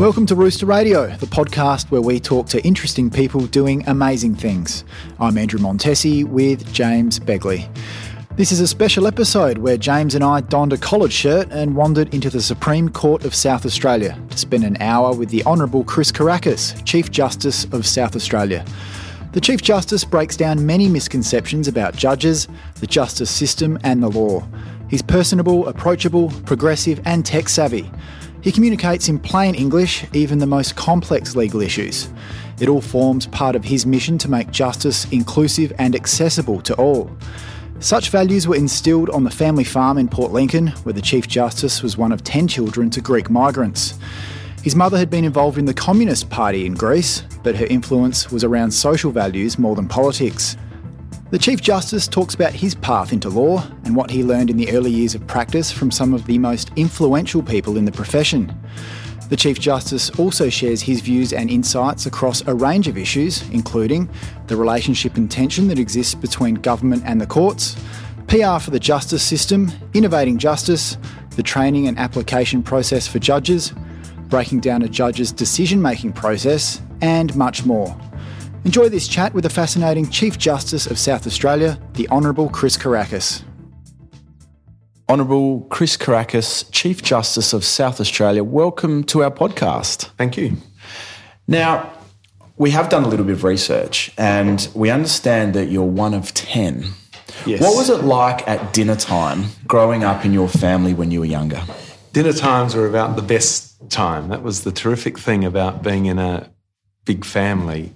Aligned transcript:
Welcome 0.00 0.24
to 0.28 0.34
Rooster 0.34 0.64
Radio, 0.64 1.14
the 1.16 1.26
podcast 1.26 1.90
where 1.90 2.00
we 2.00 2.20
talk 2.20 2.46
to 2.46 2.64
interesting 2.64 3.10
people 3.10 3.44
doing 3.44 3.86
amazing 3.86 4.34
things. 4.34 4.82
I'm 5.18 5.36
Andrew 5.36 5.60
Montesi 5.60 6.24
with 6.24 6.72
James 6.72 7.20
Begley. 7.20 7.68
This 8.34 8.50
is 8.50 8.60
a 8.60 8.66
special 8.66 9.06
episode 9.06 9.58
where 9.58 9.76
James 9.76 10.14
and 10.14 10.24
I 10.24 10.40
donned 10.40 10.72
a 10.72 10.78
collared 10.78 11.12
shirt 11.12 11.50
and 11.50 11.76
wandered 11.76 12.14
into 12.14 12.30
the 12.30 12.40
Supreme 12.40 12.88
Court 12.88 13.26
of 13.26 13.34
South 13.34 13.66
Australia 13.66 14.18
to 14.30 14.38
spend 14.38 14.64
an 14.64 14.78
hour 14.80 15.14
with 15.14 15.28
the 15.28 15.44
Honourable 15.44 15.84
Chris 15.84 16.10
Kourakis, 16.10 16.82
Chief 16.86 17.10
Justice 17.10 17.64
of 17.64 17.86
South 17.86 18.16
Australia. 18.16 18.64
The 19.32 19.40
Chief 19.42 19.60
Justice 19.60 20.02
breaks 20.02 20.34
down 20.34 20.64
many 20.64 20.88
misconceptions 20.88 21.68
about 21.68 21.94
judges, 21.94 22.48
the 22.76 22.86
justice 22.86 23.30
system, 23.30 23.78
and 23.84 24.02
the 24.02 24.08
law. 24.08 24.48
He's 24.88 25.02
personable, 25.02 25.68
approachable, 25.68 26.30
progressive, 26.46 27.02
and 27.04 27.26
tech 27.26 27.50
savvy. 27.50 27.90
He 28.42 28.52
communicates 28.52 29.08
in 29.08 29.18
plain 29.18 29.54
English, 29.54 30.04
even 30.14 30.38
the 30.38 30.46
most 30.46 30.74
complex 30.74 31.36
legal 31.36 31.60
issues. 31.60 32.08
It 32.58 32.68
all 32.68 32.80
forms 32.80 33.26
part 33.26 33.54
of 33.54 33.64
his 33.64 33.84
mission 33.84 34.16
to 34.18 34.30
make 34.30 34.50
justice 34.50 35.06
inclusive 35.10 35.72
and 35.78 35.94
accessible 35.94 36.62
to 36.62 36.74
all. 36.76 37.10
Such 37.80 38.10
values 38.10 38.48
were 38.48 38.56
instilled 38.56 39.10
on 39.10 39.24
the 39.24 39.30
family 39.30 39.64
farm 39.64 39.98
in 39.98 40.08
Port 40.08 40.32
Lincoln, 40.32 40.68
where 40.84 40.92
the 40.92 41.02
Chief 41.02 41.28
Justice 41.28 41.82
was 41.82 41.98
one 41.98 42.12
of 42.12 42.24
10 42.24 42.48
children 42.48 42.88
to 42.90 43.00
Greek 43.00 43.28
migrants. 43.28 43.98
His 44.62 44.76
mother 44.76 44.98
had 44.98 45.10
been 45.10 45.24
involved 45.24 45.56
in 45.56 45.64
the 45.64 45.74
Communist 45.74 46.28
Party 46.28 46.66
in 46.66 46.74
Greece, 46.74 47.22
but 47.42 47.56
her 47.56 47.66
influence 47.66 48.30
was 48.30 48.44
around 48.44 48.70
social 48.70 49.10
values 49.10 49.58
more 49.58 49.74
than 49.74 49.88
politics. 49.88 50.56
The 51.30 51.38
Chief 51.38 51.60
Justice 51.60 52.08
talks 52.08 52.34
about 52.34 52.52
his 52.52 52.74
path 52.74 53.12
into 53.12 53.28
law 53.28 53.64
and 53.84 53.94
what 53.94 54.10
he 54.10 54.24
learned 54.24 54.50
in 54.50 54.56
the 54.56 54.72
early 54.72 54.90
years 54.90 55.14
of 55.14 55.24
practice 55.28 55.70
from 55.70 55.92
some 55.92 56.12
of 56.12 56.26
the 56.26 56.38
most 56.38 56.72
influential 56.74 57.40
people 57.40 57.76
in 57.76 57.84
the 57.84 57.92
profession. 57.92 58.52
The 59.28 59.36
Chief 59.36 59.60
Justice 59.60 60.10
also 60.18 60.50
shares 60.50 60.82
his 60.82 61.00
views 61.00 61.32
and 61.32 61.48
insights 61.48 62.04
across 62.04 62.44
a 62.48 62.54
range 62.54 62.88
of 62.88 62.98
issues, 62.98 63.48
including 63.50 64.10
the 64.48 64.56
relationship 64.56 65.16
and 65.16 65.30
tension 65.30 65.68
that 65.68 65.78
exists 65.78 66.16
between 66.16 66.56
government 66.56 67.04
and 67.06 67.20
the 67.20 67.28
courts, 67.28 67.76
PR 68.26 68.58
for 68.58 68.72
the 68.72 68.80
justice 68.80 69.22
system, 69.22 69.70
innovating 69.94 70.36
justice, 70.36 70.98
the 71.36 71.44
training 71.44 71.86
and 71.86 71.96
application 71.96 72.60
process 72.60 73.06
for 73.06 73.20
judges, 73.20 73.72
breaking 74.22 74.58
down 74.58 74.82
a 74.82 74.88
judge's 74.88 75.30
decision 75.30 75.80
making 75.80 76.12
process, 76.12 76.82
and 77.02 77.36
much 77.36 77.64
more. 77.64 77.96
Enjoy 78.62 78.90
this 78.90 79.08
chat 79.08 79.32
with 79.32 79.44
the 79.44 79.50
fascinating 79.50 80.10
Chief 80.10 80.36
Justice 80.36 80.86
of 80.86 80.98
South 80.98 81.26
Australia, 81.26 81.80
the 81.94 82.06
Honourable 82.10 82.50
Chris 82.50 82.76
Kourakis. 82.76 83.42
Honourable 85.08 85.62
Chris 85.70 85.96
Kourakis, 85.96 86.70
Chief 86.70 87.02
Justice 87.02 87.54
of 87.54 87.64
South 87.64 88.02
Australia, 88.02 88.44
welcome 88.44 89.02
to 89.04 89.22
our 89.22 89.30
podcast. 89.30 90.10
Thank 90.18 90.36
you. 90.36 90.58
Now, 91.48 91.90
we 92.58 92.70
have 92.72 92.90
done 92.90 93.02
a 93.02 93.08
little 93.08 93.24
bit 93.24 93.32
of 93.32 93.44
research 93.44 94.12
and 94.18 94.68
we 94.74 94.90
understand 94.90 95.54
that 95.54 95.70
you're 95.70 95.82
one 95.82 96.12
of 96.12 96.34
10. 96.34 96.84
Yes. 97.46 97.62
What 97.62 97.74
was 97.74 97.88
it 97.88 98.04
like 98.04 98.46
at 98.46 98.74
dinner 98.74 98.94
time 98.94 99.46
growing 99.66 100.04
up 100.04 100.26
in 100.26 100.34
your 100.34 100.48
family 100.48 100.92
when 100.92 101.10
you 101.10 101.20
were 101.20 101.26
younger? 101.26 101.62
Dinner 102.12 102.34
times 102.34 102.74
were 102.74 102.86
about 102.86 103.16
the 103.16 103.22
best 103.22 103.88
time. 103.88 104.28
That 104.28 104.42
was 104.42 104.64
the 104.64 104.72
terrific 104.72 105.18
thing 105.18 105.46
about 105.46 105.82
being 105.82 106.04
in 106.04 106.18
a 106.18 106.50
big 107.06 107.24
family. 107.24 107.94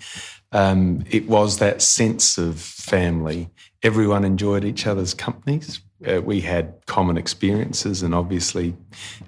Um, 0.55 1.05
it 1.11 1.29
was 1.29 1.59
that 1.59 1.83
sense 1.83 2.39
of 2.39 2.61
family. 2.61 3.51
Everyone 3.83 4.25
enjoyed 4.25 4.65
each 4.65 4.87
other's 4.87 5.13
companies. 5.13 5.81
Uh, 6.07 6.21
we 6.21 6.41
had 6.41 6.75
common 6.87 7.17
experiences, 7.17 8.03
and 8.03 8.15
obviously, 8.15 8.77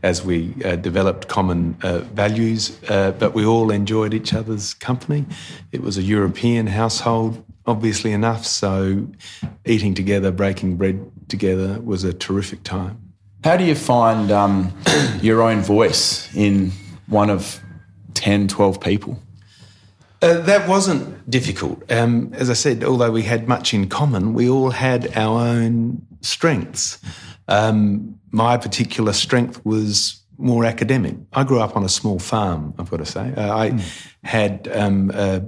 as 0.03 0.25
we 0.25 0.55
uh, 0.65 0.77
developed 0.77 1.27
common 1.27 1.77
uh, 1.83 1.99
values, 2.15 2.79
uh, 2.89 3.11
but 3.13 3.35
we 3.35 3.45
all 3.45 3.71
enjoyed 3.71 4.15
each 4.15 4.33
other's 4.33 4.73
company. 4.75 5.25
It 5.73 5.83
was 5.83 5.99
a 5.99 6.03
European 6.03 6.69
household, 6.69 7.45
obviously 7.67 8.13
enough, 8.13 8.47
so 8.47 9.07
eating 9.65 9.95
together, 9.95 10.31
breaking 10.31 10.77
bread 10.77 11.11
together 11.29 11.81
was 11.81 12.05
a 12.05 12.13
terrific 12.13 12.63
time. 12.63 13.01
How 13.43 13.57
do 13.57 13.65
you 13.65 13.75
find 13.75 14.31
um, 14.31 14.73
your 15.23 15.43
own 15.43 15.61
voice 15.63 16.35
in 16.37 16.73
one 17.07 17.31
of 17.31 17.61
10, 18.15 18.49
12 18.49 18.81
people? 18.81 19.19
Uh, 20.23 20.41
that 20.41 20.67
wasn't 20.69 21.29
difficult. 21.31 21.91
Um, 21.93 22.33
as 22.35 22.49
I 22.49 22.55
said, 22.55 22.83
although 22.83 23.11
we 23.11 23.23
had 23.23 23.49
much 23.49 23.75
in 23.75 23.89
common, 23.89 24.33
we 24.33 24.49
all 24.49 24.71
had 24.71 25.17
our 25.17 25.41
own 25.41 26.07
strengths. 26.23 26.99
Um, 27.49 28.19
my 28.31 28.57
particular 28.57 29.13
strength 29.13 29.65
was 29.65 30.23
more 30.39 30.65
academic. 30.65 31.17
I 31.33 31.45
grew 31.45 31.61
up 31.61 31.77
on 31.77 31.85
a 31.85 31.89
small 31.89 32.19
farm, 32.19 32.75
I've 32.79 32.91
got 32.91 32.99
to 32.99 33.07
say. 33.07 33.33
Uh, 33.37 33.57
I 33.57 33.71
mm. 33.71 34.05
had 34.25 34.69
um, 34.73 35.11
a, 35.15 35.43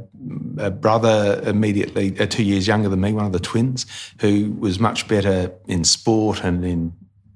a, 0.58 0.70
brother 0.70 1.42
immediately, 1.44 2.18
uh, 2.18 2.26
two 2.26 2.44
years 2.44 2.66
younger 2.66 2.88
than 2.88 3.00
me, 3.00 3.12
one 3.12 3.26
of 3.26 3.32
the 3.32 3.40
twins, 3.40 3.86
who 4.20 4.52
was 4.58 4.78
much 4.78 5.08
better 5.08 5.52
in 5.66 5.84
sport 5.84 6.42
and 6.42 6.64
in 6.64 6.92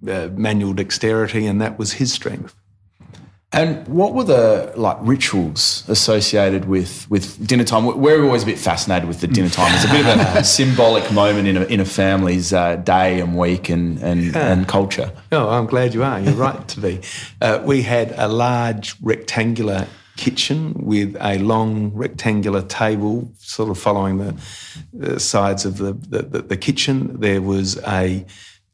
uh, 0.08 0.28
manual 0.34 0.72
dexterity, 0.72 1.46
and 1.46 1.60
that 1.60 1.78
was 1.78 1.92
his 1.94 2.12
strength. 2.12 2.54
And 3.54 3.86
what 3.86 4.14
were 4.14 4.24
the 4.24 4.72
like 4.76 4.96
rituals 5.00 5.84
associated 5.88 6.64
with 6.64 7.10
with 7.10 7.46
dinner 7.46 7.64
time? 7.64 7.84
We're 7.84 8.24
always 8.24 8.44
a 8.44 8.46
bit 8.46 8.58
fascinated 8.58 9.06
with 9.06 9.20
the 9.20 9.26
dinner 9.26 9.50
time. 9.50 9.74
It's 9.74 9.84
a 9.84 9.88
bit 9.88 10.06
of 10.06 10.36
a 10.36 10.44
symbolic 10.58 11.12
moment 11.12 11.46
in 11.48 11.58
a, 11.58 11.64
in 11.64 11.78
a 11.78 11.84
family's 11.84 12.54
uh, 12.54 12.76
day 12.76 13.20
and 13.20 13.36
week 13.36 13.68
and 13.68 13.98
and, 14.02 14.32
yeah. 14.32 14.52
and 14.52 14.66
culture. 14.66 15.12
Oh, 15.32 15.50
I'm 15.50 15.66
glad 15.66 15.92
you 15.92 16.02
are. 16.02 16.18
You're 16.18 16.32
right 16.32 16.66
to 16.68 16.80
be. 16.80 17.00
Uh, 17.42 17.60
we 17.62 17.82
had 17.82 18.12
a 18.16 18.26
large 18.26 18.96
rectangular 19.02 19.86
kitchen 20.16 20.72
with 20.74 21.16
a 21.20 21.38
long 21.38 21.92
rectangular 21.94 22.62
table, 22.62 23.30
sort 23.38 23.70
of 23.70 23.78
following 23.78 24.18
the, 24.18 24.34
the 24.92 25.20
sides 25.20 25.64
of 25.64 25.78
the, 25.78 25.92
the, 25.92 26.42
the 26.42 26.56
kitchen. 26.56 27.20
There 27.20 27.42
was 27.42 27.78
a 27.86 28.24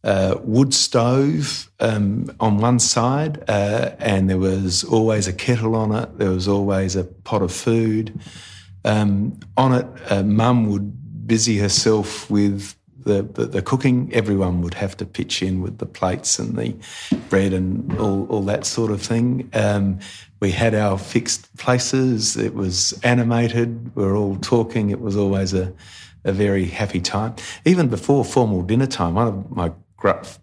uh, 0.08 0.40
wood 0.42 0.72
stove 0.72 1.70
um, 1.80 2.34
on 2.40 2.56
one 2.56 2.78
side, 2.78 3.44
uh, 3.46 3.90
and 3.98 4.30
there 4.30 4.38
was 4.38 4.82
always 4.84 5.28
a 5.28 5.34
kettle 5.34 5.76
on 5.76 5.94
it. 5.94 6.16
There 6.16 6.30
was 6.30 6.48
always 6.48 6.96
a 6.96 7.04
pot 7.04 7.42
of 7.42 7.52
food 7.52 8.18
um, 8.86 9.38
on 9.58 9.74
it. 9.74 9.86
Uh, 10.10 10.22
Mum 10.22 10.70
would 10.70 11.26
busy 11.26 11.58
herself 11.58 12.30
with 12.30 12.74
the, 13.04 13.20
the, 13.22 13.44
the, 13.44 13.60
cooking. 13.60 14.10
Everyone 14.14 14.62
would 14.62 14.72
have 14.72 14.96
to 14.96 15.04
pitch 15.04 15.42
in 15.42 15.60
with 15.60 15.76
the 15.76 15.84
plates 15.84 16.38
and 16.38 16.56
the 16.56 16.74
bread 17.28 17.52
and 17.52 17.94
all, 17.98 18.26
all 18.28 18.42
that 18.44 18.64
sort 18.64 18.90
of 18.90 19.02
thing. 19.02 19.50
Um, 19.52 19.98
we 20.40 20.52
had 20.52 20.74
our 20.74 20.96
fixed 20.96 21.54
places. 21.58 22.34
It 22.34 22.54
was 22.54 22.98
animated. 23.02 23.94
We 23.94 24.04
were 24.04 24.16
all 24.16 24.36
talking. 24.36 24.88
It 24.88 25.02
was 25.02 25.18
always 25.18 25.52
a, 25.52 25.70
a 26.24 26.32
very 26.32 26.64
happy 26.64 27.02
time. 27.02 27.36
Even 27.66 27.88
before 27.88 28.24
formal 28.24 28.62
dinner 28.62 28.86
time, 28.86 29.14
one 29.14 29.26
of 29.28 29.50
my 29.50 29.70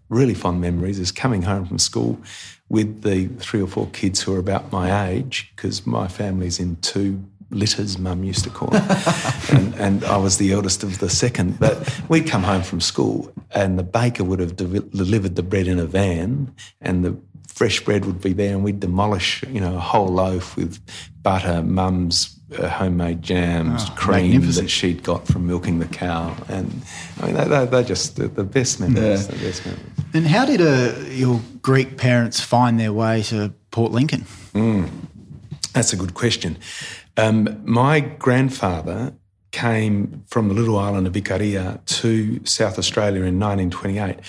really 0.08 0.34
fond 0.34 0.60
memories 0.60 0.98
is 0.98 1.12
coming 1.12 1.42
home 1.42 1.66
from 1.66 1.78
school 1.78 2.20
with 2.68 3.02
the 3.02 3.28
three 3.38 3.62
or 3.62 3.66
four 3.66 3.88
kids 3.88 4.20
who 4.20 4.34
are 4.34 4.38
about 4.38 4.72
my 4.72 5.08
age, 5.08 5.52
because 5.54 5.86
my 5.86 6.08
family's 6.08 6.58
in 6.58 6.76
two 6.76 7.22
litters, 7.50 7.98
mum 7.98 8.24
used 8.24 8.44
to 8.44 8.50
call 8.50 8.68
them. 8.68 8.84
and, 9.52 9.74
and, 9.76 10.04
I 10.04 10.16
was 10.16 10.38
the 10.38 10.52
eldest 10.52 10.82
of 10.82 10.98
the 10.98 11.08
second. 11.08 11.60
But 11.60 12.00
we'd 12.08 12.26
come 12.26 12.42
home 12.42 12.62
from 12.62 12.80
school 12.80 13.32
and 13.52 13.78
the 13.78 13.84
baker 13.84 14.24
would 14.24 14.40
have 14.40 14.56
de- 14.56 14.80
delivered 14.80 15.36
the 15.36 15.42
bread 15.42 15.68
in 15.68 15.78
a 15.78 15.86
van 15.86 16.52
and 16.80 17.04
the 17.04 17.16
fresh 17.46 17.80
bread 17.80 18.04
would 18.04 18.20
be 18.20 18.32
there 18.32 18.52
and 18.52 18.64
we'd 18.64 18.80
demolish, 18.80 19.42
you 19.44 19.60
know, 19.60 19.76
a 19.76 19.80
whole 19.80 20.08
loaf 20.08 20.56
with 20.56 20.80
butter, 21.22 21.62
mum's 21.62 22.35
homemade 22.52 23.22
jams, 23.22 23.82
oh, 23.86 23.94
cream 23.96 24.40
that 24.52 24.70
she'd 24.70 25.02
got 25.02 25.26
from 25.26 25.46
milking 25.46 25.78
the 25.78 25.86
cow, 25.86 26.36
and 26.48 26.82
I 27.20 27.26
mean 27.26 27.34
they're, 27.34 27.66
they're 27.66 27.82
just 27.82 28.16
the, 28.16 28.28
the, 28.28 28.44
best 28.44 28.78
memories. 28.78 29.26
Yeah. 29.26 29.34
The 29.34 29.44
best 29.44 29.66
memories. 29.66 29.86
And 30.14 30.26
how 30.26 30.44
did 30.44 30.60
uh, 30.60 30.98
your 31.08 31.40
Greek 31.60 31.96
parents 31.96 32.40
find 32.40 32.78
their 32.78 32.92
way 32.92 33.22
to 33.24 33.52
Port 33.70 33.92
Lincoln? 33.92 34.22
Mm, 34.54 34.88
that's 35.72 35.92
a 35.92 35.96
good 35.96 36.14
question. 36.14 36.56
Um, 37.16 37.60
my 37.64 38.00
grandfather 38.00 39.14
came 39.50 40.22
from 40.28 40.48
the 40.48 40.54
little 40.54 40.78
island 40.78 41.06
of 41.06 41.14
Ikaria 41.14 41.84
to 41.86 42.44
South 42.44 42.78
Australia 42.78 43.22
in 43.22 43.40
1928 43.40 44.20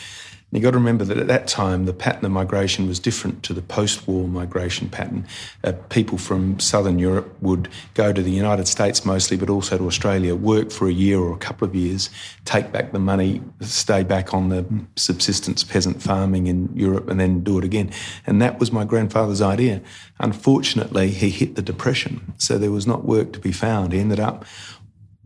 you've 0.51 0.63
got 0.63 0.71
to 0.71 0.77
remember 0.77 1.03
that 1.03 1.17
at 1.17 1.27
that 1.27 1.47
time, 1.47 1.85
the 1.85 1.93
pattern 1.93 2.23
of 2.23 2.31
migration 2.31 2.87
was 2.87 2.99
different 2.99 3.43
to 3.43 3.53
the 3.53 3.61
post 3.61 4.07
war 4.07 4.27
migration 4.27 4.87
pattern. 4.87 5.27
Uh, 5.63 5.73
people 5.89 6.17
from 6.17 6.57
southern 6.59 6.99
Europe 6.99 7.35
would 7.41 7.67
go 7.95 8.13
to 8.13 8.21
the 8.21 8.31
United 8.31 8.67
States 8.67 9.03
mostly, 9.05 9.35
but 9.35 9.49
also 9.49 9.77
to 9.77 9.85
Australia, 9.85 10.35
work 10.35 10.71
for 10.71 10.87
a 10.87 10.93
year 10.93 11.19
or 11.19 11.33
a 11.33 11.37
couple 11.37 11.67
of 11.67 11.75
years, 11.75 12.09
take 12.45 12.71
back 12.71 12.93
the 12.93 12.99
money, 12.99 13.41
stay 13.59 14.03
back 14.03 14.33
on 14.33 14.47
the 14.47 14.65
subsistence 14.95 15.65
peasant 15.65 16.01
farming 16.01 16.47
in 16.47 16.69
Europe, 16.73 17.09
and 17.09 17.19
then 17.19 17.43
do 17.43 17.57
it 17.57 17.65
again. 17.65 17.91
And 18.25 18.41
that 18.41 18.57
was 18.57 18.71
my 18.71 18.85
grandfather's 18.85 19.41
idea. 19.41 19.81
Unfortunately, 20.19 21.09
he 21.09 21.29
hit 21.29 21.55
the 21.55 21.61
Depression, 21.61 22.33
so 22.37 22.57
there 22.57 22.71
was 22.71 22.87
not 22.87 23.03
work 23.03 23.33
to 23.33 23.39
be 23.39 23.51
found. 23.51 23.91
He 23.91 23.99
ended 23.99 24.21
up 24.21 24.45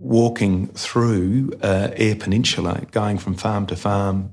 walking 0.01 0.68
through 0.69 1.51
uh, 1.62 1.89
Peninsula, 2.19 2.85
going 2.91 3.19
from 3.19 3.35
farm 3.35 3.68
to 3.68 3.75
farm, 3.75 4.31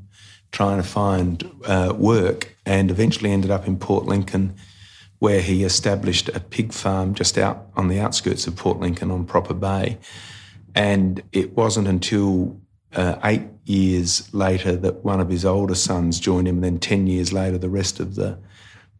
trying 0.52 0.78
to 0.78 0.88
find 0.88 1.50
uh, 1.66 1.94
work 1.96 2.56
and 2.64 2.90
eventually 2.90 3.30
ended 3.32 3.50
up 3.50 3.66
in 3.66 3.78
Port 3.78 4.06
Lincoln 4.06 4.54
where 5.18 5.40
he 5.40 5.64
established 5.64 6.28
a 6.28 6.40
pig 6.40 6.72
farm 6.72 7.14
just 7.14 7.36
out 7.36 7.66
on 7.76 7.88
the 7.88 7.98
outskirts 7.98 8.46
of 8.46 8.56
Port 8.56 8.78
Lincoln 8.78 9.10
on 9.10 9.24
Proper 9.24 9.54
Bay. 9.54 9.98
And 10.74 11.22
it 11.32 11.56
wasn't 11.56 11.88
until 11.88 12.60
uh, 12.94 13.16
eight 13.24 13.42
years 13.64 14.32
later 14.32 14.76
that 14.76 15.04
one 15.04 15.20
of 15.20 15.28
his 15.28 15.44
older 15.44 15.74
sons 15.74 16.20
joined 16.20 16.46
him, 16.46 16.56
and 16.56 16.64
then 16.64 16.78
10 16.78 17.06
years 17.06 17.32
later, 17.32 17.58
the 17.58 17.68
rest 17.68 18.00
of 18.00 18.14
the 18.14 18.38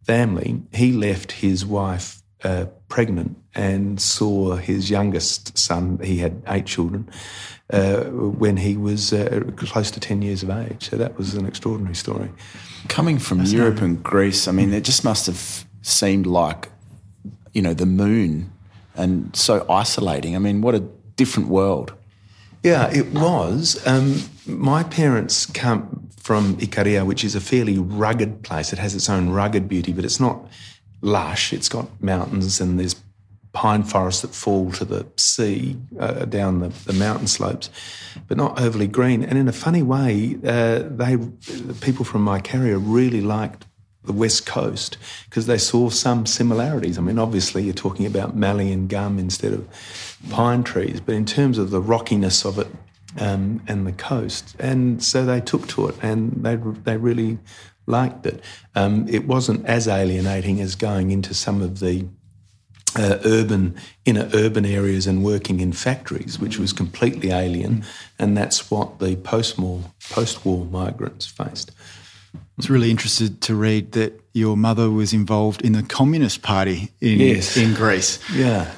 family. 0.05 0.63
He 0.73 0.93
left 0.93 1.33
his 1.33 1.65
wife 1.65 2.18
uh, 2.45 2.67
pregnant 2.89 3.37
and 3.55 4.01
saw 4.01 4.57
his 4.57 4.91
youngest 4.91 5.57
son, 5.59 5.99
he 6.03 6.19
had 6.19 6.43
eight 6.49 6.67
children, 6.67 7.09
uh, 7.73 8.05
when 8.05 8.57
he 8.57 8.77
was 8.77 9.13
uh, 9.13 9.41
close 9.57 9.91
to 9.91 10.01
10 10.01 10.23
years 10.23 10.43
of 10.43 10.51
age. 10.51 10.89
So 10.91 10.97
that 10.97 11.19
was 11.19 11.35
an 11.35 11.47
extraordinary 11.47 11.95
story. 11.95 12.31
Coming 12.89 13.19
from 13.19 13.39
That's 13.39 13.53
Europe 13.53 13.81
and 13.83 14.03
Greece, 14.03 14.49
I 14.49 14.53
mean, 14.53 14.73
it 14.73 14.85
just 14.85 15.05
must 15.05 15.27
have 15.27 15.65
seemed 15.83 16.27
like, 16.27 16.69
you 17.53 17.63
know, 17.63 17.75
the 17.75 17.87
moon 17.87 18.53
and 18.95 19.35
so 19.35 19.67
isolating. 19.69 20.37
I 20.37 20.39
mean, 20.39 20.61
what 20.61 20.75
a 20.75 20.81
different 21.17 21.49
world. 21.49 21.93
Yeah, 22.63 22.91
it 22.91 23.13
was. 23.13 23.81
Um, 23.87 24.23
my 24.47 24.83
parents 24.83 25.47
come 25.47 26.09
from 26.17 26.57
Ikaria, 26.57 27.07
which 27.07 27.25
is 27.25 27.35
a 27.35 27.41
fairly 27.41 27.79
rugged 27.79 28.43
place. 28.43 28.73
It 28.73 28.79
has 28.79 28.95
its 28.95 29.09
own 29.09 29.31
rugged 29.31 29.69
beauty, 29.69 29.93
but 29.93 30.05
it's 30.05 30.21
not 30.21 30.47
lush. 31.01 31.53
It's 31.53 31.69
got 31.69 32.03
mountains 32.03 32.61
and 32.61 32.79
there's 32.79 32.97
pine 33.53 33.83
forests 33.83 34.23
that 34.23 34.35
fall 34.35 34.71
to 34.73 34.85
the 34.85 35.07
sea 35.17 35.77
uh, 35.99 36.25
down 36.27 36.61
the, 36.61 36.69
the, 36.69 36.93
mountain 36.93 37.27
slopes, 37.27 37.71
but 38.29 38.37
not 38.37 38.61
overly 38.61 38.87
green. 38.87 39.25
And 39.25 39.39
in 39.39 39.49
a 39.49 39.53
funny 39.53 39.83
way, 39.83 40.37
uh, 40.45 40.81
they 40.89 41.17
the 41.17 41.77
people 41.81 42.05
from 42.05 42.27
Ikaria 42.27 42.81
really 42.81 43.21
liked 43.21 43.65
the 44.05 44.13
west 44.13 44.47
coast 44.47 44.97
because 45.29 45.47
they 45.47 45.59
saw 45.59 45.91
some 45.91 46.27
similarities. 46.27 46.99
I 46.99 47.01
mean, 47.01 47.19
obviously, 47.19 47.63
you're 47.65 47.75
talking 47.75 48.07
about 48.07 48.37
mallee 48.37 48.73
and 48.73 48.89
gum 48.89 49.19
instead 49.19 49.53
of 49.53 49.69
pine 50.31 50.63
trees, 50.63 51.01
but 51.01 51.15
in 51.15 51.25
terms 51.25 51.59
of 51.59 51.71
the 51.71 51.81
rockiness 51.81 52.45
of 52.45 52.59
it 52.59 52.69
um, 53.19 53.63
and 53.67 53.87
the 53.87 53.93
coast, 53.93 54.55
and 54.59 55.03
so 55.03 55.25
they 55.25 55.41
took 55.41 55.67
to 55.69 55.89
it 55.89 55.97
and 56.03 56.33
they 56.45 56.57
they 56.57 56.97
really 56.97 57.39
liked 57.89 58.27
it. 58.27 58.43
Um, 58.75 59.09
it 59.09 59.27
wasn't 59.27 59.67
as 59.67 59.89
alienating 59.89 60.61
as 60.61 60.75
going 60.75 61.11
into 61.11 61.35
some 61.35 61.63
of 61.63 61.81
the 61.81 62.07
uh, 62.97 63.19
urban 63.25 63.75
inner 64.05 64.29
urban 64.33 64.65
areas 64.65 65.07
and 65.07 65.25
working 65.25 65.61
in 65.61 65.73
factories, 65.73 66.39
which 66.39 66.59
was 66.59 66.73
completely 66.73 67.31
alien, 67.31 67.85
and 68.19 68.37
that's 68.37 68.71
what 68.71 68.99
the 68.99 69.17
post-war 69.17 69.83
post-war 70.11 70.65
migrants 70.67 71.27
faced. 71.27 71.71
I 72.35 72.39
was 72.57 72.71
really 72.71 72.91
interested 72.91 73.41
to 73.43 73.55
read 73.55 73.93
that 73.93 74.21
your 74.33 74.57
mother 74.57 74.91
was 74.91 75.13
involved 75.13 75.63
in 75.63 75.73
the 75.73 75.83
Communist 75.83 76.43
Party 76.43 76.91
in, 77.01 77.19
yes. 77.19 77.57
in 77.57 77.75
Greece. 77.75 78.19
Yeah. 78.33 78.71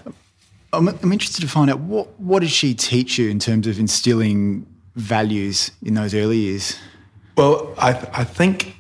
I'm, 0.73 0.89
I'm 0.89 1.13
interested 1.13 1.41
to 1.41 1.49
find 1.49 1.71
out 1.71 1.81
what, 1.81 2.09
what 2.21 2.41
did 2.41 2.51
she 2.51 2.75
teach 2.75 3.19
you 3.19 3.29
in 3.29 3.39
terms 3.39 3.67
of 3.67 3.79
instilling 3.79 4.67
values 4.97 5.71
in 5.83 5.95
those 5.95 6.15
early 6.15 6.39
years? 6.39 6.77
Well, 7.37 7.75
I, 7.79 7.91
I 8.13 8.25
think 8.25 8.77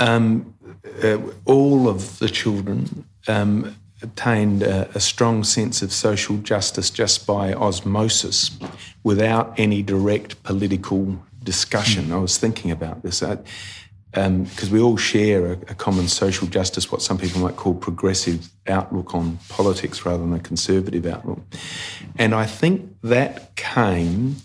um, 0.00 0.54
uh, 1.04 1.18
all 1.44 1.88
of 1.88 2.18
the 2.18 2.28
children 2.28 3.04
um, 3.28 3.76
obtained 4.02 4.62
a, 4.62 4.90
a, 4.94 5.00
strong 5.00 5.44
sense 5.44 5.82
of 5.82 5.92
social 5.92 6.38
justice 6.38 6.88
just 6.88 7.26
by 7.26 7.52
osmosis 7.52 8.58
without 9.04 9.52
any 9.58 9.82
direct 9.82 10.42
political 10.42 11.22
discussion. 11.44 12.06
Mm. 12.06 12.12
I 12.14 12.18
was 12.18 12.38
thinking 12.38 12.70
about 12.70 13.02
this. 13.02 13.22
I, 13.22 13.38
because 14.12 14.64
um, 14.64 14.70
we 14.72 14.80
all 14.80 14.96
share 14.96 15.46
a, 15.46 15.52
a, 15.52 15.74
common 15.74 16.08
social 16.08 16.48
justice, 16.48 16.90
what 16.90 17.00
some 17.00 17.16
people 17.16 17.40
might 17.42 17.54
call 17.54 17.74
progressive 17.74 18.50
outlook 18.66 19.14
on 19.14 19.38
politics 19.48 20.04
rather 20.04 20.24
than 20.24 20.32
a 20.32 20.40
conservative 20.40 21.06
outlook. 21.06 21.40
And 22.18 22.34
I 22.34 22.44
think 22.44 22.96
that 23.02 23.54
came 23.54 24.36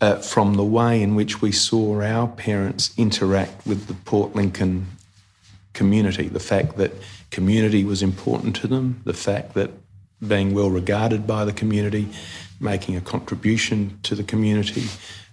uh, 0.00 0.16
from 0.16 0.54
the 0.54 0.64
way 0.64 1.02
in 1.02 1.16
which 1.16 1.42
we 1.42 1.50
saw 1.50 2.00
our 2.00 2.28
parents 2.28 2.94
interact 2.96 3.66
with 3.66 3.88
the 3.88 3.94
Port 3.94 4.36
Lincoln 4.36 4.86
community, 5.78 6.28
the 6.28 6.46
fact 6.52 6.76
that 6.76 6.92
community 7.30 7.84
was 7.84 8.02
important 8.02 8.56
to 8.56 8.66
them, 8.66 9.00
the 9.04 9.14
fact 9.28 9.54
that 9.54 9.70
being 10.26 10.54
well 10.54 10.70
regarded 10.70 11.26
by 11.26 11.44
the 11.44 11.52
community, 11.52 12.08
making 12.60 12.96
a 12.96 13.00
contribution 13.00 13.98
to 14.02 14.14
the 14.14 14.24
community 14.24 14.86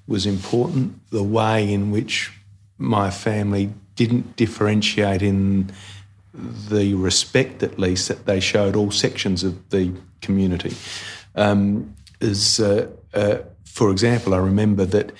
was 0.07 0.25
important, 0.25 0.93
the 1.09 1.23
way 1.23 1.73
in 1.73 1.91
which 1.91 2.31
my 2.77 3.09
family 3.09 3.69
didn't 3.95 4.35
differentiate 4.35 5.21
in 5.21 5.71
the 6.69 6.93
respect, 6.93 7.63
at 7.63 7.79
least, 7.79 8.07
that 8.07 8.25
they 8.25 8.39
showed 8.39 8.75
all 8.75 8.91
sections 8.91 9.43
of 9.43 9.69
the 9.69 9.91
community. 10.21 10.75
Um, 11.35 11.95
is, 12.21 12.59
uh, 12.59 12.87
uh, 13.13 13.37
for 13.63 13.89
example, 13.89 14.33
I 14.33 14.37
remember 14.37 14.85
that 14.85 15.11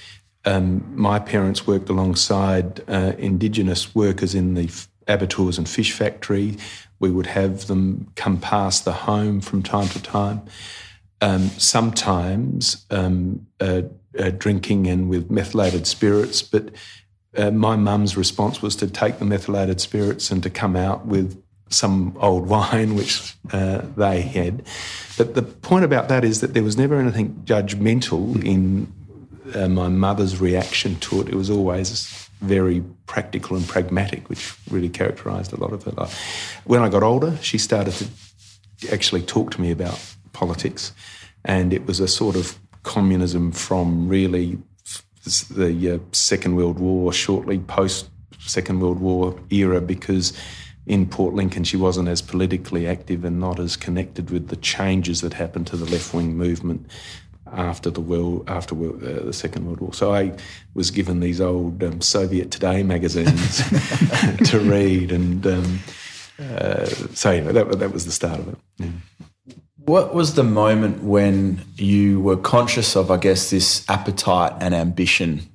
um, 0.46 0.84
my 0.96 1.20
parents 1.20 1.66
worked 1.66 1.90
alongside 1.90 2.82
uh, 2.88 3.14
Indigenous 3.18 3.96
workers 3.96 4.36
in 4.36 4.54
the 4.54 4.70
abattoirs 5.08 5.58
and 5.58 5.68
fish 5.68 5.92
factory. 5.92 6.58
We 7.00 7.12
would 7.12 7.28
have 7.28 7.68
them 7.68 8.12
come 8.16 8.40
past 8.40 8.86
the 8.86 8.94
home 8.94 9.42
from 9.42 9.64
time 9.64 9.88
to 9.90 10.02
time. 10.02 10.42
Um, 11.22 11.50
sometimes 11.50 12.86
um, 12.90 13.48
uh, 13.60 13.84
uh, 14.20 14.32
drinking 14.32 14.88
and 14.88 15.10
with 15.10 15.32
methylated 15.32 15.88
spirits, 15.88 16.42
but 16.42 16.70
uh, 17.38 17.52
my 17.52 17.76
mum's 17.76 18.16
response 18.16 18.62
was 18.62 18.76
to 18.78 18.88
take 18.88 19.20
the 19.20 19.26
methylated 19.26 19.82
spirits 19.82 20.32
and 20.32 20.42
to 20.44 20.50
come 20.50 20.76
out 20.76 21.06
with 21.06 21.42
some 21.70 22.16
old 22.20 22.48
wine, 22.50 22.96
which 22.96 23.36
uh, 23.52 23.82
they 23.98 24.22
had. 24.22 24.64
But 25.18 25.36
the 25.36 25.42
point 25.42 25.86
about 25.86 26.10
that 26.10 26.24
is 26.24 26.42
that 26.42 26.54
there 26.54 26.64
was 26.64 26.78
never 26.78 27.00
anything 27.00 27.42
judgmental 27.46 28.44
in 28.44 28.92
uh, 29.54 29.68
my 29.68 29.88
mother's 29.90 30.40
reaction 30.40 30.96
to 30.98 31.22
it. 31.22 31.30
It 31.30 31.36
was 31.36 31.50
always 31.50 32.25
very 32.46 32.84
practical 33.06 33.58
and 33.58 33.68
pragmatic, 33.68 34.30
which 34.30 34.56
really 34.70 34.90
characterised 34.90 35.54
a 35.54 35.60
lot 35.60 35.74
of 35.74 35.84
her 35.84 35.92
life. 35.92 36.62
When 36.66 36.82
I 36.82 36.90
got 36.90 37.04
older, 37.04 37.38
she 37.42 37.58
started 37.58 37.94
to 37.94 38.94
actually 38.94 39.22
talk 39.22 39.52
to 39.52 39.62
me 39.62 39.72
about 39.72 40.00
politics, 40.34 40.94
and 41.44 41.74
it 41.74 41.86
was 41.86 42.00
a 42.00 42.08
sort 42.08 42.36
of 42.36 42.58
communism 42.84 43.52
from 43.52 44.08
really 44.08 44.58
the 45.50 45.96
uh, 45.96 46.00
Second 46.12 46.56
World 46.56 46.80
War, 46.80 47.12
shortly 47.12 47.60
post 47.60 48.10
Second 48.40 48.80
World 48.80 49.00
War 49.00 49.40
era, 49.50 49.82
because 49.82 50.34
in 50.86 51.08
Port 51.08 51.34
Lincoln 51.34 51.64
she 51.64 51.78
wasn't 51.78 52.08
as 52.08 52.22
politically 52.22 52.88
active 52.88 53.26
and 53.26 53.40
not 53.40 53.60
as 53.60 53.76
connected 53.76 54.30
with 54.30 54.50
the 54.50 54.56
changes 54.56 55.22
that 55.22 55.34
happened 55.34 55.68
to 55.68 55.78
the 55.78 55.90
left 55.90 56.14
wing 56.14 56.38
movement 56.38 56.86
after 57.52 57.90
the 57.90 58.02
world 58.02 58.44
after 58.48 58.76
uh, 58.76 59.24
the 59.26 59.34
Second 59.34 59.66
World 59.66 59.80
War. 59.80 59.94
So 59.94 60.14
I 60.14 60.34
was 60.74 60.92
given 60.92 61.20
these 61.20 61.40
old 61.40 61.84
um, 61.84 62.02
Soviet 62.02 62.52
Today 62.52 62.84
magazines 62.84 63.58
to 64.50 64.60
read, 64.60 65.12
and 65.12 65.46
um, 65.46 65.80
uh, 66.40 66.86
so 66.86 67.32
you 67.32 67.42
know, 67.42 67.52
that 67.52 67.80
that 67.80 67.92
was 67.92 68.06
the 68.06 68.12
start 68.12 68.40
of 68.40 68.50
it. 68.50 68.58
Yeah. 68.78 68.88
What 69.86 70.16
was 70.16 70.34
the 70.34 70.44
moment 70.44 71.04
when 71.04 71.62
you 71.76 72.20
were 72.20 72.38
conscious 72.38 72.96
of, 72.96 73.12
I 73.12 73.18
guess, 73.18 73.52
this 73.52 73.88
appetite 73.88 74.54
and 74.60 74.74
ambition 74.74 75.48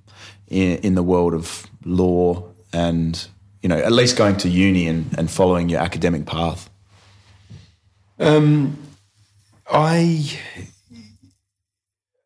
in, 0.47 0.78
in 0.78 0.94
the 0.94 1.02
world 1.02 1.35
of 1.35 1.66
law 1.85 2.44
and, 2.73 3.26
you 3.61 3.68
know, 3.68 3.76
at 3.76 3.90
least 3.90 4.16
going 4.16 4.37
to 4.37 4.49
uni 4.49 4.87
and, 4.87 5.18
and 5.18 5.28
following 5.28 5.68
your 5.68 5.80
academic 5.80 6.26
path? 6.26 6.70
Um, 8.20 8.78
I 9.68 10.38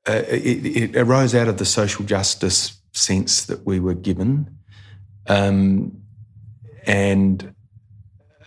uh, 0.08 0.22
it, 0.28 0.66
it, 0.66 0.96
arose 0.96 1.34
out 1.34 1.48
of 1.48 1.58
the 1.58 1.64
social 1.64 2.04
justice 2.04 2.80
sense 2.92 3.46
that 3.46 3.64
we 3.64 3.80
were 3.80 3.94
given, 3.94 4.58
um, 5.26 6.00
and 6.86 7.54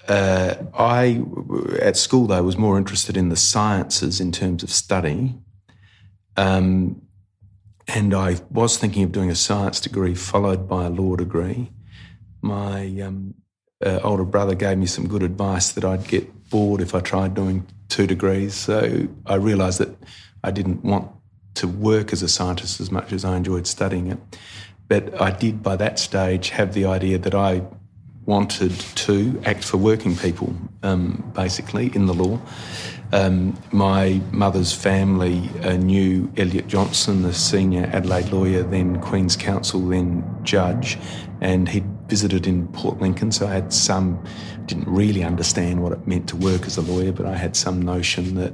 uh, 0.08 0.56
I, 0.74 1.22
at 1.82 1.98
school, 1.98 2.28
though, 2.28 2.44
was 2.44 2.58
more 2.58 2.78
interested 2.78 3.18
in 3.18 3.30
the 3.30 3.36
sciences 3.36 4.22
in 4.22 4.32
terms 4.32 4.64
of 4.64 4.70
study. 4.70 5.36
Um, 6.38 7.02
and 7.88 8.14
I 8.14 8.38
was 8.52 8.78
thinking 8.78 9.04
of 9.04 9.12
doing 9.12 9.30
a 9.30 9.36
science 9.36 9.80
degree 9.80 10.16
followed 10.16 10.68
by 10.68 10.86
a 10.86 10.90
law 10.90 11.16
degree. 11.16 11.72
My 12.42 12.86
um, 13.02 13.34
uh, 13.86 14.00
older 14.04 14.24
brother 14.24 14.56
gave 14.56 14.78
me 14.78 14.86
some 14.86 15.08
good 15.08 15.24
advice 15.24 15.72
that 15.72 15.84
I'd 15.84 16.08
get 16.08 16.50
bored 16.50 16.82
if 16.82 16.96
I 16.96 17.00
tried 17.00 17.34
doing 17.34 17.66
two 17.90 18.08
degrees. 18.08 18.54
So 18.54 19.08
I 19.26 19.36
realised 19.36 19.80
that 19.80 19.96
I 20.44 20.52
didn't 20.52 20.84
want 20.84 21.12
to 21.58 21.68
work 21.68 22.14
as 22.14 22.22
a 22.22 22.28
scientist 22.28 22.80
as 22.80 22.92
much 22.92 23.14
as 23.14 23.24
I 23.24 23.36
enjoyed 23.38 23.68
studying 23.68 24.08
it. 24.08 24.20
But 24.88 25.22
I 25.22 25.32
did 25.32 25.62
by 25.62 25.76
that 25.76 26.00
stage 26.00 26.50
have 26.50 26.74
the 26.74 26.86
idea 26.86 27.18
that 27.18 27.36
I 27.36 27.62
wanted 28.26 28.72
to 28.96 29.42
act 29.46 29.64
for 29.64 29.78
working 29.78 30.16
people, 30.16 30.54
um, 30.84 31.32
basically, 31.34 31.94
in 31.96 32.06
the 32.06 32.14
law. 32.14 32.40
Um, 33.14 33.58
my 33.72 34.22
mother's 34.32 34.74
family 34.74 35.50
uh, 35.64 35.78
knew 35.78 36.32
Elliott 36.36 36.68
Johnston, 36.68 37.22
the 37.22 37.34
senior 37.34 37.90
Adelaide 37.94 38.30
lawyer, 38.32 38.64
then 38.64 39.00
Queen's 39.02 39.38
Counsel, 39.38 39.80
then 39.88 40.26
judge, 40.44 40.98
and 41.40 41.70
he'd 41.70 41.86
visited 42.08 42.48
in 42.48 42.68
Port 42.70 43.00
Lincoln, 43.00 43.32
so 43.32 43.48
I 43.48 43.54
had 43.54 43.72
some, 43.72 44.22
didn't 44.66 44.90
really 44.90 45.24
understand 45.24 45.82
what 45.82 45.94
it 45.94 46.06
meant 46.06 46.28
to 46.30 46.36
work 46.36 46.66
as 46.66 46.78
a 46.78 46.82
lawyer, 46.82 47.14
but 47.14 47.26
I 47.26 47.36
had 47.36 47.56
some 47.56 47.82
notion 47.82 48.36
that 48.36 48.54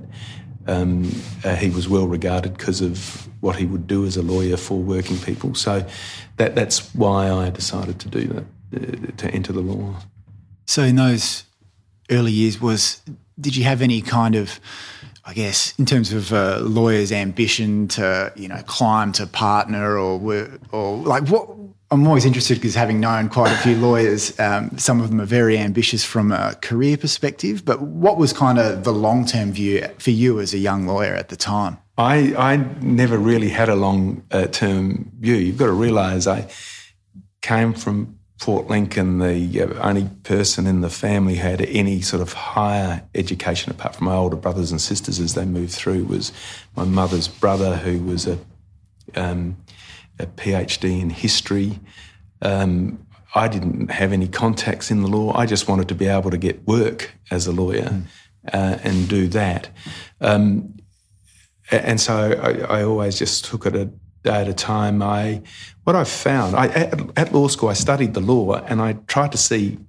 um, 0.67 1.11
uh, 1.43 1.55
he 1.55 1.69
was 1.69 1.87
well 1.87 2.07
regarded 2.07 2.57
because 2.57 2.81
of 2.81 3.27
what 3.41 3.55
he 3.55 3.65
would 3.65 3.87
do 3.87 4.05
as 4.05 4.17
a 4.17 4.21
lawyer 4.21 4.57
for 4.57 4.77
working 4.77 5.17
people. 5.17 5.55
So 5.55 5.85
that, 6.37 6.55
that's 6.55 6.93
why 6.95 7.29
I 7.29 7.49
decided 7.49 7.99
to 7.99 8.09
do 8.09 8.27
that, 8.27 8.43
uh, 8.75 9.11
to 9.17 9.31
enter 9.31 9.53
the 9.53 9.61
law. 9.61 9.95
So 10.65 10.83
in 10.83 10.95
those 10.95 11.43
early 12.09 12.31
years, 12.31 12.61
was 12.61 13.01
did 13.39 13.55
you 13.55 13.63
have 13.63 13.81
any 13.81 14.01
kind 14.01 14.35
of 14.35 14.59
I 15.25 15.33
guess, 15.33 15.73
in 15.79 15.85
terms 15.85 16.11
of 16.11 16.33
a 16.33 16.59
lawyer's 16.59 17.13
ambition 17.13 17.87
to, 17.89 18.33
you 18.35 18.49
know, 18.49 18.61
climb 18.65 19.13
to 19.13 19.25
partner 19.25 19.97
or, 19.97 20.19
or 20.73 20.97
like 20.97 21.29
what, 21.29 21.47
I'm 21.93 22.07
always 22.07 22.25
interested 22.25 22.55
because 22.55 22.73
having 22.73 22.99
known 22.99 23.29
quite 23.29 23.51
a 23.51 23.57
few 23.57 23.75
lawyers, 23.77 24.37
um, 24.39 24.75
some 24.79 24.99
of 24.99 25.11
them 25.11 25.21
are 25.21 25.25
very 25.25 25.59
ambitious 25.59 26.03
from 26.03 26.31
a 26.31 26.55
career 26.59 26.97
perspective. 26.97 27.63
But 27.63 27.83
what 27.83 28.17
was 28.17 28.33
kind 28.33 28.57
of 28.57 28.83
the 28.83 28.91
long 28.91 29.25
term 29.25 29.51
view 29.51 29.87
for 29.99 30.09
you 30.09 30.39
as 30.39 30.55
a 30.55 30.57
young 30.57 30.87
lawyer 30.87 31.13
at 31.13 31.29
the 31.29 31.35
time? 31.35 31.77
I, 31.95 32.33
I 32.35 32.55
never 32.81 33.15
really 33.15 33.49
had 33.49 33.69
a 33.69 33.75
long 33.75 34.23
uh, 34.31 34.47
term 34.47 35.11
view. 35.19 35.35
You've 35.35 35.59
got 35.59 35.67
to 35.67 35.71
realise 35.71 36.25
I 36.25 36.49
came 37.41 37.73
from 37.73 38.17
Port 38.39 38.67
Lincoln, 38.69 39.19
the 39.19 39.61
uh, 39.61 39.87
only 39.87 40.09
person 40.23 40.65
in 40.65 40.81
the 40.81 40.89
family 40.89 41.35
who 41.35 41.43
had 41.43 41.61
any 41.61 42.01
sort 42.01 42.23
of 42.23 42.33
higher 42.33 43.03
education 43.13 43.71
apart 43.71 43.95
from 43.95 44.05
my 44.05 44.15
older 44.15 44.35
brothers 44.35 44.71
and 44.71 44.81
sisters 44.81 45.19
as 45.19 45.35
they 45.35 45.45
moved 45.45 45.73
through 45.73 46.05
was 46.05 46.31
my 46.75 46.85
mother's 46.85 47.27
brother, 47.27 47.77
who 47.77 47.99
was 48.03 48.25
a, 48.25 48.39
um, 49.13 49.57
a 50.19 50.25
PhD 50.25 51.01
in 51.01 51.09
history. 51.09 51.79
Um, 52.41 53.05
I 53.35 53.47
didn't 53.47 53.89
have 53.89 54.13
any 54.13 54.27
contacts 54.27 54.91
in 54.91 55.01
the 55.01 55.07
law. 55.07 55.35
I 55.35 55.45
just 55.45 55.67
wanted 55.67 55.87
to 55.89 55.95
be 55.95 56.05
able 56.05 56.29
to 56.29 56.37
get 56.37 56.65
work 56.67 57.15
as 57.31 57.47
a 57.47 57.51
lawyer 57.51 57.89
mm. 57.89 58.05
uh, 58.53 58.77
and 58.83 59.09
do 59.09 59.27
that. 59.29 59.69
Um, 60.21 60.75
and 61.71 61.99
so 61.99 62.39
I, 62.69 62.79
I, 62.79 62.83
always 62.83 63.17
just 63.17 63.45
took 63.45 63.65
it 63.65 63.75
a 63.75 63.85
day 64.23 64.41
at 64.41 64.47
a 64.47 64.53
time. 64.53 65.01
I 65.01 65.41
what 65.83 65.95
I 65.95 66.03
found 66.03 66.55
I, 66.55 66.67
at, 66.67 67.17
at, 67.17 67.33
law 67.33 67.47
school, 67.47 67.69
I 67.69 67.73
studied 67.73 68.13
the 68.13 68.19
law 68.19 68.53
and 68.53 68.81
I 68.81 68.93
tried 69.07 69.31
to 69.31 69.37
see 69.37 69.79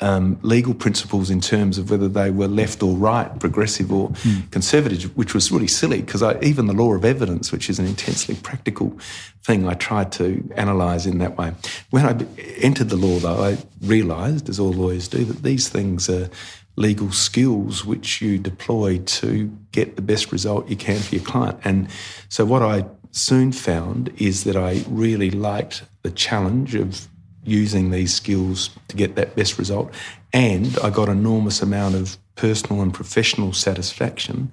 um, 0.00 0.38
legal 0.42 0.74
principles 0.74 1.30
in 1.30 1.40
terms 1.40 1.78
of 1.78 1.90
whether 1.90 2.08
they 2.08 2.30
were 2.30 2.48
left 2.48 2.82
or 2.82 2.94
right, 2.94 3.38
progressive 3.40 3.92
or 3.92 4.10
mm. 4.10 4.50
conservative, 4.50 5.16
which 5.16 5.34
was 5.34 5.50
really 5.50 5.66
silly 5.66 6.02
because 6.02 6.22
even 6.42 6.66
the 6.66 6.74
law 6.74 6.94
of 6.94 7.04
evidence, 7.04 7.50
which 7.50 7.70
is 7.70 7.78
an 7.78 7.86
intensely 7.86 8.34
practical 8.34 8.98
thing, 9.42 9.66
I 9.66 9.74
tried 9.74 10.12
to 10.12 10.46
analyse 10.56 11.06
in 11.06 11.18
that 11.18 11.38
way. 11.38 11.52
When 11.90 12.04
I 12.04 12.26
entered 12.58 12.90
the 12.90 12.96
law, 12.96 13.18
though, 13.18 13.42
I 13.42 13.58
realised, 13.80 14.48
as 14.48 14.60
all 14.60 14.72
lawyers 14.72 15.08
do, 15.08 15.24
that 15.24 15.42
these 15.42 15.68
things 15.68 16.10
are 16.10 16.28
legal 16.76 17.10
skills 17.10 17.86
which 17.86 18.20
you 18.20 18.38
deploy 18.38 18.98
to 18.98 19.50
get 19.72 19.96
the 19.96 20.02
best 20.02 20.30
result 20.30 20.68
you 20.68 20.76
can 20.76 20.98
for 20.98 21.14
your 21.14 21.24
client. 21.24 21.58
And 21.64 21.88
so 22.28 22.44
what 22.44 22.62
I 22.62 22.84
soon 23.12 23.50
found 23.50 24.12
is 24.18 24.44
that 24.44 24.56
I 24.56 24.84
really 24.88 25.30
liked 25.30 25.84
the 26.02 26.10
challenge 26.10 26.74
of 26.74 27.08
using 27.46 27.90
these 27.90 28.14
skills 28.14 28.70
to 28.88 28.96
get 28.96 29.16
that 29.16 29.36
best 29.36 29.58
result. 29.58 29.92
And 30.32 30.76
I 30.82 30.90
got 30.90 31.08
enormous 31.08 31.62
amount 31.62 31.94
of 31.94 32.16
personal 32.34 32.82
and 32.82 32.92
professional 32.92 33.52
satisfaction 33.52 34.50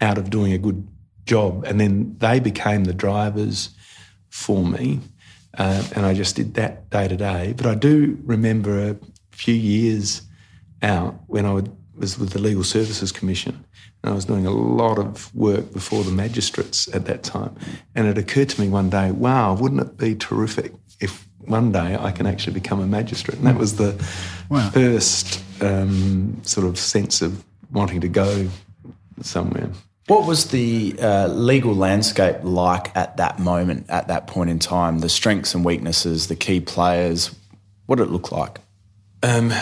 out 0.00 0.18
of 0.18 0.30
doing 0.30 0.52
a 0.52 0.58
good 0.58 0.86
job. 1.24 1.64
And 1.64 1.80
then 1.80 2.16
they 2.18 2.40
became 2.40 2.84
the 2.84 2.94
drivers 2.94 3.70
for 4.28 4.64
me. 4.64 5.00
Uh, 5.58 5.82
and 5.94 6.06
I 6.06 6.14
just 6.14 6.36
did 6.36 6.54
that 6.54 6.90
day 6.90 7.08
to 7.08 7.16
day. 7.16 7.54
But 7.56 7.66
I 7.66 7.74
do 7.74 8.18
remember 8.24 8.90
a 8.90 8.96
few 9.32 9.54
years 9.54 10.22
out 10.82 11.18
when 11.26 11.46
I 11.46 11.52
would, 11.52 11.74
was 11.96 12.18
with 12.18 12.30
the 12.30 12.38
Legal 12.38 12.64
Services 12.64 13.10
Commission 13.10 13.64
and 14.06 14.12
I 14.12 14.14
was 14.14 14.24
doing 14.24 14.46
a 14.46 14.50
lot 14.50 14.98
of 14.98 15.34
work 15.34 15.72
before 15.72 16.04
the 16.04 16.12
magistrates 16.12 16.86
at 16.94 17.06
that 17.06 17.24
time. 17.24 17.56
And 17.96 18.06
it 18.06 18.16
occurred 18.16 18.50
to 18.50 18.60
me 18.60 18.68
one 18.68 18.88
day, 18.88 19.10
wow, 19.10 19.54
wouldn't 19.54 19.80
it 19.80 19.96
be 19.96 20.14
terrific 20.14 20.72
if 21.00 21.26
one 21.46 21.72
day 21.72 21.96
I 21.98 22.12
can 22.12 22.26
actually 22.26 22.54
become 22.54 22.80
a 22.80 22.86
magistrate? 22.86 23.38
And 23.38 23.46
that 23.46 23.56
was 23.56 23.76
the 23.76 23.92
wow. 24.48 24.70
first 24.70 25.42
um, 25.62 26.40
sort 26.42 26.66
of 26.66 26.78
sense 26.78 27.22
of 27.22 27.44
wanting 27.70 28.00
to 28.00 28.08
go 28.08 28.48
somewhere. 29.22 29.70
What 30.06 30.26
was 30.26 30.50
the 30.50 30.94
uh, 31.00 31.26
legal 31.28 31.74
landscape 31.74 32.36
like 32.42 32.96
at 32.96 33.16
that 33.16 33.40
moment, 33.40 33.86
at 33.88 34.06
that 34.08 34.28
point 34.28 34.50
in 34.50 34.60
time? 34.60 35.00
The 35.00 35.08
strengths 35.08 35.54
and 35.54 35.64
weaknesses, 35.64 36.28
the 36.28 36.36
key 36.36 36.60
players, 36.60 37.34
what 37.86 37.96
did 37.96 38.08
it 38.08 38.10
look 38.10 38.30
like? 38.30 38.60
Um, 39.22 39.52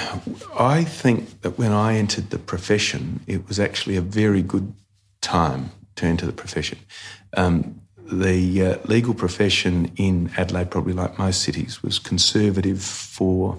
I 0.59 0.85
think 0.85 1.41
that 1.43 1.57
when 1.57 1.73
I 1.73 1.97
entered 1.97 2.31
the 2.31 2.39
profession, 2.39 3.21
it 3.27 3.49
was 3.49 3.59
actually 3.59 3.97
a 3.97 4.03
very 4.03 4.43
good 4.43 4.75
time 5.23 5.71
to 5.97 6.07
enter 6.07 6.27
the 6.27 6.33
profession. 6.33 6.79
Um, 7.37 7.81
the 8.19 8.63
uh, 8.63 8.79
legal 8.85 9.15
profession 9.15 9.91
in 9.97 10.31
Adelaide, 10.37 10.71
probably 10.71 10.93
like 10.93 11.19
most 11.19 11.43
cities, 11.43 11.83
was 11.83 11.99
conservative 11.99 12.83
for 12.83 13.59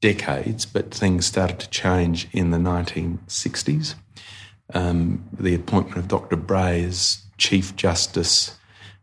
decades, 0.00 0.66
but 0.66 0.92
things 0.92 1.26
started 1.26 1.58
to 1.60 1.68
change 1.70 2.28
in 2.32 2.50
the 2.50 2.58
1960s. 2.58 3.94
Um, 4.72 5.24
the 5.32 5.54
appointment 5.54 5.98
of 5.98 6.08
Dr. 6.08 6.36
Bray 6.36 6.84
as 6.84 7.22
Chief 7.38 7.74
Justice 7.76 8.56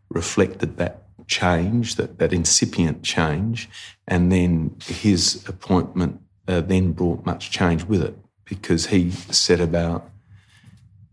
reflected 0.08 0.76
that 0.76 1.02
change, 1.26 1.96
that, 1.96 2.18
that 2.18 2.32
incipient 2.32 3.02
change, 3.02 3.68
and 4.06 4.30
then 4.30 4.76
his 4.86 5.46
appointment 5.48 6.20
uh, 6.48 6.60
then 6.60 6.92
brought 6.92 7.24
much 7.24 7.50
change 7.50 7.84
with 7.84 8.02
it 8.02 8.16
because 8.44 8.86
he 8.86 9.10
set 9.10 9.60
about 9.60 10.10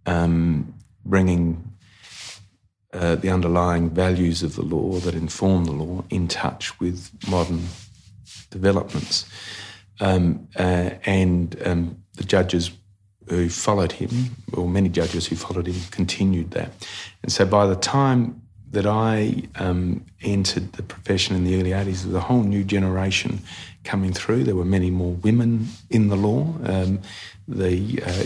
um, 0.06 0.74
bringing 1.06 1.69
uh, 2.94 3.16
the 3.16 3.30
underlying 3.30 3.90
values 3.90 4.44
of 4.44 4.56
the 4.56 4.64
law 4.64 5.00
that 5.00 5.14
inform 5.14 5.66
the 5.66 5.72
law 5.72 6.04
in 6.10 6.28
touch 6.28 6.80
with 6.80 7.12
modern 7.30 7.68
developments. 8.50 9.26
Um, 10.00 10.48
uh, 10.58 10.92
and 11.06 11.56
um, 11.66 12.04
the 12.16 12.24
judges 12.24 12.72
who 13.28 13.50
followed 13.50 13.92
him, 13.92 14.36
or 14.54 14.68
many 14.68 14.90
judges 14.90 15.28
who 15.28 15.36
followed 15.36 15.68
him, 15.68 15.76
continued 15.92 16.52
that. 16.52 16.72
And 17.22 17.32
so 17.32 17.46
by 17.46 17.68
the 17.68 17.76
time 17.76 18.42
that 18.72 18.86
I 18.86 19.44
um, 19.56 20.06
entered 20.22 20.74
the 20.74 20.84
profession 20.84 21.36
in 21.36 21.44
the 21.44 21.60
early 21.60 21.72
80s, 21.72 22.04
there 22.04 22.14
was 22.14 22.16
a 22.16 22.20
whole 22.22 22.44
new 22.44 22.64
generation 22.64 23.40
coming 23.84 24.14
through. 24.14 24.44
There 24.44 24.56
were 24.56 24.66
many 24.66 24.90
more 24.90 25.14
women 25.14 25.68
in 25.90 26.08
the 26.10 26.16
law. 26.16 26.56
Um, 26.64 27.02
the 27.48 28.02
uh, 28.06 28.24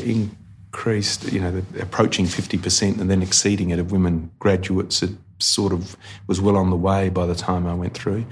increased, 0.73 1.31
you 1.31 1.39
know, 1.39 1.61
approaching 1.79 2.25
50% 2.25 2.99
and 2.99 3.09
then 3.09 3.21
exceeding 3.21 3.69
it 3.69 3.77
of 3.77 3.91
women 3.91 4.31
graduates 4.39 5.03
It 5.03 5.11
sort 5.37 5.71
of 5.71 5.95
was 6.25 6.41
well 6.41 6.57
on 6.57 6.71
the 6.71 6.75
way 6.75 7.09
by 7.09 7.27
the 7.27 7.35
time 7.35 7.67
I 7.67 7.75
went 7.75 7.93
through. 7.93 8.25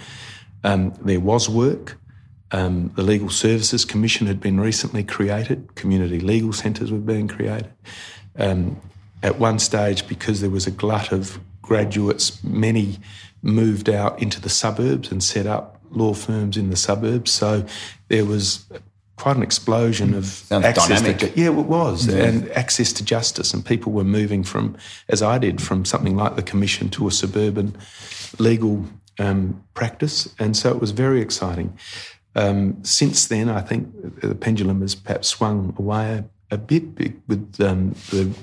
Um, 0.64 0.92
there 1.02 1.20
was 1.20 1.48
work. 1.48 2.00
Um, 2.52 2.92
the 2.96 3.04
Legal 3.04 3.30
Services 3.30 3.86
Commission 3.86 4.26
had 4.26 4.42
been 4.42 4.60
recently 4.60 5.04
created. 5.04 5.76
Community 5.76 6.20
legal 6.20 6.52
centres 6.52 6.92
were 6.92 6.98
being 6.98 7.28
created. 7.28 7.72
Um, 8.36 8.82
at 9.22 9.38
one 9.38 9.60
stage, 9.60 10.08
because 10.08 10.42
there 10.42 10.50
was 10.50 10.66
a 10.66 10.72
glut 10.72 11.12
of 11.12 11.40
graduates, 11.62 12.44
many 12.44 12.98
moved 13.44 13.88
out 13.88 14.20
into 14.20 14.42
the 14.42 14.50
suburbs 14.50 15.12
and 15.12 15.24
set 15.24 15.46
up 15.46 15.80
law 15.92 16.16
firms 16.16 16.58
in 16.58 16.72
the 16.72 16.76
suburbs. 16.76 17.30
So 17.30 17.66
there 18.08 18.26
was 18.26 18.66
quite 19.22 19.38
an 19.38 19.44
explosion 19.44 20.16
of 20.16 20.26
Sounds 20.26 20.66
access 20.66 20.88
dynamic. 20.88 21.20
to 21.20 21.40
yeah, 21.40 21.46
it 21.46 21.54
was, 21.54 22.08
yeah. 22.08 22.24
and 22.24 22.52
access 22.54 22.92
to 22.94 23.06
justice, 23.06 23.54
and 23.54 23.64
people 23.64 23.92
were 23.92 24.04
moving 24.04 24.44
from, 24.44 24.76
as 25.10 25.22
I 25.22 25.38
did, 25.38 25.62
from 25.62 25.86
something 25.86 26.16
like 26.16 26.36
the 26.36 26.42
commission 26.42 26.90
to 26.90 27.08
a 27.08 27.12
suburban 27.12 27.78
legal 28.40 28.84
um, 29.20 29.64
practice, 29.76 30.34
and 30.40 30.58
so 30.58 30.72
it 30.72 30.82
was 30.82 30.90
very 30.90 31.22
exciting. 31.22 31.78
Um, 32.36 32.84
since 32.84 33.28
then, 33.28 33.48
I 33.48 33.62
think 33.62 34.22
the 34.22 34.34
pendulum 34.34 34.82
has 34.82 34.96
perhaps 34.96 35.28
swung 35.28 35.76
away 35.78 36.24
a, 36.50 36.56
a 36.56 36.58
bit 36.58 36.84
with 37.28 37.62
um, 37.62 37.92
the 38.10 38.34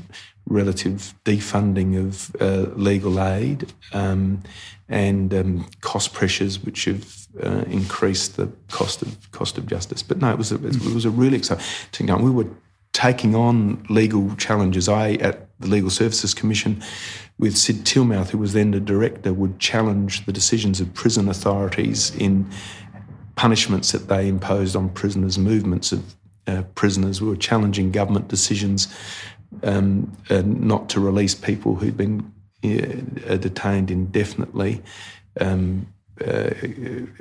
relative 0.47 1.13
defunding 1.25 1.99
of 1.99 2.37
uh, 2.41 2.71
legal 2.77 3.21
aid 3.21 3.73
um, 3.93 4.43
and 4.89 5.35
um, 5.35 5.67
cost 5.81 6.15
pressures, 6.15 6.63
which 6.65 6.85
have 6.85 7.18
uh, 7.43 7.65
increased 7.69 8.37
the 8.37 8.51
cost 8.69 9.03
of 9.03 9.31
cost 9.33 9.59
of 9.59 9.67
justice. 9.67 10.03
But 10.03 10.19
no, 10.19 10.31
it 10.31 10.39
was 10.39 10.53
a, 10.53 10.57
it 10.57 10.95
was 10.95 11.05
a 11.05 11.11
really 11.11 11.37
exciting 11.37 12.07
time. 12.07 12.23
We 12.23 12.31
were 12.31 12.49
taking 12.93 13.35
on 13.35 13.85
legal 13.89 14.35
challenges. 14.37 14.89
I 14.89 15.13
at 15.15 15.49
the 15.61 15.69
Legal 15.69 15.91
Services 15.91 16.35
Commission 16.35 16.83
with 17.39 17.57
Sid 17.57 17.85
Tilmouth, 17.85 18.31
who 18.31 18.39
was 18.39 18.53
then 18.53 18.71
the 18.71 18.81
director, 18.81 19.33
would 19.33 19.59
challenge 19.59 20.27
the 20.27 20.33
decisions 20.33 20.81
of 20.81 20.93
prison 20.95 21.29
authorities 21.29 22.15
in 22.17 22.51
punishments 23.37 23.93
that 23.93 24.09
they 24.09 24.27
imposed 24.29 24.75
on 24.75 24.89
prisoners, 24.89 25.39
movements 25.39 25.93
of 25.93 26.17
uh, 26.49 26.63
prisoners. 26.75 27.21
We 27.21 27.29
were 27.29 27.37
challenging 27.37 27.93
government 27.93 28.29
decisions 28.29 28.89
um, 29.63 30.13
uh, 30.31 30.43
not 30.45 30.89
to 30.91 31.01
release 31.01 31.35
people 31.35 31.77
who'd 31.77 31.97
been 31.97 32.33
uh, 32.65 33.37
detained 33.37 33.91
indefinitely. 33.91 34.83
Um, 35.41 35.87
uh, 36.27 36.51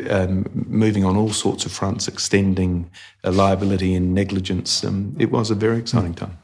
um, 0.09 0.45
moving 0.53 1.05
on 1.05 1.15
all 1.15 1.31
sorts 1.31 1.65
of 1.65 1.71
fronts, 1.71 2.07
extending 2.07 2.89
uh, 3.23 3.31
liability 3.31 3.93
and 3.93 4.13
negligence. 4.13 4.83
Um, 4.83 5.15
it 5.19 5.31
was 5.31 5.51
a 5.51 5.55
very 5.55 5.77
exciting 5.77 6.13
time. 6.13 6.37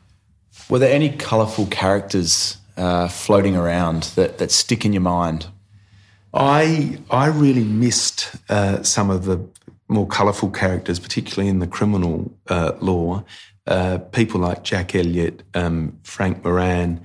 Were 0.69 0.79
there 0.79 0.93
any 0.93 1.10
colourful 1.10 1.67
characters 1.67 2.57
uh, 2.77 3.07
floating 3.07 3.55
around 3.55 4.03
that, 4.15 4.38
that 4.38 4.51
stick 4.51 4.86
in 4.86 4.93
your 4.93 5.01
mind? 5.01 5.48
I 6.33 6.98
I 7.12 7.27
really 7.27 7.63
missed 7.63 8.36
uh, 8.50 8.81
some 8.83 9.10
of 9.10 9.25
the 9.25 9.39
more 9.88 10.07
colourful 10.07 10.50
characters, 10.50 11.00
particularly 11.00 11.50
in 11.50 11.60
the 11.60 11.67
criminal 11.67 12.31
uh, 12.48 12.74
law. 12.81 13.24
Uh, 13.65 13.98
people 14.12 14.41
like 14.41 14.63
Jack 14.63 14.93
Elliott, 14.95 15.43
um, 15.53 15.98
Frank 16.03 16.43
Moran, 16.43 17.00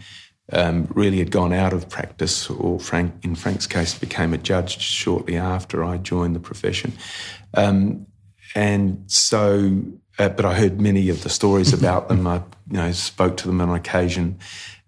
um, 0.52 0.88
really 0.94 1.18
had 1.18 1.30
gone 1.30 1.52
out 1.52 1.72
of 1.72 1.88
practice, 1.88 2.48
or 2.48 2.80
Frank, 2.80 3.14
in 3.22 3.34
Frank's 3.34 3.66
case, 3.66 3.96
became 3.98 4.32
a 4.32 4.38
judge 4.38 4.80
shortly 4.80 5.36
after 5.36 5.84
I 5.84 5.98
joined 5.98 6.34
the 6.34 6.40
profession. 6.40 6.92
Um, 7.54 8.06
and 8.54 9.02
so, 9.06 9.82
uh, 10.18 10.30
but 10.30 10.44
I 10.44 10.54
heard 10.54 10.80
many 10.80 11.10
of 11.10 11.22
the 11.22 11.28
stories 11.28 11.72
about 11.72 12.08
them. 12.08 12.26
I, 12.26 12.36
you 12.70 12.78
know, 12.78 12.92
spoke 12.92 13.36
to 13.38 13.46
them 13.46 13.60
on 13.60 13.70
occasion. 13.70 14.38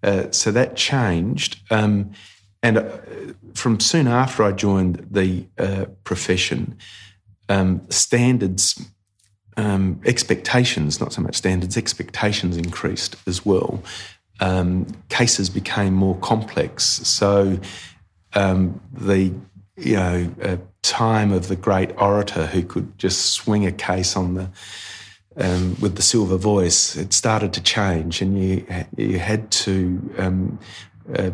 Uh, 0.03 0.31
so 0.31 0.51
that 0.51 0.77
changed. 0.77 1.61
Um, 1.71 2.13
and 2.63 2.79
uh, 2.79 2.99
from 3.55 3.81
soon 3.81 4.07
after 4.07 4.43
I 4.43 4.53
joined 4.53 5.07
the 5.11 5.47
uh, 5.59 5.87
profession, 6.05 6.79
um, 7.51 7.83
standards, 7.91 8.83
um, 9.59 10.01
expectations, 10.07 11.01
not 11.01 11.13
so 11.13 11.21
much 11.21 11.37
standards, 11.37 11.77
expectations 11.77 12.57
increased 12.57 13.17
as 13.27 13.45
well 13.45 13.83
um, 14.41 14.87
cases 15.09 15.51
became 15.51 15.95
more 15.95 16.17
complex. 16.17 16.85
So 16.85 17.59
um, 18.35 18.81
the 18.93 19.33
you 19.77 19.97
know 19.97 20.35
uh, 20.43 20.57
time 20.83 21.33
of 21.33 21.49
the 21.49 21.57
great 21.57 21.91
orator 22.01 22.47
who 22.47 22.63
could 22.63 22.99
just 22.99 23.31
swing 23.31 23.67
a 23.67 23.73
case 23.73 24.17
on 24.17 24.35
the 24.35 24.51
um, 25.37 25.77
with 25.81 25.97
the 25.97 26.03
silver 26.03 26.37
voice, 26.37 26.97
it 26.97 27.13
started 27.13 27.53
to 27.55 27.63
change, 27.63 28.21
and 28.21 28.43
you 28.43 28.67
you 28.97 29.19
had 29.19 29.51
to 29.51 30.15
um, 30.19 30.59
uh, 31.15 31.31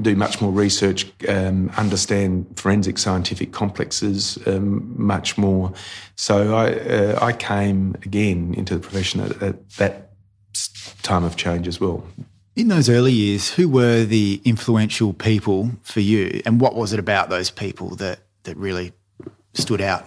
do 0.00 0.14
much 0.16 0.40
more 0.40 0.52
research, 0.52 1.12
um, 1.28 1.70
understand 1.76 2.46
forensic 2.56 2.98
scientific 2.98 3.52
complexes 3.52 4.38
um, 4.46 4.94
much 4.96 5.36
more. 5.36 5.72
So 6.16 6.54
I 6.54 6.72
uh, 6.72 7.18
I 7.20 7.32
came 7.32 7.94
again 8.04 8.54
into 8.54 8.74
the 8.74 8.80
profession 8.80 9.20
at, 9.20 9.42
at 9.42 9.70
that 9.70 10.13
time 11.02 11.24
of 11.24 11.36
change 11.36 11.68
as 11.68 11.80
well. 11.80 12.06
In 12.56 12.68
those 12.68 12.88
early 12.88 13.12
years, 13.12 13.50
who 13.50 13.68
were 13.68 14.04
the 14.04 14.40
influential 14.44 15.12
people 15.12 15.70
for 15.82 16.00
you, 16.00 16.40
and 16.46 16.60
what 16.60 16.74
was 16.74 16.92
it 16.92 17.00
about 17.00 17.28
those 17.28 17.50
people 17.50 17.96
that 17.96 18.20
that 18.44 18.56
really 18.56 18.92
stood 19.54 19.80
out? 19.80 20.04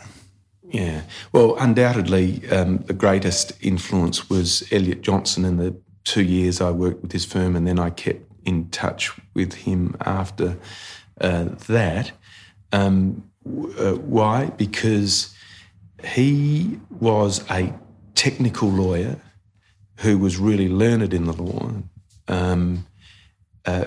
Yeah, 0.70 1.02
well, 1.32 1.56
undoubtedly, 1.58 2.48
um, 2.50 2.80
the 2.80 2.94
greatest 2.94 3.54
influence 3.62 4.30
was 4.30 4.68
Elliott 4.72 5.02
Johnston 5.02 5.46
in 5.46 5.58
the 5.58 5.76
two 6.04 6.24
years 6.24 6.62
I 6.62 6.72
worked 6.72 7.02
with 7.02 7.12
his 7.12 7.26
firm, 7.26 7.56
and 7.56 7.68
then 7.68 7.80
I 7.80 7.90
kept 7.90 8.22
in 8.46 8.70
touch 8.70 9.12
with 9.34 9.54
him 9.54 9.96
after 10.02 10.58
uh, 11.20 11.46
that. 11.68 12.12
Um, 12.72 13.30
uh, 13.78 13.94
why? 13.94 14.48
Because 14.58 15.34
he 16.04 16.80
was 17.00 17.50
a 17.50 17.74
technical 18.16 18.70
lawyer 18.70 19.20
who 19.98 20.18
was 20.18 20.38
really 20.38 20.70
learned 20.70 21.14
in 21.14 21.26
the 21.26 21.34
law, 21.34 21.72
um, 22.28 22.86
uh, 23.66 23.86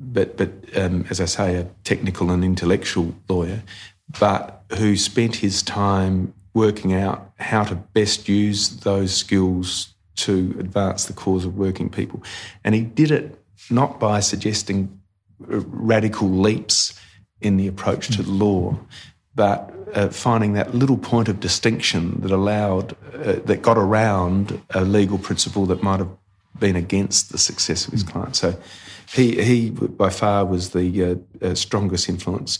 but 0.00 0.36
but 0.36 0.50
um, 0.76 1.04
as 1.10 1.20
I 1.20 1.26
say, 1.26 1.56
a 1.56 1.64
technical 1.84 2.30
and 2.30 2.44
intellectual 2.44 3.14
lawyer, 3.28 3.62
but 4.18 4.64
who 4.78 4.96
spent 4.96 5.36
his 5.36 5.62
time 5.62 6.34
working 6.54 6.92
out 6.92 7.32
how 7.38 7.64
to 7.64 7.74
best 7.74 8.28
use 8.28 8.68
those 8.80 9.14
skills 9.14 9.94
to 10.14 10.54
advance 10.58 11.06
the 11.06 11.12
cause 11.12 11.44
of 11.44 11.56
working 11.56 11.88
people, 11.88 12.22
and 12.64 12.74
he 12.74 12.82
did 12.82 13.10
it 13.10 13.38
not 13.70 13.98
by 13.98 14.20
suggesting 14.20 15.00
radical 15.38 16.28
leaps 16.28 16.98
in 17.40 17.56
the 17.56 17.66
approach 17.66 18.08
to 18.16 18.22
the 18.22 18.30
law, 18.30 18.78
but 19.34 19.72
uh, 19.94 20.08
finding 20.08 20.54
that 20.54 20.74
little 20.74 20.98
point 20.98 21.28
of 21.28 21.40
distinction 21.40 22.20
that 22.20 22.30
allowed, 22.30 22.96
uh, 23.14 23.40
that 23.44 23.62
got 23.62 23.78
around 23.78 24.60
a 24.70 24.82
legal 24.82 25.18
principle 25.18 25.66
that 25.66 25.82
might 25.82 25.98
have 25.98 26.10
been 26.58 26.76
against 26.76 27.32
the 27.32 27.38
success 27.38 27.86
of 27.86 27.92
his 27.92 28.02
client. 28.02 28.36
So 28.36 28.58
he, 29.08 29.42
he 29.42 29.70
by 29.70 30.10
far 30.10 30.44
was 30.44 30.70
the 30.70 31.04
uh, 31.04 31.14
uh 31.44 31.54
strongest 31.54 32.08
influence. 32.08 32.58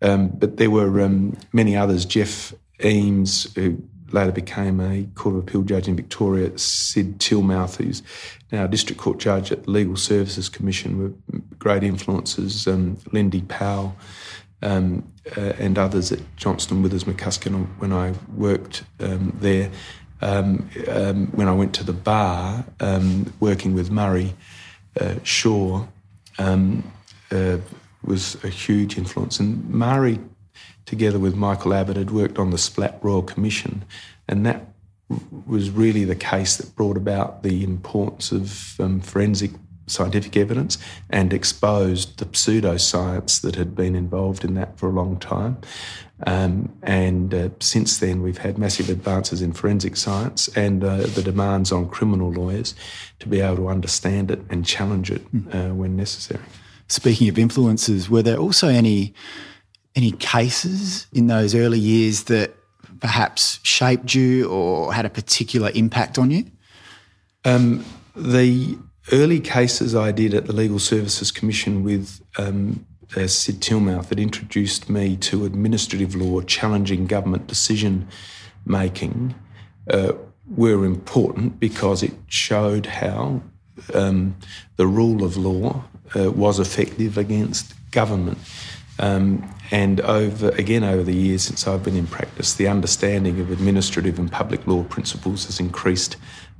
Um, 0.00 0.28
but 0.28 0.56
there 0.56 0.70
were 0.70 1.00
um, 1.00 1.36
many 1.52 1.76
others. 1.76 2.04
Jeff 2.04 2.52
Eames, 2.84 3.52
who 3.54 3.80
later 4.10 4.32
became 4.32 4.80
a 4.80 5.04
Court 5.14 5.36
of 5.36 5.42
Appeal 5.42 5.62
judge 5.62 5.88
in 5.88 5.96
Victoria, 5.96 6.56
Sid 6.58 7.18
Tilmouth, 7.18 7.76
who's 7.76 8.02
now 8.50 8.64
a 8.64 8.68
District 8.68 9.00
Court 9.00 9.18
judge 9.18 9.52
at 9.52 9.64
the 9.64 9.70
Legal 9.70 9.96
Services 9.96 10.48
Commission, 10.48 10.98
were 10.98 11.40
great 11.58 11.82
influences. 11.82 12.66
Um, 12.66 12.98
Lindy 13.12 13.42
Powell, 13.42 13.96
um, 14.60 15.04
uh, 15.36 15.52
and 15.58 15.78
others 15.78 16.12
at 16.12 16.20
Johnston 16.36 16.82
Withers 16.82 17.04
McCusker 17.04 17.66
when 17.78 17.92
I 17.92 18.14
worked 18.34 18.84
um, 19.00 19.36
there. 19.40 19.70
Um, 20.20 20.70
um, 20.88 21.26
when 21.32 21.48
I 21.48 21.52
went 21.52 21.74
to 21.74 21.84
the 21.84 21.92
bar, 21.92 22.64
um, 22.78 23.32
working 23.40 23.74
with 23.74 23.90
Murray 23.90 24.34
uh, 25.00 25.16
Shaw 25.24 25.84
um, 26.38 26.84
uh, 27.32 27.58
was 28.04 28.42
a 28.44 28.48
huge 28.48 28.96
influence. 28.96 29.40
And 29.40 29.68
Murray, 29.68 30.20
together 30.86 31.18
with 31.18 31.34
Michael 31.34 31.74
Abbott, 31.74 31.96
had 31.96 32.12
worked 32.12 32.38
on 32.38 32.50
the 32.50 32.58
Splatt 32.58 33.02
Royal 33.02 33.22
Commission, 33.22 33.84
and 34.28 34.46
that 34.46 34.66
was 35.46 35.70
really 35.70 36.04
the 36.04 36.14
case 36.14 36.56
that 36.56 36.74
brought 36.74 36.96
about 36.96 37.42
the 37.42 37.64
importance 37.64 38.32
of 38.32 38.50
forensic 39.04 39.50
scientific 39.86 40.36
evidence 40.36 40.78
and 41.10 41.32
exposed 41.32 42.18
the 42.18 42.24
pseudoscience 42.26 43.40
that 43.42 43.56
had 43.56 43.74
been 43.74 43.94
involved 43.94 44.44
in 44.44 44.54
that 44.54 44.78
for 44.78 44.88
a 44.88 44.92
long 44.92 45.18
time. 45.18 45.58
Um, 46.24 46.72
and 46.82 47.34
uh, 47.34 47.48
since 47.60 47.98
then, 47.98 48.22
we've 48.22 48.38
had 48.38 48.56
massive 48.56 48.88
advances 48.88 49.42
in 49.42 49.52
forensic 49.52 49.96
science 49.96 50.48
and 50.56 50.84
uh, 50.84 50.98
the 50.98 51.22
demands 51.22 51.72
on 51.72 51.88
criminal 51.88 52.30
lawyers 52.30 52.74
to 53.18 53.28
be 53.28 53.40
able 53.40 53.56
to 53.56 53.68
understand 53.68 54.30
it 54.30 54.40
and 54.48 54.64
challenge 54.64 55.10
it 55.10 55.22
uh, 55.52 55.70
when 55.70 55.96
necessary. 55.96 56.44
Speaking 56.88 57.28
of 57.28 57.38
influences, 57.38 58.08
were 58.08 58.22
there 58.22 58.36
also 58.36 58.68
any 58.68 59.14
any 59.94 60.12
cases 60.12 61.06
in 61.12 61.26
those 61.26 61.54
early 61.54 61.78
years 61.78 62.24
that 62.24 62.54
perhaps 63.00 63.60
shaped 63.62 64.14
you 64.14 64.48
or 64.48 64.92
had 64.94 65.04
a 65.04 65.10
particular 65.10 65.70
impact 65.74 66.18
on 66.18 66.30
you? 66.30 66.44
Um, 67.44 67.84
the 68.14 68.78
early 69.10 69.40
cases 69.40 69.94
I 69.94 70.12
did 70.12 70.34
at 70.34 70.46
the 70.46 70.52
Legal 70.52 70.78
Services 70.78 71.32
Commission 71.32 71.82
with 71.82 72.22
um, 72.38 72.86
uh, 73.16 73.26
Sid 73.26 73.60
Tilmouth 73.60 74.08
that 74.08 74.18
introduced 74.18 74.88
me 74.88 75.16
to 75.18 75.44
administrative 75.44 76.14
law 76.14 76.40
challenging 76.42 77.06
government 77.06 77.46
decision 77.46 78.08
making 78.64 79.34
uh, 79.90 80.12
were 80.48 80.84
important 80.84 81.58
because 81.58 82.02
it 82.02 82.12
showed 82.26 82.86
how 82.86 83.42
um, 83.94 84.36
the 84.76 84.86
rule 84.86 85.24
of 85.24 85.36
law 85.36 85.84
uh, 86.14 86.30
was 86.30 86.58
effective 86.58 87.18
against 87.18 87.74
government. 87.90 88.38
Um, 88.98 89.52
and 89.70 90.00
over 90.02 90.50
again 90.50 90.84
over 90.84 91.02
the 91.02 91.14
years 91.14 91.42
since 91.42 91.66
I've 91.66 91.82
been 91.82 91.96
in 91.96 92.06
practice, 92.06 92.54
the 92.54 92.68
understanding 92.68 93.40
of 93.40 93.50
administrative 93.50 94.18
and 94.18 94.30
public 94.30 94.66
law 94.66 94.84
principles 94.84 95.46
has 95.46 95.58
increased 95.58 96.16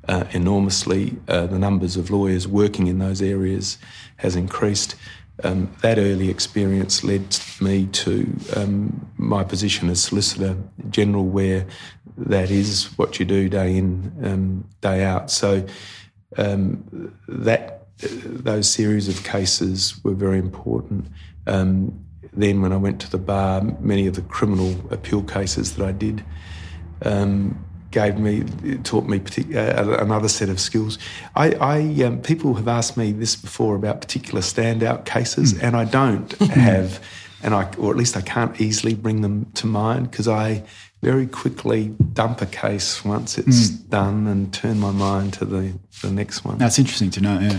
uh, 0.08 0.24
enormously. 0.32 1.16
Uh, 1.28 1.46
the 1.46 1.58
numbers 1.58 1.96
of 1.96 2.10
lawyers 2.10 2.46
working 2.48 2.86
in 2.86 2.98
those 2.98 3.22
areas 3.22 3.78
has 4.16 4.36
increased. 4.36 4.96
Um, 5.44 5.74
that 5.80 5.98
early 5.98 6.28
experience 6.28 7.02
led 7.02 7.36
me 7.60 7.86
to 7.86 8.32
um, 8.54 9.10
my 9.16 9.42
position 9.42 9.88
as 9.88 10.02
Solicitor 10.02 10.56
General, 10.90 11.24
where 11.24 11.66
that 12.16 12.50
is 12.50 12.86
what 12.96 13.18
you 13.18 13.24
do 13.24 13.48
day 13.48 13.76
in, 13.76 14.12
um, 14.22 14.68
day 14.80 15.02
out. 15.04 15.30
So 15.30 15.66
um, 16.36 17.16
that 17.28 17.86
those 17.98 18.68
series 18.70 19.08
of 19.08 19.24
cases 19.24 20.02
were 20.04 20.14
very 20.14 20.38
important. 20.38 21.06
Um, 21.46 22.04
then, 22.34 22.62
when 22.62 22.72
I 22.72 22.76
went 22.76 23.00
to 23.02 23.10
the 23.10 23.18
bar, 23.18 23.62
many 23.80 24.06
of 24.06 24.14
the 24.14 24.22
criminal 24.22 24.74
appeal 24.90 25.22
cases 25.22 25.76
that 25.76 25.86
I 25.86 25.92
did 25.92 26.24
um, 27.04 27.62
gave 27.92 28.18
me, 28.18 28.42
taught 28.82 29.04
me 29.04 29.20
uh, 29.54 29.98
another 29.98 30.28
set 30.28 30.48
of 30.48 30.58
skills. 30.58 30.98
I, 31.36 31.52
I 31.52 32.04
um, 32.04 32.20
people 32.20 32.54
have 32.54 32.66
asked 32.66 32.96
me 32.96 33.12
this 33.12 33.36
before 33.36 33.76
about 33.76 34.00
particular 34.00 34.40
standout 34.40 35.04
cases, 35.04 35.54
mm. 35.54 35.62
and 35.62 35.76
I 35.76 35.84
don't 35.84 36.32
have, 36.40 37.00
and 37.42 37.54
I, 37.54 37.70
or 37.78 37.90
at 37.90 37.96
least 37.96 38.16
I 38.16 38.22
can't 38.22 38.60
easily 38.60 38.94
bring 38.94 39.20
them 39.20 39.50
to 39.54 39.66
mind 39.66 40.10
because 40.10 40.26
I 40.26 40.64
very 41.02 41.26
quickly 41.26 41.88
dump 42.12 42.40
a 42.40 42.46
case 42.46 43.04
once 43.04 43.38
it's 43.38 43.70
mm. 43.70 43.90
done 43.90 44.26
and 44.26 44.52
turn 44.52 44.78
my 44.78 44.92
mind 44.92 45.34
to 45.34 45.44
the, 45.44 45.72
the 46.00 46.10
next 46.10 46.44
one. 46.44 46.58
That's 46.58 46.78
interesting 46.78 47.10
to 47.10 47.20
know. 47.20 47.38
Yeah, 47.38 47.58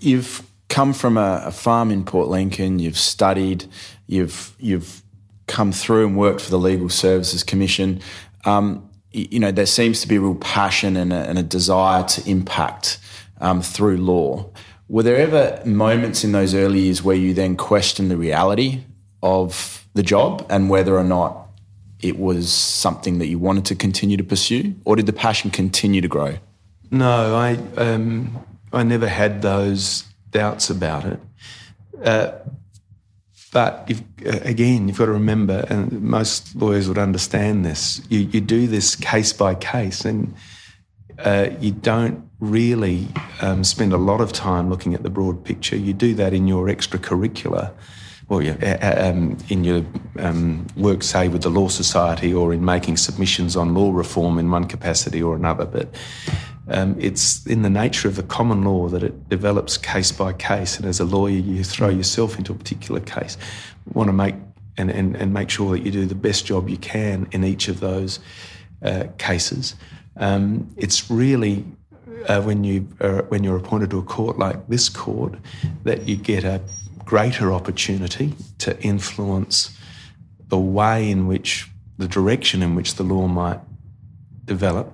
you've 0.00 0.42
come 0.68 0.92
from 0.92 1.16
a, 1.16 1.42
a 1.46 1.50
farm 1.50 1.90
in 1.90 2.04
Port 2.04 2.28
Lincoln. 2.28 2.78
You've 2.78 2.98
studied. 2.98 3.66
You've 4.06 4.54
you've 4.58 5.02
come 5.48 5.72
through 5.72 6.06
and 6.06 6.16
worked 6.16 6.40
for 6.40 6.50
the 6.50 6.58
Legal 6.58 6.88
Services 6.88 7.42
Commission, 7.42 8.00
um, 8.44 8.87
you 9.30 9.40
know, 9.40 9.52
there 9.52 9.66
seems 9.66 10.00
to 10.02 10.08
be 10.08 10.18
real 10.18 10.34
passion 10.34 10.96
and 10.96 11.12
a, 11.12 11.28
and 11.28 11.38
a 11.38 11.42
desire 11.42 12.04
to 12.04 12.30
impact 12.30 12.98
um, 13.40 13.62
through 13.62 13.96
law. 13.98 14.50
Were 14.88 15.02
there 15.02 15.16
ever 15.16 15.62
moments 15.66 16.24
in 16.24 16.32
those 16.32 16.54
early 16.54 16.80
years 16.80 17.02
where 17.02 17.16
you 17.16 17.34
then 17.34 17.56
questioned 17.56 18.10
the 18.10 18.16
reality 18.16 18.84
of 19.22 19.86
the 19.94 20.02
job 20.02 20.46
and 20.48 20.70
whether 20.70 20.96
or 20.96 21.04
not 21.04 21.48
it 22.00 22.18
was 22.18 22.52
something 22.52 23.18
that 23.18 23.26
you 23.26 23.38
wanted 23.38 23.64
to 23.66 23.74
continue 23.74 24.16
to 24.16 24.24
pursue, 24.24 24.74
or 24.84 24.96
did 24.96 25.06
the 25.06 25.12
passion 25.12 25.50
continue 25.50 26.00
to 26.00 26.08
grow? 26.08 26.38
No, 26.90 27.34
I 27.34 27.58
um, 27.76 28.38
I 28.72 28.82
never 28.82 29.08
had 29.08 29.42
those 29.42 30.04
doubts 30.30 30.70
about 30.70 31.04
it. 31.04 31.20
Uh, 32.02 32.30
but 33.52 33.90
uh, 34.26 34.38
again, 34.42 34.88
you've 34.88 34.98
got 34.98 35.06
to 35.06 35.12
remember, 35.12 35.64
and 35.68 36.02
most 36.02 36.54
lawyers 36.54 36.88
would 36.88 36.98
understand 36.98 37.64
this. 37.64 38.02
You, 38.08 38.20
you 38.20 38.40
do 38.40 38.66
this 38.66 38.94
case 38.94 39.32
by 39.32 39.54
case, 39.54 40.04
and 40.04 40.34
uh, 41.18 41.48
you 41.60 41.72
don't 41.72 42.28
really 42.40 43.08
um, 43.40 43.64
spend 43.64 43.92
a 43.92 43.96
lot 43.96 44.20
of 44.20 44.32
time 44.32 44.68
looking 44.70 44.94
at 44.94 45.02
the 45.02 45.10
broad 45.10 45.44
picture. 45.44 45.76
You 45.76 45.92
do 45.92 46.14
that 46.14 46.32
in 46.32 46.46
your 46.46 46.66
extracurricular, 46.66 47.72
or 48.28 48.42
yeah, 48.42 49.10
um, 49.10 49.38
in 49.48 49.64
your 49.64 49.84
um, 50.18 50.66
work, 50.76 51.02
say, 51.02 51.28
with 51.28 51.42
the 51.42 51.50
Law 51.50 51.68
Society, 51.68 52.34
or 52.34 52.52
in 52.52 52.64
making 52.64 52.98
submissions 52.98 53.56
on 53.56 53.72
law 53.72 53.90
reform 53.92 54.38
in 54.38 54.50
one 54.50 54.66
capacity 54.66 55.22
or 55.22 55.34
another. 55.34 55.64
But 55.64 55.94
um, 56.70 56.96
it's 56.98 57.46
in 57.46 57.62
the 57.62 57.70
nature 57.70 58.08
of 58.08 58.16
the 58.16 58.22
common 58.22 58.62
law 58.62 58.88
that 58.88 59.02
it 59.02 59.28
develops 59.28 59.78
case 59.78 60.12
by 60.12 60.32
case, 60.32 60.76
and 60.76 60.86
as 60.86 61.00
a 61.00 61.04
lawyer, 61.04 61.30
you 61.30 61.64
throw 61.64 61.88
yourself 61.88 62.38
into 62.38 62.52
a 62.52 62.54
particular 62.54 63.00
case. 63.00 63.36
Want 63.94 64.08
to 64.08 64.12
make 64.12 64.34
and, 64.76 64.90
and, 64.90 65.16
and 65.16 65.34
make 65.34 65.50
sure 65.50 65.76
that 65.76 65.84
you 65.84 65.90
do 65.90 66.06
the 66.06 66.14
best 66.14 66.46
job 66.46 66.68
you 66.68 66.76
can 66.76 67.26
in 67.32 67.44
each 67.44 67.68
of 67.68 67.80
those 67.80 68.20
uh, 68.82 69.04
cases. 69.18 69.74
Um, 70.16 70.72
it's 70.76 71.10
really 71.10 71.64
uh, 72.26 72.42
when 72.42 72.64
you 72.64 72.88
uh, 73.00 73.22
when 73.22 73.44
you're 73.44 73.56
appointed 73.56 73.90
to 73.90 73.98
a 73.98 74.02
court 74.02 74.38
like 74.38 74.68
this 74.68 74.88
court 74.88 75.34
that 75.84 76.08
you 76.08 76.16
get 76.16 76.44
a 76.44 76.60
greater 77.04 77.52
opportunity 77.52 78.34
to 78.58 78.80
influence 78.82 79.76
the 80.48 80.58
way 80.58 81.10
in 81.10 81.26
which 81.26 81.70
the 81.96 82.08
direction 82.08 82.62
in 82.62 82.74
which 82.74 82.94
the 82.94 83.02
law 83.02 83.26
might 83.26 83.60
develop 84.44 84.92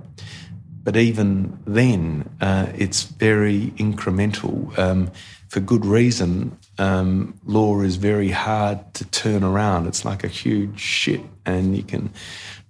but 0.84 0.96
even 0.96 1.58
then, 1.66 2.28
uh, 2.42 2.66
it's 2.76 3.04
very 3.04 3.72
incremental. 3.78 4.78
Um, 4.78 5.10
for 5.48 5.60
good 5.60 5.86
reason, 5.86 6.58
um, 6.78 7.40
law 7.46 7.80
is 7.80 7.96
very 7.96 8.30
hard 8.30 8.92
to 8.94 9.04
turn 9.06 9.42
around. 9.42 9.86
It's 9.86 10.04
like 10.04 10.24
a 10.24 10.28
huge 10.28 10.78
ship, 10.78 11.22
and 11.46 11.74
you 11.74 11.82
can 11.82 12.12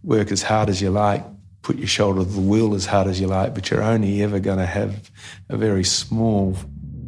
work 0.04 0.30
as 0.30 0.44
hard 0.44 0.68
as 0.68 0.80
you 0.80 0.90
like, 0.90 1.24
put 1.62 1.76
your 1.76 1.88
shoulder 1.88 2.20
to 2.20 2.30
the 2.30 2.40
wheel 2.40 2.74
as 2.74 2.86
hard 2.86 3.08
as 3.08 3.20
you 3.20 3.26
like, 3.26 3.52
but 3.52 3.70
you're 3.70 3.82
only 3.82 4.22
ever 4.22 4.38
going 4.38 4.58
to 4.58 4.66
have 4.66 5.10
a 5.48 5.56
very 5.56 5.82
small, 5.82 6.56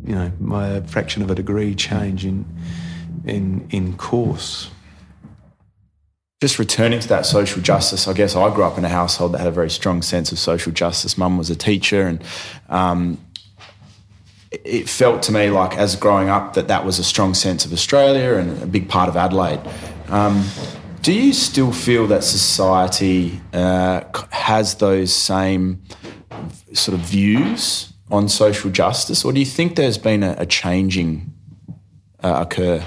you 0.05 0.15
know, 0.15 0.83
fraction 0.89 1.23
of 1.23 1.31
a 1.31 1.35
degree 1.37 1.75
change 1.75 2.25
in 2.25 2.45
in 3.25 3.67
in 3.71 3.97
course 3.97 4.71
just 6.41 6.59
returning 6.59 7.01
to 7.01 7.09
that 7.09 7.25
social 7.25 7.63
justice, 7.63 8.07
I 8.07 8.13
guess 8.13 8.37
I 8.37 8.55
grew 8.55 8.65
up 8.65 8.77
in 8.77 8.85
a 8.85 8.91
household 8.91 9.33
that 9.33 9.39
had 9.39 9.47
a 9.47 9.53
very 9.53 9.71
strong 9.71 10.03
sense 10.03 10.33
of 10.33 10.39
social 10.39 10.71
justice. 10.71 11.17
Mum 11.17 11.39
was 11.39 11.49
a 11.49 11.57
teacher, 11.57 12.03
and 12.03 12.23
um, 12.69 13.19
it 14.51 14.87
felt 14.87 15.23
to 15.25 15.33
me 15.33 15.49
like, 15.49 15.79
as 15.79 15.97
growing 15.97 16.29
up, 16.29 16.53
that 16.53 16.69
that 16.69 16.85
was 16.85 16.99
a 16.99 17.05
strong 17.05 17.33
sense 17.33 17.65
of 17.65 17.73
Australia 17.73 18.35
and 18.35 18.63
a 18.63 18.67
big 18.67 18.87
part 18.87 19.09
of 19.09 19.17
Adelaide. 19.17 19.61
Um, 20.09 20.45
do 21.01 21.13
you 21.13 21.33
still 21.33 21.73
feel 21.73 22.07
that 22.09 22.23
society 22.23 23.41
uh, 23.55 24.03
has 24.31 24.75
those 24.75 25.15
same 25.15 25.83
sort 26.75 26.99
of 26.99 27.05
views 27.05 27.95
on 28.11 28.29
social 28.29 28.71
justice, 28.71 29.25
or 29.25 29.33
do 29.33 29.41
you 29.41 29.47
think 29.47 29.77
there's 29.77 29.99
been 29.99 30.23
a, 30.23 30.35
a 30.39 30.45
changing 30.45 31.33
uh, 32.23 32.45
occur? 32.47 32.85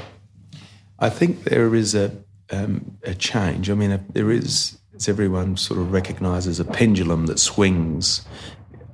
I 0.99 1.09
think 1.09 1.45
there 1.45 1.73
is 1.73 1.95
a 1.95 2.12
um, 2.51 2.97
a 3.03 3.13
change. 3.13 3.69
I 3.69 3.73
mean, 3.73 4.03
there 4.13 4.31
is, 4.31 4.77
as 4.95 5.07
everyone 5.07 5.57
sort 5.57 5.79
of 5.79 5.91
recognises, 5.91 6.59
a 6.59 6.65
pendulum 6.65 7.27
that 7.27 7.39
swings. 7.39 8.25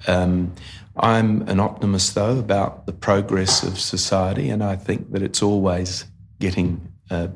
Um, 0.07 0.53
I'm 0.97 1.41
an 1.43 1.59
optimist, 1.59 2.15
though, 2.15 2.37
about 2.39 2.85
the 2.85 2.93
progress 2.93 3.63
of 3.63 3.79
society, 3.79 4.49
and 4.49 4.63
I 4.63 4.75
think 4.75 5.11
that 5.11 5.21
it's 5.21 5.41
always 5.41 6.05
getting 6.39 6.91
uh, 7.09 7.27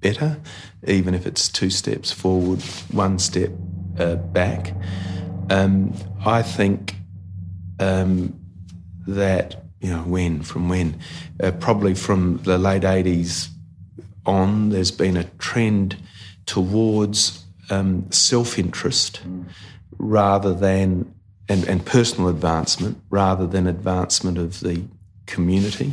better, 0.00 0.40
even 0.86 1.14
if 1.14 1.26
it's 1.26 1.48
two 1.48 1.70
steps 1.70 2.12
forward, 2.12 2.62
one 2.90 3.18
step 3.18 3.50
uh, 3.98 4.16
back. 4.16 4.74
Um, 5.50 5.94
I 6.24 6.42
think 6.42 6.96
um, 7.78 8.38
that, 9.06 9.64
you 9.80 9.90
know, 9.90 10.02
when, 10.02 10.42
from 10.42 10.68
when? 10.68 10.98
Uh, 11.40 11.52
probably 11.52 11.94
from 11.94 12.38
the 12.38 12.58
late 12.58 12.82
80s 12.82 13.50
on, 14.26 14.70
there's 14.70 14.90
been 14.90 15.16
a 15.16 15.24
trend 15.38 15.96
towards 16.44 17.44
um, 17.70 18.10
self 18.10 18.58
interest 18.58 19.20
mm. 19.24 19.44
rather 19.98 20.54
than, 20.54 21.12
and, 21.48 21.64
and 21.64 21.84
personal 21.84 22.28
advancement 22.28 23.00
rather 23.10 23.46
than 23.46 23.66
advancement 23.66 24.38
of 24.38 24.60
the 24.60 24.84
community. 25.26 25.92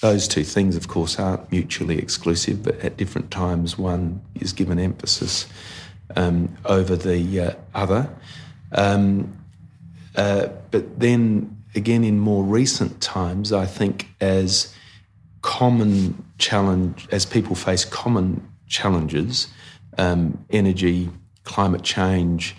Those 0.00 0.26
two 0.26 0.42
things, 0.42 0.74
of 0.76 0.88
course, 0.88 1.18
aren't 1.18 1.50
mutually 1.52 1.98
exclusive, 1.98 2.64
but 2.64 2.80
at 2.80 2.96
different 2.96 3.30
times 3.30 3.78
one 3.78 4.20
is 4.34 4.52
given 4.52 4.78
emphasis 4.80 5.46
um, 6.16 6.56
over 6.64 6.96
the 6.96 7.40
uh, 7.40 7.54
other. 7.74 8.12
Um, 8.72 9.38
uh, 10.16 10.48
but 10.70 10.98
then 10.98 11.62
again, 11.74 12.04
in 12.04 12.18
more 12.18 12.44
recent 12.44 13.00
times, 13.00 13.52
I 13.52 13.66
think 13.66 14.08
as 14.20 14.71
common 15.42 16.24
challenge, 16.38 17.08
as 17.10 17.26
people 17.26 17.54
face 17.54 17.84
common 17.84 18.48
challenges, 18.68 19.48
um, 19.98 20.44
energy, 20.50 21.10
climate 21.44 21.82
change, 21.82 22.56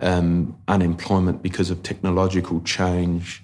um, 0.00 0.56
unemployment 0.68 1.42
because 1.42 1.70
of 1.70 1.82
technological 1.82 2.60
change, 2.60 3.42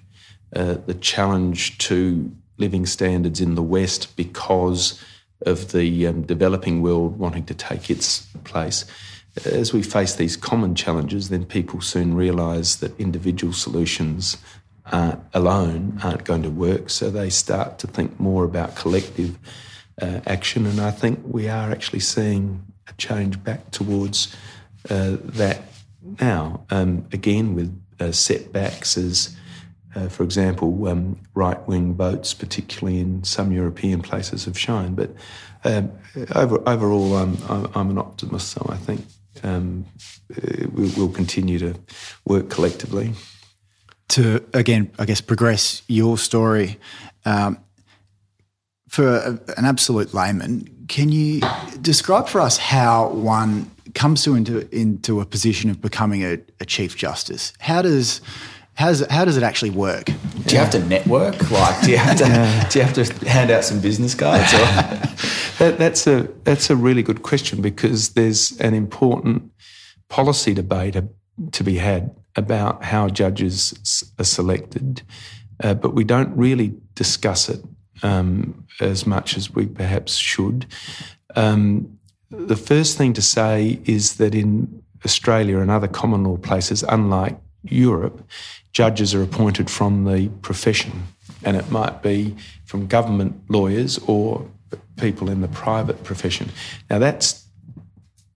uh, 0.55 0.75
the 0.85 0.93
challenge 0.93 1.77
to 1.79 2.31
living 2.57 2.85
standards 2.85 3.41
in 3.41 3.55
the 3.55 3.63
West 3.63 4.15
because 4.15 5.03
of 5.45 5.71
the 5.71 6.07
um, 6.07 6.21
developing 6.21 6.81
world 6.81 7.17
wanting 7.17 7.45
to 7.45 7.53
take 7.53 7.89
its 7.89 8.27
place. 8.43 8.85
As 9.45 9.73
we 9.73 9.81
face 9.81 10.15
these 10.15 10.37
common 10.37 10.75
challenges, 10.75 11.29
then 11.29 11.43
people 11.43 11.81
soon 11.81 12.13
realise 12.13 12.75
that 12.75 12.97
individual 12.99 13.51
solutions 13.51 14.37
alone 14.91 15.99
aren't 16.03 16.23
going 16.23 16.43
to 16.43 16.49
work. 16.49 16.89
So 16.89 17.09
they 17.09 17.29
start 17.29 17.79
to 17.79 17.87
think 17.87 18.19
more 18.19 18.43
about 18.43 18.75
collective 18.75 19.37
uh, 20.01 20.19
action. 20.25 20.65
And 20.65 20.79
I 20.79 20.91
think 20.91 21.19
we 21.23 21.49
are 21.49 21.71
actually 21.71 21.99
seeing 21.99 22.63
a 22.87 22.93
change 22.93 23.43
back 23.43 23.71
towards 23.71 24.35
uh, 24.89 25.17
that 25.19 25.61
now. 26.19 26.65
Um, 26.69 27.07
again, 27.11 27.55
with 27.55 27.79
uh, 27.99 28.11
setbacks 28.11 28.97
as, 28.97 29.35
uh, 29.95 30.09
for 30.09 30.23
example, 30.23 30.87
um, 30.87 31.19
right 31.33 31.65
wing 31.67 31.93
votes, 31.93 32.33
particularly 32.33 32.99
in 32.99 33.23
some 33.23 33.51
European 33.51 34.01
places, 34.01 34.45
have 34.45 34.57
shown. 34.57 34.95
But 34.95 35.11
um, 35.63 35.91
over, 36.35 36.61
overall, 36.67 37.15
I'm, 37.15 37.37
I'm, 37.73 37.89
an 37.89 37.97
optimist, 37.97 38.49
so 38.49 38.67
I 38.69 38.75
think 38.75 39.05
um, 39.43 39.85
uh, 40.35 40.67
we'll 40.73 41.09
continue 41.09 41.59
to 41.59 41.75
work 42.25 42.49
collectively 42.49 43.13
to 44.13 44.43
again, 44.53 44.91
I 44.99 45.05
guess, 45.05 45.21
progress 45.21 45.81
your 45.87 46.17
story. 46.17 46.79
Um, 47.25 47.59
for 48.87 49.15
a, 49.15 49.39
an 49.57 49.65
absolute 49.65 50.13
layman, 50.13 50.85
can 50.87 51.09
you 51.09 51.41
describe 51.81 52.27
for 52.27 52.39
us 52.39 52.57
how 52.57 53.09
one 53.09 53.71
comes 53.95 54.23
to 54.23 54.35
into 54.35 54.69
into 54.75 55.19
a 55.19 55.25
position 55.25 55.69
of 55.69 55.81
becoming 55.81 56.21
a, 56.23 56.37
a 56.59 56.65
chief 56.65 56.95
justice? 56.95 57.53
How 57.59 57.81
does 57.81 58.21
how 58.75 58.87
does, 58.87 59.01
it, 59.01 59.11
how 59.11 59.23
does 59.23 59.37
it 59.37 59.43
actually 59.43 59.69
work? 59.69 60.05
Do 60.05 60.55
you 60.55 60.57
have 60.57 60.71
to 60.71 60.83
network? 60.85 61.51
Like, 61.51 61.83
do 61.83 61.91
you 61.91 61.97
have 61.97 62.17
to 62.17 62.27
yeah. 62.27 62.69
do 62.69 62.79
you 62.79 62.85
have 62.85 62.93
to 62.95 63.27
hand 63.27 63.49
out 63.49 63.63
some 63.63 63.79
business 63.79 64.13
cards? 64.13 64.51
that, 65.59 65.77
that's 65.77 66.05
a 66.05 66.29
that's 66.43 66.69
a 66.69 66.75
really 66.75 67.01
good 67.01 67.23
question 67.23 67.61
because 67.61 68.09
there's 68.09 68.59
an 68.59 68.73
important 68.73 69.51
policy 70.09 70.53
debate 70.53 70.97
to 71.51 71.63
be 71.63 71.77
had 71.77 72.15
about 72.35 72.83
how 72.83 73.09
judges 73.09 73.73
are 74.19 74.23
selected, 74.23 75.01
uh, 75.63 75.73
but 75.73 75.93
we 75.93 76.03
don't 76.03 76.35
really 76.35 76.73
discuss 76.95 77.49
it 77.49 77.63
um, 78.01 78.65
as 78.79 79.05
much 79.05 79.37
as 79.37 79.53
we 79.53 79.65
perhaps 79.65 80.15
should. 80.15 80.65
Um, 81.35 81.99
the 82.29 82.55
first 82.55 82.97
thing 82.97 83.13
to 83.13 83.21
say 83.21 83.79
is 83.85 84.15
that 84.15 84.33
in 84.33 84.83
Australia 85.05 85.59
and 85.59 85.69
other 85.69 85.87
common 85.87 86.23
law 86.23 86.37
places, 86.37 86.83
unlike 86.83 87.37
Europe, 87.63 88.27
judges 88.71 89.13
are 89.13 89.21
appointed 89.21 89.69
from 89.69 90.05
the 90.05 90.29
profession, 90.41 91.03
and 91.43 91.55
it 91.55 91.69
might 91.69 92.01
be 92.01 92.35
from 92.65 92.87
government 92.87 93.39
lawyers 93.49 93.99
or 94.07 94.45
people 94.97 95.29
in 95.29 95.41
the 95.41 95.47
private 95.47 96.03
profession. 96.03 96.49
Now, 96.89 96.99
that's 96.99 97.42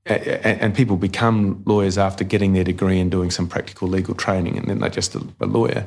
and 0.07 0.73
people 0.73 0.97
become 0.97 1.61
lawyers 1.65 1.97
after 1.97 2.23
getting 2.23 2.53
their 2.53 2.63
degree 2.63 2.99
and 2.99 3.11
doing 3.11 3.31
some 3.31 3.47
practical 3.47 3.87
legal 3.87 4.15
training, 4.15 4.57
and 4.57 4.67
then 4.67 4.79
they're 4.79 4.89
just 4.89 5.15
a, 5.15 5.45
lawyer. 5.45 5.85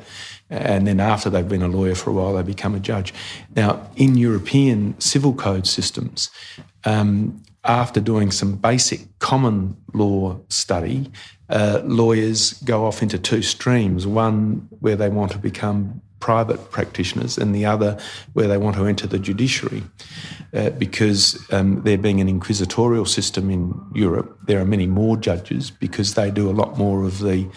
And 0.49 0.85
then 0.85 0.99
after 0.99 1.29
they've 1.29 1.47
been 1.47 1.63
a 1.63 1.67
lawyer 1.67 1.95
for 1.95 2.09
a 2.09 2.13
while, 2.13 2.33
they 2.33 2.43
become 2.43 2.75
a 2.75 2.79
judge. 2.79 3.13
Now, 3.55 3.89
in 3.95 4.17
European 4.17 4.99
civil 4.99 5.33
code 5.33 5.65
systems, 5.65 6.29
um, 6.83 7.41
after 7.63 7.99
doing 7.99 8.31
some 8.31 8.55
basic 8.55 9.07
common 9.19 9.77
law 9.93 10.39
study, 10.49 11.11
uh, 11.49 11.81
lawyers 11.83 12.53
go 12.63 12.85
off 12.85 13.01
into 13.01 13.19
two 13.19 13.41
streams 13.41 14.07
one 14.07 14.67
where 14.79 14.95
they 14.95 15.09
want 15.09 15.31
to 15.31 15.37
become 15.37 16.01
private 16.21 16.71
practitioners, 16.71 17.37
and 17.37 17.53
the 17.53 17.65
other 17.65 17.99
where 18.31 18.47
they 18.47 18.57
want 18.57 18.77
to 18.77 18.85
enter 18.85 19.07
the 19.07 19.19
judiciary. 19.19 19.83
Uh, 20.53 20.69
because 20.71 21.39
um, 21.53 21.81
there 21.83 21.97
being 21.97 22.19
an 22.19 22.27
inquisitorial 22.27 23.05
system 23.05 23.49
in 23.49 23.73
Europe, 23.93 24.37
there 24.47 24.59
are 24.59 24.65
many 24.65 24.85
more 24.85 25.15
judges 25.15 25.71
because 25.71 26.13
they 26.13 26.29
do 26.29 26.49
a 26.49 26.51
lot 26.51 26.77
more 26.77 27.03
of 27.05 27.19
the 27.19 27.47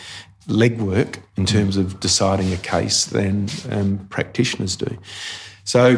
legwork 0.47 1.19
in 1.37 1.47
terms 1.47 1.77
of 1.77 1.99
deciding 2.01 2.53
a 2.53 2.57
case 2.59 3.07
than 3.07 3.49
um, 3.71 3.99
practitioners 4.11 4.77
do. 4.77 4.99
So 5.65 5.97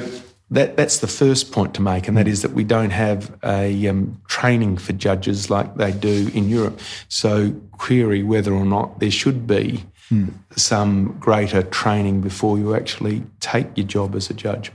that, 0.51 0.77
that's 0.77 1.01
the 1.01 1.09
first 1.09 1.51
point 1.51 1.75
to 1.75 1.83
make, 1.83 2.07
and 2.07 2.17
that 2.17 2.29
is 2.29 2.43
that 2.43 2.53
we 2.53 2.65
don't 2.65 2.91
have 2.91 3.37
a 3.45 3.89
um, 3.89 4.21
training 4.29 4.77
for 4.79 4.93
judges 4.93 5.51
like 5.51 5.75
they 5.77 5.93
do 5.93 6.31
in 6.35 6.49
Europe. 6.49 6.81
So, 7.09 7.51
query 7.73 8.23
whether 8.23 8.53
or 8.53 8.65
not 8.65 9.01
there 9.01 9.11
should 9.11 9.47
be 9.47 9.85
mm. 10.11 10.33
some 10.57 11.17
greater 11.19 11.63
training 11.63 12.21
before 12.21 12.59
you 12.59 12.75
actually 12.75 13.23
take 13.41 13.67
your 13.77 13.87
job 13.87 14.15
as 14.15 14.31
a 14.31 14.35
judge. 14.35 14.73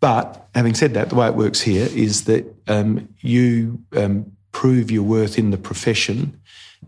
But 0.00 0.48
having 0.54 0.74
said 0.74 0.94
that, 0.94 1.08
the 1.08 1.16
way 1.16 1.26
it 1.26 1.34
works 1.34 1.60
here 1.60 1.88
is 1.92 2.24
that 2.24 2.44
um, 2.68 3.08
you 3.20 3.82
um, 3.96 4.32
prove 4.52 4.90
your 4.90 5.02
worth 5.02 5.38
in 5.38 5.50
the 5.50 5.58
profession 5.58 6.40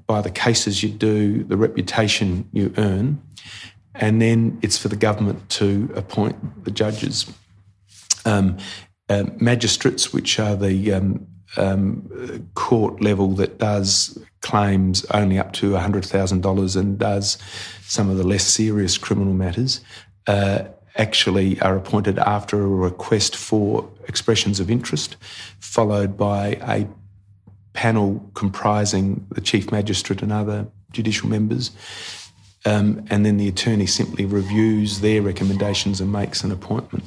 by 0.06 0.20
the 0.20 0.30
cases 0.30 0.82
you 0.82 0.88
do, 0.88 1.42
the 1.44 1.56
reputation 1.56 2.48
you 2.52 2.72
earn, 2.76 3.20
and 3.94 4.22
then 4.22 4.58
it's 4.62 4.78
for 4.78 4.88
the 4.88 4.96
government 4.96 5.48
to 5.50 5.92
appoint 5.96 6.64
the 6.64 6.70
judges. 6.70 7.32
Um, 8.24 8.58
uh, 9.08 9.24
magistrates, 9.40 10.12
which 10.12 10.38
are 10.38 10.54
the 10.54 10.92
um, 10.92 11.26
um, 11.56 12.48
court 12.54 13.02
level 13.02 13.34
that 13.34 13.58
does 13.58 14.16
claims 14.40 15.04
only 15.06 15.38
up 15.38 15.52
to 15.52 15.72
$100,000 15.72 16.76
and 16.76 16.98
does 16.98 17.38
some 17.82 18.08
of 18.10 18.16
the 18.16 18.26
less 18.26 18.44
serious 18.44 18.96
criminal 18.98 19.34
matters, 19.34 19.80
uh, 20.26 20.64
actually 20.96 21.60
are 21.60 21.76
appointed 21.76 22.18
after 22.18 22.62
a 22.62 22.66
request 22.66 23.36
for 23.36 23.88
expressions 24.08 24.60
of 24.60 24.70
interest, 24.70 25.16
followed 25.58 26.16
by 26.16 26.58
a 26.62 26.86
panel 27.72 28.30
comprising 28.34 29.26
the 29.30 29.40
Chief 29.40 29.70
Magistrate 29.70 30.22
and 30.22 30.32
other 30.32 30.66
judicial 30.92 31.28
members. 31.28 31.70
Um, 32.66 33.06
and 33.08 33.24
then 33.24 33.38
the 33.38 33.48
attorney 33.48 33.86
simply 33.86 34.26
reviews 34.26 35.00
their 35.00 35.22
recommendations 35.22 36.00
and 36.00 36.12
makes 36.12 36.44
an 36.44 36.52
appointment. 36.52 37.04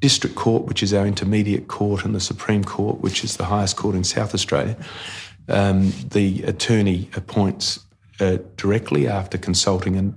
District 0.00 0.34
Court, 0.34 0.64
which 0.64 0.82
is 0.82 0.94
our 0.94 1.06
intermediate 1.06 1.68
court, 1.68 2.06
and 2.06 2.14
the 2.14 2.20
Supreme 2.20 2.64
Court, 2.64 3.00
which 3.00 3.22
is 3.22 3.36
the 3.36 3.44
highest 3.44 3.76
court 3.76 3.94
in 3.94 4.04
South 4.04 4.32
Australia, 4.32 4.76
um, 5.48 5.92
the 6.10 6.42
attorney 6.44 7.10
appoints 7.16 7.80
uh, 8.20 8.38
directly 8.56 9.08
after 9.08 9.38
consulting 9.38 9.96
a 9.98 10.14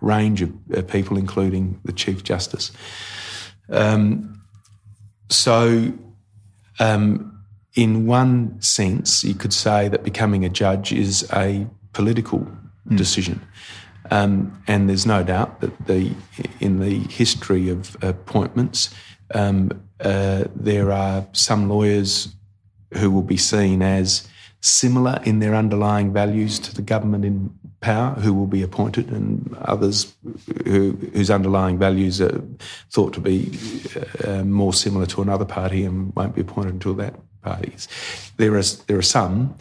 range 0.00 0.42
of 0.42 0.52
uh, 0.76 0.82
people, 0.82 1.16
including 1.16 1.80
the 1.84 1.92
Chief 1.92 2.24
Justice. 2.24 2.72
Um, 3.70 4.42
so, 5.30 5.92
um, 6.80 7.44
in 7.74 8.06
one 8.06 8.60
sense, 8.60 9.22
you 9.24 9.34
could 9.34 9.52
say 9.52 9.88
that 9.88 10.02
becoming 10.02 10.44
a 10.44 10.48
judge 10.48 10.92
is 10.92 11.28
a 11.32 11.66
political 11.92 12.40
mm. 12.40 12.96
decision. 12.96 13.46
Um, 14.10 14.62
and 14.66 14.88
there's 14.88 15.06
no 15.06 15.22
doubt 15.22 15.60
that 15.60 15.86
the 15.86 16.12
in 16.60 16.80
the 16.80 17.00
history 17.10 17.68
of 17.68 17.96
appointments, 18.02 18.94
um, 19.34 19.70
uh, 20.00 20.44
there 20.54 20.90
are 20.92 21.26
some 21.32 21.68
lawyers 21.68 22.34
who 22.94 23.10
will 23.10 23.22
be 23.22 23.36
seen 23.36 23.82
as 23.82 24.26
similar 24.68 25.20
in 25.24 25.38
their 25.38 25.54
underlying 25.54 26.12
values 26.12 26.58
to 26.60 26.74
the 26.74 26.82
government 26.82 27.24
in 27.24 27.50
power 27.80 28.14
who 28.14 28.34
will 28.34 28.46
be 28.46 28.62
appointed, 28.62 29.10
and 29.10 29.56
others 29.62 30.14
who, 30.64 30.92
whose 31.12 31.30
underlying 31.30 31.78
values 31.78 32.20
are 32.20 32.42
thought 32.90 33.12
to 33.14 33.20
be 33.20 33.56
uh, 34.24 34.42
more 34.44 34.72
similar 34.72 35.06
to 35.06 35.22
another 35.22 35.44
party 35.44 35.84
and 35.84 36.14
won't 36.14 36.34
be 36.34 36.40
appointed 36.40 36.74
until 36.74 36.94
that 36.94 37.14
party 37.42 37.72
is. 37.74 37.88
There 38.36 38.56
are 38.56 38.62
there 38.86 38.98
are 38.98 39.02
some 39.02 39.54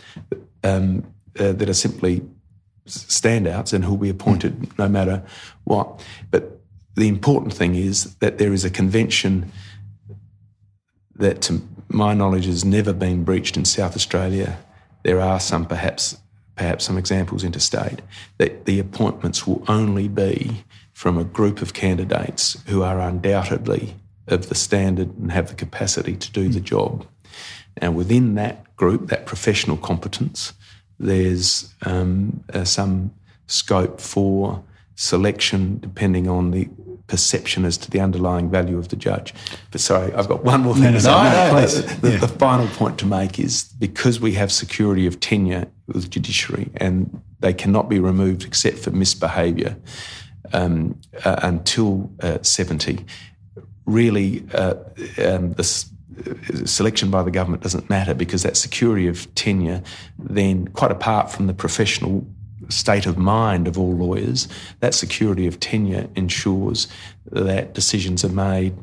um, 0.63 1.05
uh, 1.39 1.53
that 1.53 1.69
are 1.69 1.73
simply 1.73 2.21
standouts 2.87 3.73
and 3.73 3.83
who'll 3.83 3.97
be 3.97 4.09
appointed 4.09 4.77
no 4.77 4.87
matter 4.87 5.23
what. 5.65 6.03
But 6.31 6.61
the 6.95 7.07
important 7.07 7.53
thing 7.53 7.75
is 7.75 8.15
that 8.15 8.37
there 8.37 8.53
is 8.53 8.65
a 8.65 8.69
convention 8.69 9.51
that, 11.15 11.41
to 11.43 11.61
my 11.89 12.13
knowledge, 12.13 12.45
has 12.45 12.65
never 12.65 12.93
been 12.93 13.23
breached 13.23 13.57
in 13.57 13.65
South 13.65 13.95
Australia. 13.95 14.57
There 15.07 15.21
are 15.21 15.39
some, 15.39 15.65
perhaps, 15.65 16.17
perhaps 16.57 16.83
some 16.83 16.97
examples 16.97 17.45
interstate, 17.45 18.01
that 18.39 18.65
the 18.65 18.77
appointments 18.77 19.47
will 19.47 19.63
only 19.69 20.09
be 20.09 20.65
from 20.91 21.17
a 21.17 21.23
group 21.23 21.61
of 21.61 21.73
candidates 21.73 22.61
who 22.67 22.83
are 22.83 22.99
undoubtedly 22.99 23.95
of 24.27 24.49
the 24.49 24.55
standard 24.55 25.17
and 25.17 25.31
have 25.31 25.47
the 25.47 25.55
capacity 25.55 26.17
to 26.17 26.31
do 26.33 26.49
the 26.49 26.59
job. 26.59 27.07
And 27.77 27.95
within 27.95 28.35
that 28.35 28.75
group, 28.75 29.07
that 29.07 29.25
professional 29.25 29.77
competence, 29.77 30.51
there's 30.99 31.73
um, 31.83 32.43
uh, 32.53 32.65
some 32.65 33.13
scope 33.45 34.01
for 34.01 34.61
selection 34.95 35.79
depending 35.79 36.27
on 36.27 36.51
the 36.51 36.67
perception 37.07 37.65
as 37.65 37.77
to 37.77 37.89
the 37.89 37.99
underlying 37.99 38.49
value 38.49 38.77
of 38.77 38.89
the 38.89 38.95
judge. 38.95 39.33
But 39.71 39.81
sorry, 39.81 40.13
I've 40.13 40.27
got 40.27 40.43
one 40.43 40.61
more 40.61 40.75
thing 40.75 40.93
to 40.93 40.99
say. 40.99 41.09
No, 41.09 41.23
no, 41.23 41.65
the, 41.65 42.11
yeah. 42.11 42.17
the, 42.17 42.27
final 42.27 42.67
point 42.67 42.99
to 42.99 43.05
make 43.05 43.39
is 43.39 43.63
because 43.79 44.19
we 44.19 44.33
have 44.33 44.51
security 44.51 45.07
of 45.07 45.19
tenure 45.19 45.67
with 45.87 46.03
the 46.03 46.09
judiciary 46.09 46.69
and 46.75 47.21
they 47.39 47.53
cannot 47.53 47.89
be 47.89 47.99
removed 47.99 48.43
except 48.43 48.79
for 48.79 48.91
misbehaviour 48.91 49.77
um, 50.53 50.99
uh, 51.23 51.39
until 51.43 52.09
uh, 52.21 52.39
70, 52.41 53.05
really 53.85 54.43
uh, 54.53 54.75
um, 55.23 55.53
this 55.53 55.89
selection 56.65 57.11
by 57.11 57.23
the 57.23 57.31
government 57.31 57.63
doesn't 57.63 57.89
matter 57.89 58.13
because 58.13 58.43
that 58.43 58.57
security 58.57 59.07
of 59.07 59.33
tenure, 59.35 59.81
then 60.17 60.67
quite 60.69 60.91
apart 60.91 61.31
from 61.31 61.47
the 61.47 61.53
professional 61.53 62.27
state 62.69 63.05
of 63.05 63.17
mind 63.17 63.67
of 63.67 63.77
all 63.77 63.95
lawyers, 63.95 64.47
that 64.79 64.93
security 64.93 65.47
of 65.47 65.59
tenure 65.59 66.07
ensures 66.15 66.87
that 67.31 67.73
decisions 67.73 68.23
are 68.23 68.29
made 68.29 68.75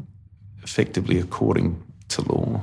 effectively 0.63 1.19
according 1.19 1.83
to 2.09 2.23
law. 2.23 2.63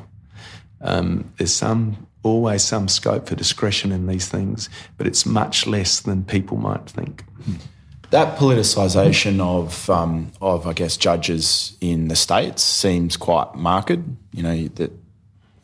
Um, 0.81 1.31
there's 1.37 1.53
some 1.53 2.07
always 2.23 2.63
some 2.63 2.87
scope 2.87 3.27
for 3.27 3.35
discretion 3.35 3.91
in 3.91 4.07
these 4.07 4.27
things, 4.27 4.69
but 4.97 5.07
it's 5.07 5.25
much 5.25 5.65
less 5.67 5.99
than 6.01 6.23
people 6.23 6.57
might 6.57 6.87
think. 6.89 7.23
That 8.11 8.37
politicisation 8.37 9.39
of, 9.39 9.89
um, 9.89 10.31
of, 10.41 10.67
I 10.67 10.73
guess, 10.73 10.97
judges 10.97 11.77
in 11.81 12.09
the 12.09 12.15
states 12.15 12.61
seems 12.61 13.17
quite 13.17 13.55
marked. 13.55 13.91
You 14.33 14.43
know 14.43 14.67
that, 14.75 14.91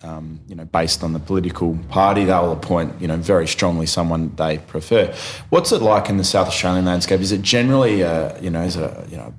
um, 0.04 0.40
you 0.48 0.56
know, 0.56 0.66
based 0.66 1.04
on 1.04 1.14
the 1.14 1.20
political 1.20 1.78
party, 1.90 2.26
they'll 2.26 2.52
appoint, 2.52 3.02
you 3.02 3.08
know, 3.08 3.18
very 3.18 3.48
strongly 3.48 3.86
someone 3.86 4.36
they 4.36 4.60
prefer. 4.60 5.14
What's 5.50 5.72
it 5.72 5.82
like 5.82 6.10
in 6.10 6.18
the 6.18 6.24
South 6.24 6.48
Australian 6.48 6.86
landscape? 6.86 7.20
Is 7.22 7.32
it 7.32 7.42
generally, 7.42 8.02
a, 8.02 8.40
you 8.40 8.50
know, 8.50 8.62
is 8.62 8.76
a, 8.76 9.06
you 9.10 9.18
know, 9.18 9.34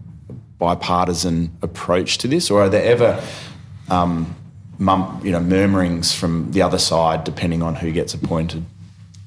bipartisan 0.59 1.57
approach 1.63 2.19
to 2.19 2.29
this, 2.29 2.51
or 2.51 2.63
are 2.63 2.69
there 2.69 2.85
ever, 2.85 3.23
um, 3.89 4.35
mum, 4.79 5.21
you 5.23 5.31
know, 5.31 5.41
murmurings 5.41 6.13
from 6.13 6.51
the 6.51 6.63
other 6.63 6.79
side 6.79 7.25
depending 7.25 7.63
on 7.63 7.77
who 7.77 7.93
gets 7.93 8.13
appointed? 8.13 8.65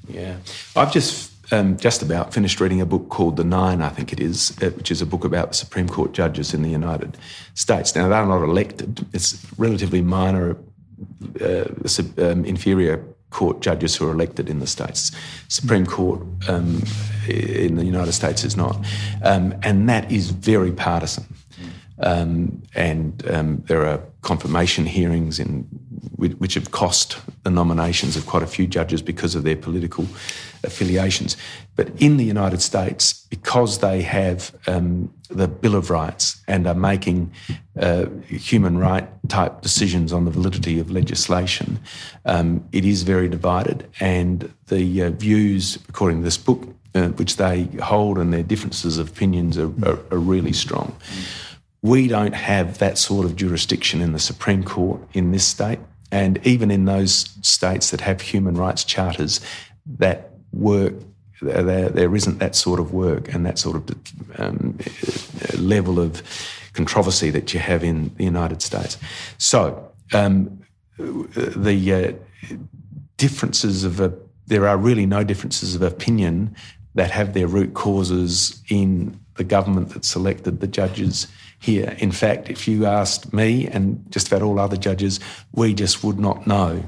Yeah, 0.08 0.36
I've 0.76 0.92
just 0.92 1.32
um, 1.52 1.76
just 1.76 2.02
about 2.02 2.32
finished 2.32 2.60
reading 2.60 2.80
a 2.80 2.86
book 2.86 3.08
called 3.08 3.36
The 3.36 3.44
Nine, 3.44 3.82
I 3.82 3.90
think 3.90 4.12
it 4.12 4.20
is, 4.20 4.56
uh, 4.62 4.70
which 4.70 4.90
is 4.90 5.02
a 5.02 5.06
book 5.06 5.24
about 5.24 5.48
the 5.48 5.54
Supreme 5.54 5.88
Court 5.88 6.12
judges 6.12 6.54
in 6.54 6.62
the 6.62 6.70
United 6.70 7.16
States. 7.54 7.94
Now, 7.94 8.08
they're 8.08 8.26
not 8.26 8.42
elected, 8.42 9.06
it's 9.12 9.44
relatively 9.58 10.00
minor, 10.02 10.56
uh, 11.40 11.64
um, 12.18 12.44
inferior 12.44 13.04
court 13.30 13.60
judges 13.60 13.96
who 13.96 14.08
are 14.08 14.12
elected 14.12 14.48
in 14.48 14.60
the 14.60 14.66
states. 14.66 15.10
Supreme 15.48 15.86
Court 15.86 16.20
um, 16.48 16.82
in 17.28 17.76
the 17.76 17.84
United 17.84 18.12
States 18.12 18.44
is 18.44 18.56
not. 18.56 18.76
Um, 19.24 19.54
and 19.62 19.88
that 19.88 20.12
is 20.12 20.30
very 20.30 20.70
partisan. 20.72 21.24
Um, 21.98 22.62
and 22.74 23.22
um, 23.30 23.62
there 23.66 23.86
are 23.86 24.00
confirmation 24.22 24.86
hearings 24.86 25.38
in 25.38 25.62
which 26.16 26.54
have 26.54 26.70
cost 26.70 27.18
the 27.42 27.50
nominations 27.50 28.16
of 28.16 28.26
quite 28.26 28.42
a 28.42 28.46
few 28.46 28.66
judges 28.66 29.02
because 29.02 29.34
of 29.34 29.42
their 29.42 29.56
political 29.56 30.06
affiliations. 30.62 31.36
But 31.74 31.88
in 32.00 32.16
the 32.16 32.24
United 32.24 32.62
States, 32.62 33.26
because 33.30 33.78
they 33.78 34.02
have 34.02 34.54
um, 34.68 35.12
the 35.28 35.48
Bill 35.48 35.74
of 35.74 35.90
Rights 35.90 36.40
and 36.46 36.66
are 36.66 36.74
making 36.74 37.32
uh, 37.80 38.06
human 38.28 38.78
right 38.78 39.08
type 39.28 39.62
decisions 39.62 40.12
on 40.12 40.24
the 40.24 40.30
validity 40.30 40.78
of 40.78 40.90
legislation, 40.90 41.80
um, 42.24 42.64
it 42.70 42.84
is 42.84 43.02
very 43.02 43.28
divided. 43.28 43.88
And 43.98 44.52
the 44.68 45.02
uh, 45.02 45.10
views, 45.10 45.78
according 45.88 46.18
to 46.18 46.24
this 46.24 46.38
book, 46.38 46.68
uh, 46.94 47.08
which 47.08 47.36
they 47.36 47.64
hold 47.82 48.18
and 48.18 48.32
their 48.32 48.42
differences 48.42 48.98
of 48.98 49.08
opinions 49.08 49.58
are, 49.58 49.72
are, 49.84 49.98
are 50.10 50.18
really 50.18 50.52
strong. 50.52 50.94
We 51.82 52.08
don't 52.08 52.34
have 52.34 52.78
that 52.78 52.96
sort 52.96 53.26
of 53.26 53.36
jurisdiction 53.36 54.00
in 54.00 54.12
the 54.12 54.18
Supreme 54.18 54.62
Court 54.62 55.00
in 55.12 55.32
this 55.32 55.44
state. 55.44 55.80
And 56.10 56.44
even 56.46 56.70
in 56.70 56.84
those 56.84 57.36
states 57.42 57.90
that 57.90 58.00
have 58.00 58.20
human 58.20 58.54
rights 58.54 58.84
charters, 58.84 59.40
that 59.98 60.30
work 60.52 60.94
there, 61.40 61.88
there 61.88 62.14
isn't 62.14 62.38
that 62.38 62.54
sort 62.54 62.78
of 62.78 62.92
work 62.92 63.34
and 63.34 63.44
that 63.46 63.58
sort 63.58 63.76
of 63.76 63.96
um, 64.38 64.78
level 65.58 65.98
of 65.98 66.22
controversy 66.72 67.30
that 67.30 67.52
you 67.52 67.60
have 67.60 67.82
in 67.82 68.14
the 68.16 68.24
United 68.24 68.62
States. 68.62 68.96
So 69.38 69.90
um, 70.12 70.62
the 70.98 71.92
uh, 71.92 72.56
differences 73.16 73.84
of 73.84 74.00
a, 74.00 74.12
there 74.46 74.68
are 74.68 74.76
really 74.76 75.06
no 75.06 75.24
differences 75.24 75.74
of 75.74 75.82
opinion 75.82 76.54
that 76.94 77.10
have 77.10 77.32
their 77.32 77.46
root 77.46 77.74
causes 77.74 78.62
in 78.68 79.18
the 79.36 79.44
government 79.44 79.90
that 79.90 80.04
selected 80.04 80.60
the 80.60 80.66
judges 80.66 81.26
here. 81.58 81.96
In 81.98 82.12
fact, 82.12 82.50
if 82.50 82.66
you 82.66 82.86
asked 82.86 83.32
me 83.32 83.66
and 83.68 84.04
just 84.10 84.28
about 84.28 84.42
all 84.42 84.58
other 84.58 84.76
judges, 84.76 85.20
we 85.52 85.74
just 85.74 86.02
would 86.04 86.18
not 86.18 86.46
know 86.46 86.84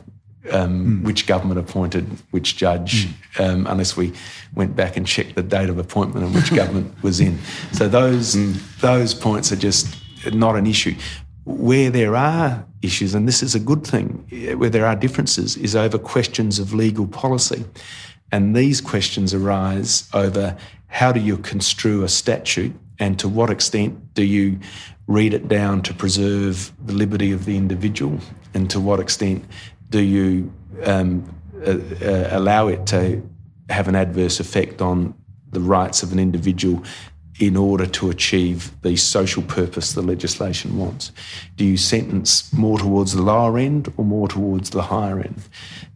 um, 0.51 1.01
mm. 1.01 1.05
which 1.05 1.27
government 1.27 1.59
appointed 1.59 2.07
which 2.31 2.57
judge 2.57 3.07
mm. 3.07 3.45
um, 3.45 3.67
unless 3.67 3.97
we 3.97 4.13
went 4.55 4.77
back 4.77 4.97
and 4.97 5.07
checked 5.07 5.37
the 5.37 5.43
date 5.43 5.71
of 5.71 5.79
appointment 5.79 6.27
and 6.27 6.35
which 6.35 6.55
government 6.55 7.03
was 7.03 7.21
in. 7.21 7.39
So 7.73 7.89
those 7.89 8.35
mm. 8.35 8.81
those 8.81 9.15
points 9.15 9.53
are 9.53 9.57
just 9.57 9.95
not 10.33 10.57
an 10.57 10.67
issue. 10.67 10.95
Where 11.45 11.91
there 11.91 12.17
are 12.17 12.67
issues, 12.81 13.15
and 13.15 13.29
this 13.29 13.43
is 13.43 13.55
a 13.55 13.61
good 13.61 13.87
thing, 13.87 14.27
where 14.57 14.71
there 14.71 14.87
are 14.87 14.97
differences, 14.97 15.57
is 15.57 15.77
over 15.77 15.99
questions 15.99 16.59
of 16.59 16.73
legal 16.73 17.07
policy. 17.07 17.65
And 18.33 18.57
these 18.57 18.81
questions 18.81 19.35
arise 19.35 20.09
over 20.15 20.57
how 20.95 21.11
do 21.11 21.19
you 21.19 21.37
construe 21.37 22.05
a 22.05 22.09
statute 22.09 22.73
and 23.01 23.19
to 23.19 23.29
what 23.29 23.51
extent 23.51 24.15
do 24.15 24.23
you 24.23 24.57
read 25.09 25.35
it 25.35 25.49
down 25.49 25.83
to 25.83 25.93
preserve 25.93 26.73
the 26.87 26.93
liberty 26.93 27.33
of 27.33 27.47
the 27.47 27.57
individual 27.57 28.17
and 28.55 28.71
to 28.71 28.79
what 28.79 29.01
extent 29.01 29.45
do 29.91 30.01
you 30.01 30.53
um, 30.85 31.25
uh, 31.67 31.73
uh, 32.01 32.29
allow 32.31 32.69
it 32.69 32.87
to 32.87 33.21
have 33.71 33.89
an 33.89 33.97
adverse 33.97 34.39
effect 34.39 34.81
on 34.81 35.13
the 35.51 35.59
rights 35.59 36.05
of 36.05 36.13
an 36.13 36.21
individual 36.21 36.81
in 37.41 37.57
order 37.57 37.87
to 37.87 38.09
achieve 38.09 38.71
the 38.83 38.95
social 38.95 39.43
purpose 39.43 39.95
the 39.95 40.03
legislation 40.03 40.79
wants? 40.79 41.11
Do 41.57 41.65
you 41.65 41.77
sentence 41.77 42.53
more 42.53 42.79
towards 42.79 43.15
the 43.15 43.23
lower 43.23 43.59
end 43.59 43.93
or 43.97 44.05
more 44.05 44.29
towards 44.29 44.71
the 44.71 44.83
higher 44.83 45.19
end? 45.19 45.43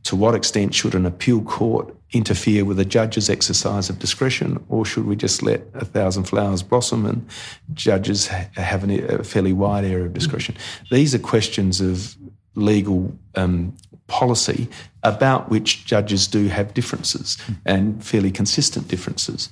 To 0.05 0.17
what 0.17 0.35
extent 0.35 0.75
should 0.75 0.97
an 0.97 1.07
appeal 1.07 1.41
court 1.43 1.95
interfere 2.12 2.64
with 2.64 2.79
a 2.81 2.85
judge's 2.85 3.29
exercise 3.29 3.90
of 3.90 3.99
discretion, 3.99 4.64
or 4.68 4.85
should 4.85 5.07
we 5.07 5.16
just 5.16 5.42
let 5.42 5.62
a 5.75 5.85
thousand 5.85 6.25
flowers 6.25 6.62
blossom 6.62 7.05
and 7.05 7.27
judges 7.75 8.29
have 8.29 8.88
a 8.88 9.23
fairly 9.25 9.53
wide 9.53 9.85
area 9.85 10.07
of 10.07 10.14
discretion? 10.14 10.57
These 10.90 11.14
are 11.14 11.18
questions 11.18 11.81
of 11.81 12.16
legal 12.55 13.16
um, 13.35 13.77
policy 14.07 14.68
about 15.03 15.51
which 15.51 15.85
judges 15.85 16.27
do 16.27 16.49
have 16.49 16.75
differences 16.75 17.37
and 17.64 18.03
fairly 18.05 18.31
consistent 18.31 18.88
differences. 18.88 19.51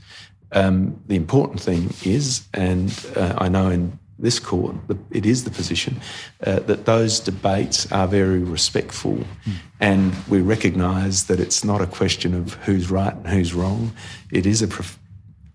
Um, 0.52 1.00
the 1.06 1.16
important 1.16 1.60
thing 1.60 1.92
is, 2.04 2.46
and 2.54 2.92
uh, 3.16 3.34
I 3.36 3.48
know 3.48 3.68
in 3.68 3.98
this 4.18 4.38
court, 4.38 4.74
it 5.10 5.26
is 5.26 5.44
the 5.44 5.50
position 5.50 6.00
uh, 6.46 6.60
that 6.60 6.86
those 6.86 7.20
debates 7.20 7.90
are 7.92 8.08
very 8.08 8.38
respectful, 8.38 9.16
mm. 9.16 9.52
and 9.78 10.14
we 10.28 10.40
recognise 10.40 11.24
that 11.26 11.38
it's 11.38 11.62
not 11.62 11.82
a 11.82 11.86
question 11.86 12.34
of 12.34 12.54
who's 12.64 12.90
right 12.90 13.14
and 13.14 13.26
who's 13.26 13.52
wrong. 13.52 13.92
It 14.32 14.46
is 14.46 14.62
a, 14.62 14.68
prof- 14.68 14.98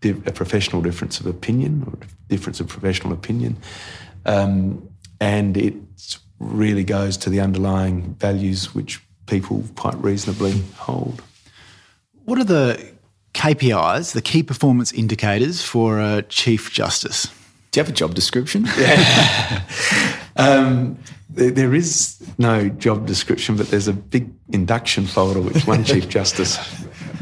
a 0.04 0.32
professional 0.32 0.82
difference 0.82 1.20
of 1.20 1.26
opinion, 1.26 1.84
or 1.88 1.98
difference 2.28 2.60
of 2.60 2.68
professional 2.68 3.14
opinion, 3.14 3.58
um, 4.26 4.88
and 5.20 5.58
it 5.58 5.74
really 6.40 6.84
goes 6.84 7.18
to 7.18 7.30
the 7.30 7.40
underlying 7.40 8.16
values 8.16 8.76
which 8.76 9.02
people 9.26 9.64
quite 9.76 9.96
reasonably 9.96 10.60
hold. 10.78 11.22
What 12.26 12.38
are 12.38 12.44
the 12.44 12.92
KPIs, 13.34 14.14
the 14.14 14.22
key 14.22 14.44
performance 14.44 14.92
indicators 14.92 15.64
for 15.64 16.00
a 16.00 16.22
Chief 16.24 16.72
Justice? 16.72 17.28
Do 17.72 17.80
you 17.80 17.86
have 17.86 17.90
a 17.90 17.96
job 17.96 18.14
description? 18.14 18.68
Yeah. 18.78 19.64
um, 20.36 21.00
there, 21.30 21.52
there 21.52 21.74
is 21.74 22.22
no 22.38 22.68
job 22.68 23.08
description, 23.08 23.56
but 23.56 23.70
there's 23.70 23.88
a 23.88 23.94
big 23.94 24.30
induction 24.50 25.06
folder 25.06 25.40
which 25.40 25.66
one 25.66 25.86
Chief 25.86 26.10
Justice 26.18 26.58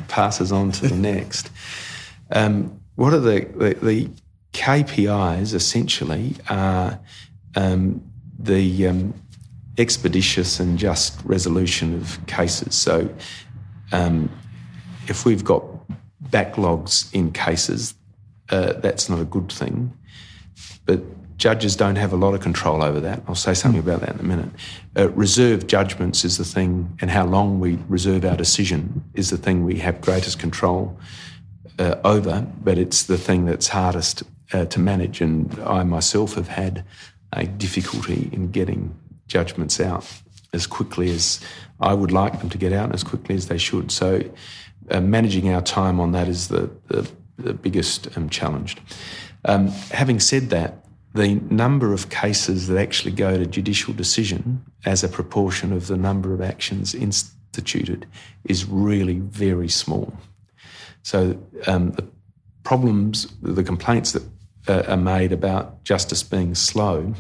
passes 0.08 0.52
on 0.52 0.72
to 0.72 0.88
the 0.88 0.96
next. 0.96 1.52
Um, 2.32 2.80
what 2.96 3.14
are 3.14 3.20
the, 3.20 3.48
the, 3.56 3.74
the, 3.86 4.10
KPIs 4.52 5.54
essentially 5.54 6.36
are 6.50 7.00
um, 7.56 8.02
the 8.40 8.88
um, 8.88 9.14
expeditious 9.78 10.60
and 10.60 10.80
just 10.80 11.22
resolution 11.24 11.94
of 11.94 12.26
cases. 12.26 12.74
So 12.74 13.14
um, 13.92 14.32
if 15.08 15.24
we've 15.24 15.44
got 15.44 15.64
backlogs 16.32 17.14
in 17.14 17.32
cases, 17.32 17.94
uh, 18.50 18.74
that's 18.74 19.08
not 19.08 19.20
a 19.20 19.26
good 19.26 19.52
thing. 19.52 19.94
But 20.90 21.38
judges 21.38 21.76
don't 21.76 21.98
have 21.98 22.12
a 22.12 22.16
lot 22.16 22.34
of 22.34 22.42
control 22.42 22.82
over 22.82 23.00
that. 23.00 23.22
I'll 23.28 23.36
say 23.36 23.54
something 23.54 23.80
about 23.80 24.00
that 24.02 24.16
in 24.16 24.20
a 24.20 24.24
minute. 24.24 24.50
Uh, 24.98 25.12
reserved 25.12 25.70
judgments 25.70 26.26
is 26.26 26.40
the 26.40 26.44
thing, 26.44 26.98
and 27.00 27.12
how 27.12 27.28
long 27.28 27.60
we 27.60 27.78
reserve 27.88 28.26
our 28.26 28.36
decision 28.36 29.04
is 29.14 29.30
the 29.30 29.38
thing 29.38 29.66
we 29.66 29.78
have 29.78 30.02
greatest 30.02 30.40
control 30.40 30.98
uh, 31.78 31.98
over, 32.04 32.48
but 32.64 32.80
it's 32.80 33.04
the 33.04 33.20
thing 33.20 33.46
that's 33.46 33.68
hardest 33.68 34.24
uh, 34.52 34.66
to 34.66 34.80
manage. 34.80 35.22
And 35.22 35.60
I 35.64 35.84
myself 35.84 36.34
have 36.34 36.48
had 36.48 36.84
a 37.34 37.46
difficulty 37.46 38.32
in 38.32 38.50
getting 38.50 39.00
judgments 39.28 39.80
out 39.80 40.12
as 40.54 40.66
quickly 40.66 41.12
as 41.12 41.40
I 41.80 41.94
would 41.94 42.12
like 42.12 42.40
them 42.40 42.50
to 42.50 42.58
get 42.58 42.74
out, 42.74 42.96
as 42.96 43.04
quickly 43.04 43.36
as 43.36 43.48
they 43.48 43.60
should. 43.60 43.92
So, 43.92 44.24
uh, 44.90 45.02
managing 45.02 45.54
our 45.54 45.62
time 45.62 46.00
on 46.00 46.14
that 46.14 46.28
is 46.28 46.48
the, 46.48 46.72
the, 46.88 47.08
the 47.38 47.54
biggest 47.54 48.18
um, 48.18 48.28
challenge. 48.28 48.76
Um, 49.46 49.68
having 49.92 50.20
said 50.20 50.50
that, 50.50 50.86
the 51.14 51.36
number 51.50 51.94
of 51.94 52.10
cases 52.10 52.68
that 52.68 52.78
actually 52.78 53.12
go 53.12 53.38
to 53.38 53.46
judicial 53.46 53.94
decision 53.94 54.64
as 54.86 55.04
a 55.04 55.10
proportion 55.10 55.74
of 55.74 55.88
the 55.88 55.98
number 55.98 56.34
of 56.34 56.42
actions 56.42 56.94
instituted 56.94 58.06
is 58.46 58.66
really 58.66 59.20
very 59.20 59.70
small. 59.70 60.14
So 61.02 61.42
um, 61.66 61.92
the 61.92 62.08
problems, 62.64 63.34
the 63.42 63.64
complaints 63.64 64.12
that 64.12 64.24
uh, 64.68 64.84
are 64.88 64.98
made 64.98 65.32
about 65.32 65.84
justice 65.84 66.22
being 66.22 66.54
slow 66.54 67.16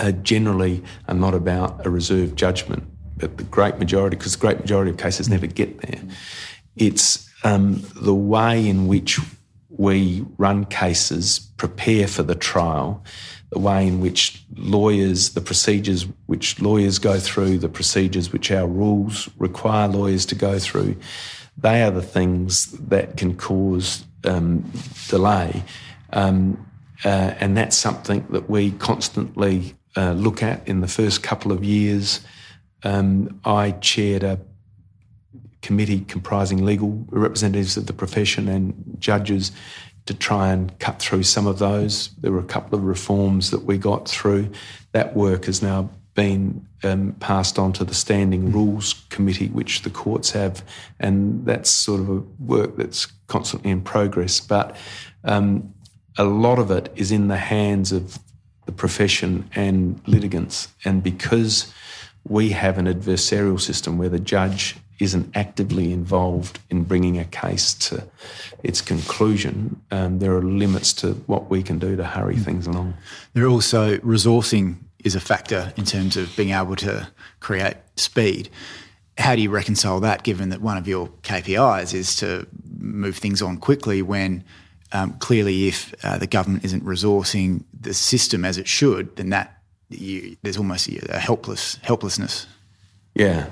are 0.00 0.12
generally 0.12 0.82
are 1.06 1.14
not 1.14 1.34
about 1.34 1.86
a 1.86 1.90
reserved 1.90 2.36
judgment, 2.36 2.82
but 3.16 3.36
the 3.36 3.44
great 3.44 3.78
majority, 3.78 4.16
because 4.16 4.32
the 4.32 4.40
great 4.40 4.58
majority 4.58 4.90
of 4.90 4.96
cases 4.96 5.28
never 5.28 5.46
get 5.46 5.80
there. 5.82 6.00
It's 6.74 7.30
um, 7.44 7.84
the 7.94 8.14
way 8.14 8.66
in 8.66 8.88
which 8.88 9.20
we 9.80 10.22
run 10.36 10.66
cases, 10.66 11.38
prepare 11.56 12.06
for 12.06 12.22
the 12.22 12.34
trial, 12.34 13.02
the 13.48 13.58
way 13.58 13.86
in 13.86 13.98
which 13.98 14.44
lawyers, 14.54 15.30
the 15.30 15.40
procedures 15.40 16.06
which 16.26 16.60
lawyers 16.60 16.98
go 16.98 17.18
through, 17.18 17.56
the 17.56 17.68
procedures 17.68 18.30
which 18.30 18.50
our 18.50 18.66
rules 18.66 19.30
require 19.38 19.88
lawyers 19.88 20.26
to 20.26 20.34
go 20.34 20.58
through, 20.58 20.94
they 21.56 21.82
are 21.82 21.90
the 21.90 22.02
things 22.02 22.72
that 22.72 23.16
can 23.16 23.34
cause 23.34 24.04
um, 24.24 24.70
delay. 25.08 25.62
Um, 26.12 26.66
uh, 27.02 27.32
and 27.40 27.56
that's 27.56 27.74
something 27.74 28.26
that 28.28 28.50
we 28.50 28.72
constantly 28.72 29.74
uh, 29.96 30.12
look 30.12 30.42
at 30.42 30.68
in 30.68 30.82
the 30.82 30.88
first 30.88 31.22
couple 31.22 31.52
of 31.52 31.64
years. 31.64 32.20
Um, 32.82 33.40
I 33.46 33.70
chaired 33.70 34.24
a 34.24 34.40
committee 35.62 36.00
comprising 36.00 36.64
legal 36.64 37.04
representatives 37.10 37.76
of 37.76 37.86
the 37.86 37.92
profession 37.92 38.48
and 38.48 38.96
judges 38.98 39.52
to 40.06 40.14
try 40.14 40.50
and 40.50 40.76
cut 40.78 41.00
through 41.00 41.22
some 41.22 41.46
of 41.46 41.58
those. 41.58 42.10
There 42.20 42.32
were 42.32 42.40
a 42.40 42.44
couple 42.44 42.78
of 42.78 42.84
reforms 42.84 43.50
that 43.50 43.64
we 43.64 43.78
got 43.78 44.08
through. 44.08 44.50
That 44.92 45.14
work 45.14 45.44
has 45.44 45.62
now 45.62 45.90
been 46.14 46.66
um, 46.82 47.12
passed 47.20 47.58
on 47.58 47.72
to 47.74 47.84
the 47.84 47.94
Standing 47.94 48.50
Rules 48.50 48.94
Committee, 49.10 49.48
which 49.48 49.82
the 49.82 49.90
courts 49.90 50.32
have, 50.32 50.64
and 50.98 51.44
that's 51.44 51.70
sort 51.70 52.00
of 52.00 52.08
a 52.08 52.22
work 52.40 52.76
that's 52.76 53.06
constantly 53.26 53.70
in 53.70 53.82
progress. 53.82 54.40
But 54.40 54.76
um, 55.24 55.72
a 56.18 56.24
lot 56.24 56.58
of 56.58 56.70
it 56.70 56.90
is 56.96 57.12
in 57.12 57.28
the 57.28 57.36
hands 57.36 57.92
of 57.92 58.18
the 58.66 58.72
profession 58.72 59.48
and 59.54 60.00
litigants, 60.06 60.68
and 60.84 61.02
because 61.02 61.72
we 62.28 62.50
have 62.50 62.78
an 62.78 62.86
adversarial 62.86 63.60
system 63.60 63.96
where 63.96 64.08
the 64.08 64.20
judge 64.20 64.76
isn't 65.00 65.34
actively 65.34 65.92
involved 65.92 66.58
in 66.68 66.84
bringing 66.84 67.18
a 67.18 67.24
case 67.24 67.74
to 67.74 68.06
its 68.62 68.80
conclusion, 68.80 69.80
um, 69.90 70.18
there 70.18 70.34
are 70.36 70.42
limits 70.42 70.92
to 70.92 71.14
what 71.26 71.50
we 71.50 71.62
can 71.62 71.78
do 71.78 71.96
to 71.96 72.04
hurry 72.04 72.36
mm. 72.36 72.44
things 72.44 72.66
along. 72.66 72.94
There 73.32 73.44
are 73.44 73.48
also 73.48 73.96
resourcing 73.98 74.76
is 75.02 75.14
a 75.14 75.20
factor 75.20 75.72
in 75.76 75.84
terms 75.84 76.16
of 76.16 76.34
being 76.36 76.50
able 76.50 76.76
to 76.76 77.08
create 77.40 77.76
speed. 77.96 78.50
How 79.16 79.34
do 79.34 79.42
you 79.42 79.50
reconcile 79.50 80.00
that 80.00 80.22
given 80.22 80.50
that 80.50 80.60
one 80.60 80.76
of 80.76 80.86
your 80.86 81.08
KPIs 81.22 81.94
is 81.94 82.16
to 82.16 82.46
move 82.78 83.16
things 83.16 83.40
on 83.42 83.56
quickly 83.56 84.02
when 84.02 84.44
um, 84.92 85.14
clearly 85.14 85.68
if 85.68 85.94
uh, 86.04 86.18
the 86.18 86.26
government 86.26 86.64
isn't 86.64 86.84
resourcing 86.84 87.64
the 87.78 87.94
system 87.94 88.44
as 88.44 88.58
it 88.58 88.66
should, 88.66 89.16
then 89.16 89.30
that 89.30 89.62
you, 89.88 90.36
there's 90.42 90.56
almost 90.56 90.88
a 90.88 91.18
helpless 91.18 91.78
helplessness. 91.82 92.46
Yeah. 93.14 93.46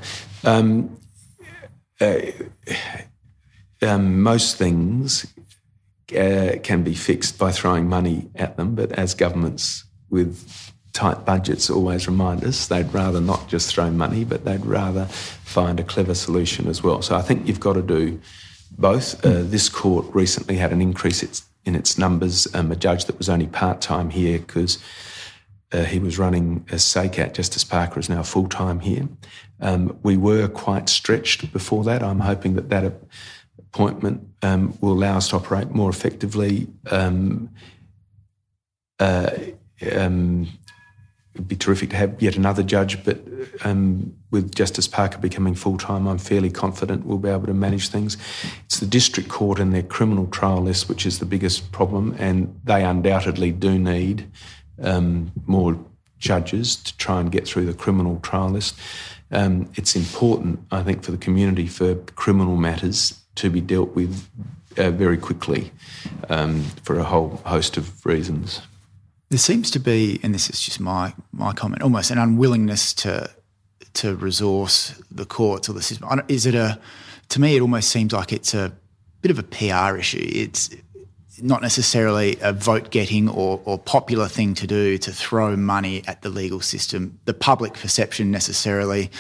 Um, 0.45 0.99
uh, 2.01 2.21
um, 3.83 4.23
most 4.23 4.57
things 4.57 5.27
uh, 6.17 6.53
can 6.63 6.83
be 6.83 6.95
fixed 6.95 7.39
by 7.39 7.53
throwing 7.53 7.89
money 7.89 8.29
at 8.35 8.57
them, 8.57 8.75
but 8.75 8.93
as 8.93 9.15
governments 9.15 9.85
with 10.11 10.73
tight 10.93 11.25
budgets 11.25 11.71
always 11.71 12.09
remind 12.09 12.43
us, 12.45 12.67
they'd 12.67 12.93
rather 12.93 13.21
not 13.21 13.49
just 13.49 13.73
throw 13.73 13.91
money, 13.91 14.25
but 14.25 14.45
they'd 14.45 14.65
rather 14.65 15.05
find 15.05 15.79
a 15.79 15.85
clever 15.85 16.15
solution 16.15 16.67
as 16.67 16.83
well. 16.83 17.03
So 17.03 17.15
I 17.15 17.23
think 17.23 17.47
you've 17.47 17.61
got 17.61 17.75
to 17.75 17.83
do 17.83 18.21
both. 18.77 19.25
Uh, 19.25 19.43
this 19.43 19.69
court 19.69 20.07
recently 20.13 20.57
had 20.57 20.73
an 20.73 20.81
increase 20.81 21.23
in 21.65 21.75
its 21.75 21.99
numbers. 21.99 22.53
Um, 22.55 22.73
a 22.73 22.77
judge 22.77 23.05
that 23.05 23.19
was 23.19 23.29
only 23.29 23.47
part 23.47 23.81
time 23.81 24.11
here 24.11 24.39
because 24.39 24.79
uh, 25.73 25.85
he 25.85 25.99
was 25.99 26.19
running 26.19 26.65
as 26.71 26.83
SACAT. 26.83 27.35
Justice 27.35 27.65
Parker 27.65 28.01
is 28.01 28.09
now 28.09 28.23
full 28.23 28.49
time 28.49 28.81
here. 28.81 29.09
Um, 29.61 29.99
we 30.03 30.17
were 30.17 30.49
quite 30.49 30.89
stretched 30.89 31.53
before 31.53 31.85
that. 31.85 32.03
I'm 32.03 32.21
hoping 32.21 32.55
that 32.55 32.71
that 32.71 32.93
appointment 33.59 34.27
um, 34.43 34.77
will 34.81 34.93
allow 34.93 35.17
us 35.17 35.29
to 35.29 35.37
operate 35.37 35.71
more 35.71 35.91
effectively. 35.91 36.69
Um, 36.91 37.51
uh, 38.99 39.31
um, 39.93 40.49
it'd 41.35 41.49
be 41.49 41.57
terrific 41.57 41.91
to 41.91 41.97
have 41.97 42.21
yet 42.23 42.37
another 42.37 42.63
judge, 42.63 43.05
but 43.05 43.21
um, 43.63 44.17
with 44.31 44.55
Justice 44.55 44.89
Parker 44.89 45.19
becoming 45.19 45.55
full 45.55 45.77
time, 45.77 46.09
I'm 46.09 46.19
fairly 46.19 46.51
confident 46.51 47.05
we'll 47.05 47.19
be 47.19 47.29
able 47.29 47.47
to 47.47 47.55
manage 47.55 47.89
things. 47.89 48.17
It's 48.65 48.81
the 48.81 48.87
district 48.87 49.29
court 49.29 49.61
and 49.61 49.75
their 49.75 49.83
criminal 49.83 50.27
trial 50.29 50.63
list 50.63 50.89
which 50.89 51.05
is 51.05 51.19
the 51.19 51.27
biggest 51.27 51.71
problem, 51.73 52.17
and 52.19 52.59
they 52.65 52.85
undoubtedly 52.85 53.53
do 53.53 53.79
need 53.79 54.31
um, 54.83 55.33
more 55.47 55.79
judges 56.19 56.77
to 56.77 56.97
try 56.97 57.21
and 57.21 57.31
get 57.31 57.47
through 57.47 57.67
the 57.67 57.75
criminal 57.75 58.19
trial 58.21 58.51
list. 58.51 58.79
Um, 59.31 59.71
it's 59.75 59.95
important, 59.95 60.61
I 60.71 60.83
think, 60.83 61.03
for 61.03 61.13
the 61.13 61.19
community 61.19 61.67
for 61.67 61.95
criminal 61.95 62.57
matters 62.57 63.21
to 63.37 63.51
be 63.51 63.61
dealt 63.61 63.95
with 63.95 64.29
uh, 64.77 64.91
very 64.91 65.17
quickly 65.17 65.71
um, 66.29 66.63
for 66.83 66.99
a 66.99 67.05
whole 67.05 67.41
host 67.45 67.77
of 67.77 68.05
reasons. 68.07 68.63
There 69.31 69.39
seems 69.39 69.71
to 69.73 69.79
be, 69.79 70.19
and 70.23 70.35
this 70.35 70.49
is 70.49 70.61
just 70.61 70.81
my 70.81 71.13
my 71.33 71.53
comment, 71.53 71.83
almost 71.83 72.11
an 72.11 72.19
unwillingness 72.19 72.95
to 72.95 73.31
to 73.95 74.17
resource 74.17 75.01
the 75.11 75.27
courts 75.27 75.69
or 75.69 75.75
the 75.75 75.83
system. 75.83 76.23
Is 76.29 76.47
it 76.47 76.55
a? 76.55 76.81
To 77.31 77.41
me, 77.41 77.57
it 77.57 77.61
almost 77.61 77.91
seems 77.91 78.15
like 78.15 78.33
it's 78.33 78.55
a 78.55 78.73
bit 79.21 79.31
of 79.31 79.39
a 79.39 79.43
PR 79.43 79.99
issue. 79.99 80.27
It's 80.33 80.71
not 81.43 81.63
necessarily 81.63 82.37
a 82.41 82.53
vote 82.53 82.91
getting 82.91 83.29
or, 83.29 83.61
or 83.65 83.79
popular 83.79 84.29
thing 84.29 84.55
to 84.55 84.67
do 84.67 84.99
to 84.99 85.13
throw 85.13 85.57
money 85.57 86.03
at 86.07 86.23
the 86.23 86.29
legal 86.29 86.61
system. 86.61 87.19
The 87.25 87.35
public 87.35 87.75
perception 87.75 88.31
necessarily, 88.31 89.11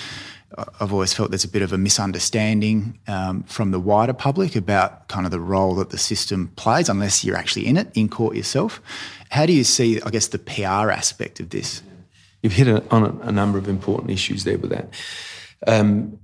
I've 0.80 0.92
always 0.92 1.12
felt 1.12 1.30
there's 1.30 1.44
a 1.44 1.48
bit 1.48 1.62
of 1.62 1.72
a 1.72 1.78
misunderstanding 1.78 2.98
um, 3.06 3.42
from 3.44 3.70
the 3.70 3.80
wider 3.80 4.12
public 4.12 4.56
about 4.56 5.08
kind 5.08 5.26
of 5.26 5.30
the 5.30 5.40
role 5.40 5.74
that 5.76 5.90
the 5.90 5.98
system 5.98 6.48
plays, 6.56 6.88
unless 6.88 7.24
you're 7.24 7.36
actually 7.36 7.66
in 7.66 7.76
it, 7.76 7.88
in 7.94 8.08
court 8.08 8.34
yourself. 8.34 8.80
How 9.30 9.46
do 9.46 9.52
you 9.52 9.64
see, 9.64 10.00
I 10.00 10.10
guess, 10.10 10.28
the 10.28 10.38
PR 10.38 10.90
aspect 10.90 11.40
of 11.40 11.50
this? 11.50 11.82
You've 12.42 12.52
hit 12.52 12.68
a, 12.68 12.82
on 12.90 13.04
a, 13.04 13.28
a, 13.28 13.32
number 13.32 13.58
of 13.58 13.68
important 13.68 14.10
issues 14.10 14.44
there 14.44 14.58
with 14.58 14.70
that. 14.70 14.88
Um, 15.66 16.18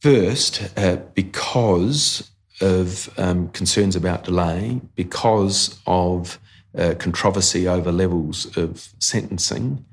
first, 0.00 0.70
uh, 0.76 0.96
because 1.14 2.30
of 2.60 3.08
um, 3.18 3.48
concerns 3.50 3.96
about 3.96 4.24
delay 4.24 4.80
because 4.94 5.78
of 5.86 6.38
uh, 6.76 6.94
controversy 6.98 7.66
over 7.66 7.90
levels 7.90 8.56
of 8.56 8.92
sentencing, 8.98 9.84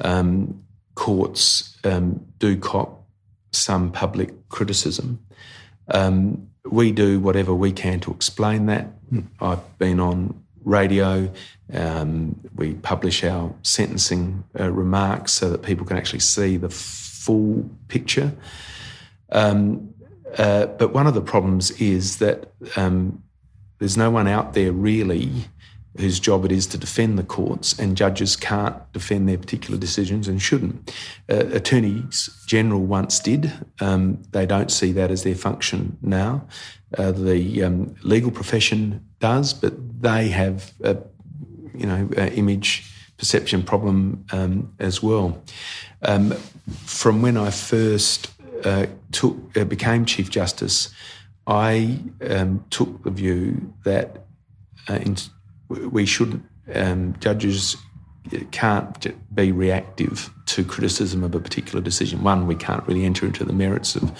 um, 0.00 0.62
courts 0.94 1.76
um, 1.84 2.24
do 2.38 2.56
cop 2.56 3.04
some 3.52 3.90
public 3.90 4.48
criticism. 4.48 5.18
Um, 5.88 6.48
we 6.64 6.92
do 6.92 7.18
whatever 7.20 7.54
we 7.54 7.72
can 7.72 8.00
to 8.00 8.10
explain 8.10 8.66
that. 8.66 8.86
Mm. 9.10 9.26
I've 9.40 9.78
been 9.78 9.98
on 9.98 10.42
radio. 10.64 11.32
Um, 11.72 12.38
we 12.54 12.74
publish 12.74 13.24
our 13.24 13.52
sentencing 13.62 14.44
uh, 14.58 14.70
remarks 14.70 15.32
so 15.32 15.50
that 15.50 15.62
people 15.62 15.86
can 15.86 15.96
actually 15.96 16.20
see 16.20 16.56
the 16.56 16.70
full 16.70 17.68
picture. 17.88 18.32
Um, 19.32 19.89
uh, 20.38 20.66
but 20.66 20.92
one 20.92 21.06
of 21.06 21.14
the 21.14 21.22
problems 21.22 21.70
is 21.72 22.18
that 22.18 22.52
um, 22.76 23.22
there's 23.78 23.96
no 23.96 24.10
one 24.10 24.28
out 24.28 24.54
there 24.54 24.72
really 24.72 25.30
whose 25.98 26.20
job 26.20 26.44
it 26.44 26.52
is 26.52 26.66
to 26.68 26.78
defend 26.78 27.18
the 27.18 27.24
courts, 27.24 27.78
and 27.78 27.96
judges 27.96 28.36
can't 28.36 28.76
defend 28.92 29.28
their 29.28 29.36
particular 29.36 29.78
decisions 29.78 30.28
and 30.28 30.40
shouldn't. 30.40 30.94
Uh, 31.28 31.46
attorneys 31.52 32.30
general 32.46 32.80
once 32.80 33.18
did. 33.18 33.52
Um, 33.80 34.22
they 34.30 34.46
don't 34.46 34.70
see 34.70 34.92
that 34.92 35.10
as 35.10 35.24
their 35.24 35.34
function 35.34 35.98
now. 36.00 36.46
Uh, 36.96 37.12
the 37.12 37.64
um, 37.64 37.94
legal 38.02 38.30
profession 38.30 39.04
does, 39.18 39.52
but 39.52 39.74
they 40.00 40.28
have 40.28 40.72
a 40.82 40.96
you 41.74 41.86
know 41.86 42.08
image 42.14 42.88
perception 43.18 43.62
problem 43.62 44.24
um, 44.32 44.72
as 44.78 45.02
well. 45.02 45.42
Um, 46.02 46.32
from 46.84 47.20
when 47.20 47.36
I 47.36 47.50
first 47.50 48.30
uh, 48.64 48.86
took 49.12 49.36
uh, 49.56 49.64
became 49.64 50.04
Chief 50.04 50.30
Justice, 50.30 50.90
I 51.46 52.00
um, 52.28 52.64
took 52.70 53.02
the 53.02 53.10
view 53.10 53.74
that 53.84 54.26
uh, 54.88 54.94
in, 54.94 55.16
we 55.68 56.06
should 56.06 56.42
um, 56.74 57.16
judges 57.20 57.76
can't 58.50 59.34
be 59.34 59.50
reactive 59.50 60.30
to 60.46 60.64
criticism 60.64 61.24
of 61.24 61.34
a 61.34 61.40
particular 61.40 61.80
decision. 61.80 62.22
One, 62.22 62.46
we 62.46 62.54
can't 62.54 62.86
really 62.86 63.04
enter 63.04 63.26
into 63.26 63.44
the 63.44 63.52
merits 63.52 63.96
of 63.96 64.12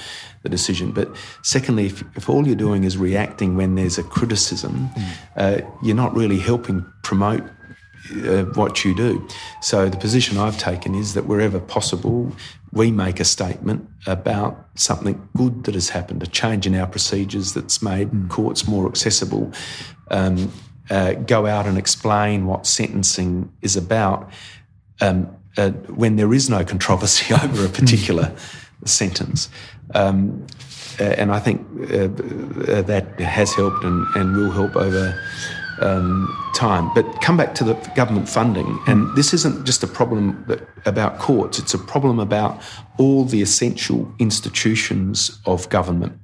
the 0.42 0.48
decision. 0.48 0.90
But 0.90 1.14
secondly, 1.42 1.86
if, 1.86 2.02
if 2.16 2.28
all 2.28 2.46
you're 2.46 2.56
doing 2.56 2.84
is 2.84 2.96
reacting 2.96 3.56
when 3.56 3.74
there's 3.74 3.98
a 3.98 4.02
criticism, 4.02 4.88
mm. 4.94 5.12
uh, 5.36 5.70
you're 5.82 5.96
not 5.96 6.14
really 6.14 6.38
helping 6.38 6.84
promote 7.02 7.42
uh, 8.24 8.44
what 8.54 8.84
you 8.84 8.94
do. 8.94 9.26
So 9.60 9.88
the 9.88 9.96
position 9.96 10.38
I've 10.38 10.58
taken 10.58 10.94
is 10.94 11.14
that 11.14 11.26
wherever 11.26 11.60
possible, 11.60 12.32
we 12.72 12.90
make 12.90 13.18
a 13.20 13.24
statement 13.24 13.88
about 14.06 14.68
something 14.74 15.28
good 15.36 15.64
that 15.64 15.74
has 15.74 15.88
happened, 15.88 16.22
a 16.22 16.26
change 16.26 16.66
in 16.66 16.74
our 16.74 16.86
procedures 16.86 17.54
that's 17.54 17.82
made 17.82 18.10
mm. 18.10 18.28
courts 18.28 18.68
more 18.68 18.88
accessible. 18.88 19.52
Um, 20.10 20.52
uh, 20.88 21.12
go 21.14 21.46
out 21.46 21.66
and 21.66 21.78
explain 21.78 22.46
what 22.46 22.66
sentencing 22.66 23.52
is 23.62 23.76
about 23.76 24.30
um, 25.00 25.34
uh, 25.56 25.70
when 25.70 26.16
there 26.16 26.32
is 26.32 26.50
no 26.50 26.64
controversy 26.64 27.34
over 27.42 27.66
a 27.66 27.68
particular 27.68 28.34
sentence. 28.84 29.48
Um, 29.94 30.46
uh, 30.98 31.04
and 31.04 31.32
I 31.32 31.38
think 31.38 31.66
uh, 31.90 32.04
uh, 32.04 32.82
that 32.82 33.18
has 33.20 33.54
helped 33.54 33.84
and, 33.84 34.06
and 34.14 34.36
will 34.36 34.50
help 34.50 34.76
over 34.76 35.18
um, 35.80 36.28
time. 36.54 36.90
But 36.94 37.20
come 37.20 37.36
back 37.36 37.54
to 37.56 37.64
the 37.64 37.74
government 37.94 38.28
funding, 38.28 38.78
and 38.86 39.14
this 39.16 39.32
isn't 39.34 39.64
just 39.66 39.82
a 39.82 39.86
problem 39.86 40.44
that, 40.48 40.66
about 40.86 41.18
courts, 41.18 41.58
it's 41.58 41.74
a 41.74 41.78
problem 41.78 42.18
about 42.18 42.60
all 42.98 43.24
the 43.24 43.42
essential 43.42 44.12
institutions 44.18 45.40
of 45.46 45.68
government. 45.68 46.18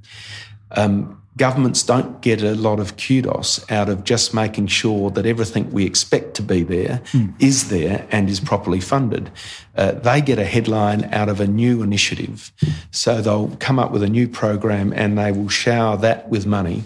Um, 0.72 1.22
governments 1.36 1.82
don't 1.82 2.22
get 2.22 2.42
a 2.42 2.54
lot 2.54 2.80
of 2.80 2.96
kudos 2.96 3.70
out 3.70 3.88
of 3.88 4.04
just 4.04 4.32
making 4.32 4.66
sure 4.66 5.10
that 5.10 5.26
everything 5.26 5.70
we 5.70 5.84
expect 5.84 6.34
to 6.34 6.42
be 6.42 6.62
there 6.62 7.02
mm. 7.12 7.32
is 7.38 7.68
there 7.68 8.06
and 8.10 8.30
is 8.30 8.40
properly 8.40 8.80
funded. 8.80 9.30
Uh, 9.76 9.92
they 9.92 10.20
get 10.20 10.38
a 10.38 10.44
headline 10.44 11.04
out 11.12 11.28
of 11.28 11.40
a 11.40 11.46
new 11.46 11.82
initiative. 11.82 12.52
So 12.90 13.20
they'll 13.20 13.54
come 13.56 13.78
up 13.78 13.92
with 13.92 14.02
a 14.02 14.08
new 14.08 14.28
program 14.28 14.92
and 14.94 15.18
they 15.18 15.30
will 15.30 15.50
shower 15.50 15.96
that 15.98 16.28
with 16.30 16.46
money 16.46 16.84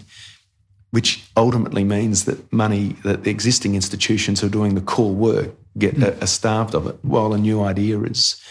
which 0.91 1.31
ultimately 1.37 1.85
means 1.85 2.25
that 2.25 2.53
money 2.53 2.97
that 3.05 3.25
the 3.25 3.31
existing 3.31 3.75
institutions 3.75 4.41
who 4.41 4.47
are 4.47 4.51
doing 4.51 4.75
the 4.75 4.81
core 4.81 5.15
work 5.15 5.51
get 5.79 5.95
mm. 5.95 6.29
starved 6.29 6.75
of 6.75 6.87
it, 6.87 6.99
while 7.03 7.33
a 7.33 7.39
new 7.39 7.63
idea 7.63 8.01
is 8.01 8.43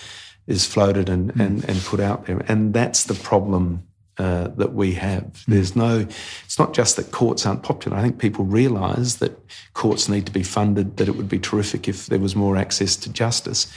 is 0.47 0.65
floated 0.65 1.09
and, 1.09 1.33
mm. 1.33 1.45
and, 1.45 1.69
and 1.69 1.79
put 1.83 1.99
out 1.99 2.25
there. 2.25 2.43
And 2.47 2.73
that's 2.73 3.03
the 3.03 3.13
problem 3.13 3.83
uh, 4.17 4.49
that 4.57 4.73
we 4.73 4.93
have. 4.93 5.23
Mm. 5.23 5.45
There's 5.47 5.75
no, 5.75 6.07
it's 6.43 6.59
not 6.59 6.73
just 6.73 6.95
that 6.95 7.11
courts 7.11 7.45
aren't 7.45 7.63
popular. 7.63 7.97
I 7.97 8.01
think 8.01 8.19
people 8.19 8.45
realise 8.45 9.15
that 9.17 9.39
courts 9.73 10.09
need 10.09 10.25
to 10.25 10.31
be 10.31 10.43
funded, 10.43 10.97
that 10.97 11.07
it 11.07 11.15
would 11.15 11.29
be 11.29 11.39
terrific 11.39 11.87
if 11.87 12.07
there 12.07 12.19
was 12.19 12.35
more 12.35 12.57
access 12.57 12.95
to 12.97 13.09
justice. 13.13 13.71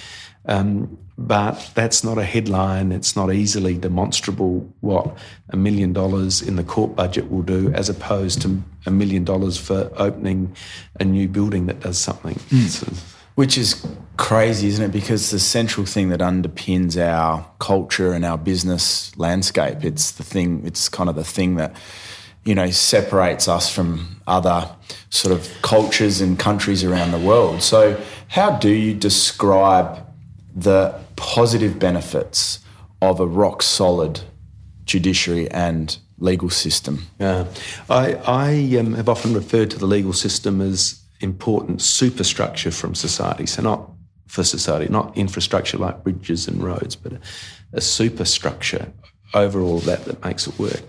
Um, 0.47 0.99
but 1.18 1.70
that's 1.74 2.03
not 2.03 2.18
a 2.18 2.24
headline. 2.24 2.90
It's 2.90 3.14
not 3.14 3.32
easily 3.32 3.76
demonstrable 3.76 4.72
what 4.80 5.16
a 5.51 5.57
million 5.57 5.93
dollars 5.93 6.43
in 6.43 6.57
the 6.57 6.64
court 6.64 6.97
budget 6.97 7.30
will 7.30 7.43
do, 7.43 7.72
as 7.74 7.88
opposed 7.88 8.43
to 8.43 8.62
a 8.86 8.90
million 8.90 9.22
dollars 9.24 9.59
for 9.59 9.93
opening 9.97 10.57
a 10.99 11.05
new 11.05 11.28
building 11.28 11.66
that 11.66 11.80
does 11.80 11.99
something. 11.99 12.34
Mm. 12.34 12.68
So, 12.68 12.93
which 13.34 13.57
is 13.57 13.86
crazy, 14.16 14.68
isn't 14.68 14.84
it? 14.86 14.93
Because 14.93 15.30
the 15.30 15.38
central 15.38 15.86
thing 15.86 16.09
that 16.09 16.20
underpins 16.20 17.01
our 17.01 17.47
culture 17.59 18.12
and 18.12 18.24
our 18.24 18.38
business 18.38 19.16
landscape, 19.16 19.84
it's 19.84 20.12
the 20.12 20.24
thing, 20.24 20.62
it's 20.66 20.88
kind 20.88 21.09
of 21.09 21.14
the 21.14 21.24
thing 21.24 21.57
that, 21.57 21.74
you 22.45 22.55
know, 22.55 22.70
separates 22.70 23.49
us 23.49 23.72
from 23.72 24.20
other 24.26 24.68
sort 25.11 25.32
of 25.32 25.49
cultures 25.62 26.20
and 26.20 26.38
countries 26.38 26.82
around 26.82 27.12
the 27.12 27.18
world. 27.18 27.62
So, 27.62 28.01
how 28.28 28.57
do 28.57 28.70
you 28.70 28.95
describe 28.95 30.07
the 30.55 30.98
positive 31.16 31.78
benefits 31.78 32.61
of 33.00 33.20
a 33.20 33.26
rock 33.26 33.62
solid 33.62 34.20
judiciary 34.84 35.50
and 35.50 35.98
legal 36.18 36.50
system? 36.50 37.07
Yeah. 37.18 37.46
I, 37.88 38.14
I 38.26 38.78
um, 38.78 38.94
have 38.94 39.09
often 39.09 39.34
referred 39.34 39.70
to 39.70 39.78
the 39.78 39.86
legal 39.86 40.12
system 40.12 40.61
as 40.61 41.00
important 41.20 41.80
superstructure 41.82 42.70
from 42.70 42.94
society. 42.94 43.46
So 43.46 43.62
not 43.62 43.88
for 44.26 44.44
society, 44.44 44.90
not 44.90 45.16
infrastructure 45.16 45.78
like 45.78 46.03
bridges 46.03 46.48
and 46.48 46.62
roads, 46.62 46.96
but 46.96 47.12
a, 47.12 47.20
a 47.74 47.80
superstructure 47.80 48.92
over 49.34 49.61
all 49.61 49.80
that 49.80 50.05
that 50.05 50.24
makes 50.24 50.46
it 50.46 50.59
work. 50.59 50.82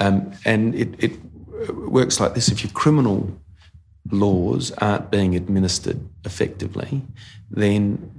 Um, 0.00 0.32
and 0.44 0.74
it, 0.74 0.94
it 0.98 1.12
works 1.74 2.20
like 2.20 2.34
this: 2.34 2.48
if 2.48 2.62
your 2.64 2.72
criminal 2.72 3.38
laws 4.10 4.72
aren't 4.78 5.10
being 5.10 5.36
administered 5.36 6.00
effectively, 6.24 7.02
then 7.50 8.10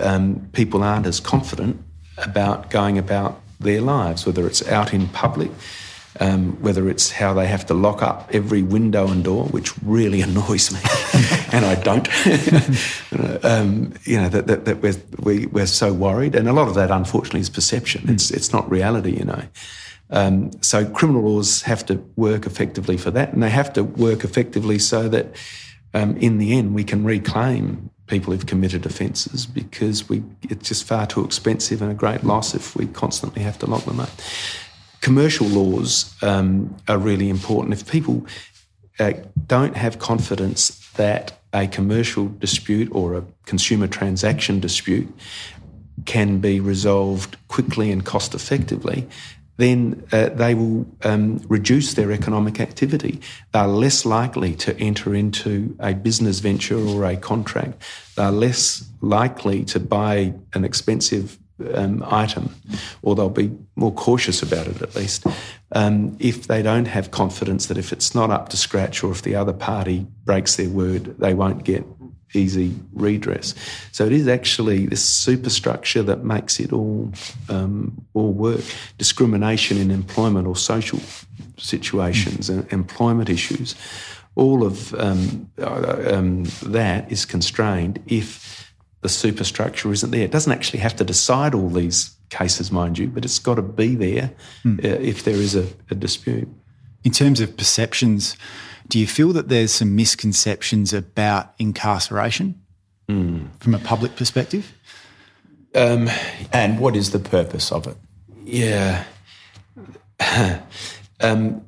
um, 0.00 0.48
people 0.52 0.82
aren't 0.82 1.06
as 1.06 1.20
confident 1.20 1.82
about 2.18 2.70
going 2.70 2.98
about 2.98 3.40
their 3.60 3.80
lives, 3.80 4.26
whether 4.26 4.46
it's 4.46 4.66
out 4.68 4.92
in 4.92 5.08
public 5.08 5.50
um, 6.20 6.60
whether 6.60 6.88
it's 6.88 7.10
how 7.10 7.34
they 7.34 7.46
have 7.46 7.66
to 7.66 7.74
lock 7.74 8.02
up 8.02 8.28
every 8.32 8.62
window 8.62 9.08
and 9.08 9.24
door, 9.24 9.44
which 9.46 9.76
really 9.82 10.20
annoys 10.28 10.72
me, 10.72 10.80
and 11.52 11.64
I 11.64 11.74
don't. 11.76 12.08
um, 13.44 13.94
you 14.04 14.20
know 14.20 14.28
that, 14.28 14.46
that, 14.46 14.64
that 14.64 14.82
we're 14.82 14.94
we, 15.20 15.46
are 15.46 15.48
we 15.48 15.62
are 15.62 15.66
so 15.66 15.92
worried, 15.92 16.34
and 16.34 16.48
a 16.48 16.52
lot 16.52 16.68
of 16.68 16.74
that, 16.74 16.90
unfortunately, 16.90 17.40
is 17.40 17.50
perception. 17.50 18.02
Mm. 18.02 18.14
It's 18.14 18.30
it's 18.30 18.52
not 18.52 18.68
reality, 18.70 19.16
you 19.16 19.24
know. 19.24 19.42
Um, 20.10 20.50
so 20.62 20.86
criminal 20.86 21.22
laws 21.22 21.62
have 21.62 21.84
to 21.86 21.96
work 22.16 22.46
effectively 22.46 22.96
for 22.96 23.10
that, 23.10 23.32
and 23.32 23.42
they 23.42 23.50
have 23.50 23.72
to 23.74 23.84
work 23.84 24.24
effectively 24.24 24.78
so 24.78 25.08
that, 25.08 25.36
um, 25.92 26.16
in 26.16 26.38
the 26.38 26.56
end, 26.56 26.74
we 26.74 26.82
can 26.82 27.04
reclaim 27.04 27.90
people 28.08 28.32
who've 28.32 28.46
committed 28.46 28.84
offences 28.84 29.46
because 29.46 30.08
we 30.08 30.22
it's 30.42 30.68
just 30.68 30.84
far 30.84 31.06
too 31.06 31.24
expensive 31.24 31.80
and 31.82 31.90
a 31.90 31.94
great 31.94 32.24
loss 32.24 32.54
if 32.54 32.74
we 32.74 32.86
constantly 32.86 33.42
have 33.42 33.58
to 33.58 33.66
lock 33.66 33.84
them 33.84 34.00
up 34.00 34.10
commercial 35.00 35.46
laws 35.46 36.14
um, 36.22 36.76
are 36.88 36.98
really 36.98 37.28
important. 37.28 37.72
If 37.72 37.90
people 37.90 38.26
uh, 38.98 39.12
don't 39.46 39.76
have 39.76 39.98
confidence 39.98 40.86
that 40.92 41.38
a 41.52 41.66
commercial 41.66 42.28
dispute 42.28 42.88
or 42.92 43.16
a 43.16 43.24
consumer 43.46 43.86
transaction 43.86 44.60
dispute 44.60 45.08
can 46.04 46.38
be 46.38 46.60
resolved 46.60 47.36
quickly 47.48 47.90
and 47.90 48.04
cost 48.04 48.34
effectively, 48.34 49.08
then 49.58 50.02
uh, 50.12 50.30
they 50.30 50.54
will 50.54 50.86
um, 51.02 51.40
reduce 51.48 51.94
their 51.94 52.10
economic 52.10 52.60
activity. 52.60 53.20
They're 53.52 53.66
less 53.66 54.06
likely 54.06 54.54
to 54.56 54.76
enter 54.78 55.14
into 55.14 55.76
a 55.80 55.94
business 55.94 56.38
venture 56.38 56.78
or 56.78 57.04
a 57.04 57.16
contract. 57.16 57.82
They're 58.16 58.30
less 58.30 58.88
likely 59.00 59.64
to 59.66 59.80
buy 59.80 60.34
an 60.54 60.64
expensive 60.64 61.38
um, 61.74 62.04
item, 62.06 62.54
or 63.02 63.14
they'll 63.14 63.30
be 63.30 63.50
more 63.74 63.92
cautious 63.92 64.42
about 64.42 64.68
it 64.68 64.80
at 64.80 64.94
least, 64.94 65.26
um, 65.72 66.16
if 66.20 66.46
they 66.46 66.62
don't 66.62 66.86
have 66.86 67.10
confidence 67.10 67.66
that 67.66 67.76
if 67.76 67.92
it's 67.92 68.14
not 68.14 68.30
up 68.30 68.48
to 68.50 68.56
scratch 68.56 69.02
or 69.02 69.10
if 69.10 69.22
the 69.22 69.34
other 69.34 69.52
party 69.52 70.06
breaks 70.24 70.56
their 70.56 70.68
word, 70.68 71.18
they 71.18 71.34
won't 71.34 71.64
get 71.64 71.84
easy 72.34 72.74
redress. 72.92 73.54
So 73.92 74.04
it 74.04 74.12
is 74.12 74.28
actually 74.28 74.86
this 74.86 75.04
superstructure 75.04 76.02
that 76.02 76.24
makes 76.24 76.60
it 76.60 76.72
all 76.72 77.12
um, 77.48 78.06
all 78.14 78.32
work. 78.32 78.60
Discrimination 78.98 79.78
in 79.78 79.90
employment 79.90 80.46
or 80.46 80.56
social 80.56 81.00
situations 81.56 82.48
and 82.48 82.70
employment 82.72 83.28
issues, 83.28 83.74
all 84.34 84.64
of 84.64 84.94
um, 84.94 85.50
uh, 85.58 86.12
um, 86.12 86.44
that 86.62 87.10
is 87.10 87.24
constrained 87.24 88.02
if 88.06 88.72
the 89.00 89.08
superstructure 89.08 89.92
isn't 89.92 90.10
there. 90.10 90.22
It 90.22 90.30
doesn't 90.30 90.52
actually 90.52 90.80
have 90.80 90.96
to 90.96 91.04
decide 91.04 91.54
all 91.54 91.68
these 91.68 92.16
cases, 92.30 92.70
mind 92.72 92.98
you, 92.98 93.08
but 93.08 93.24
it's 93.24 93.38
got 93.38 93.54
to 93.54 93.62
be 93.62 93.94
there 93.94 94.32
mm. 94.64 94.84
uh, 94.84 95.00
if 95.00 95.24
there 95.24 95.36
is 95.36 95.54
a, 95.54 95.66
a, 95.90 95.94
dispute. 95.94 96.48
In 97.04 97.12
terms 97.12 97.40
of 97.40 97.56
perceptions, 97.56 98.36
do 98.88 98.98
you 98.98 99.06
feel 99.06 99.32
that 99.32 99.48
there's 99.48 99.72
some 99.72 99.94
misconceptions 99.94 100.92
about 100.92 101.54
incarceration 101.58 102.60
mm. 103.08 103.48
from 103.60 103.74
a 103.74 103.78
public 103.78 104.16
perspective? 104.16 104.74
Um, 105.74 106.08
and 106.52 106.80
what 106.80 106.96
is 106.96 107.10
the 107.10 107.18
purpose 107.18 107.70
of 107.70 107.86
it? 107.86 107.96
Yeah. 108.44 109.04
um, 111.20 111.64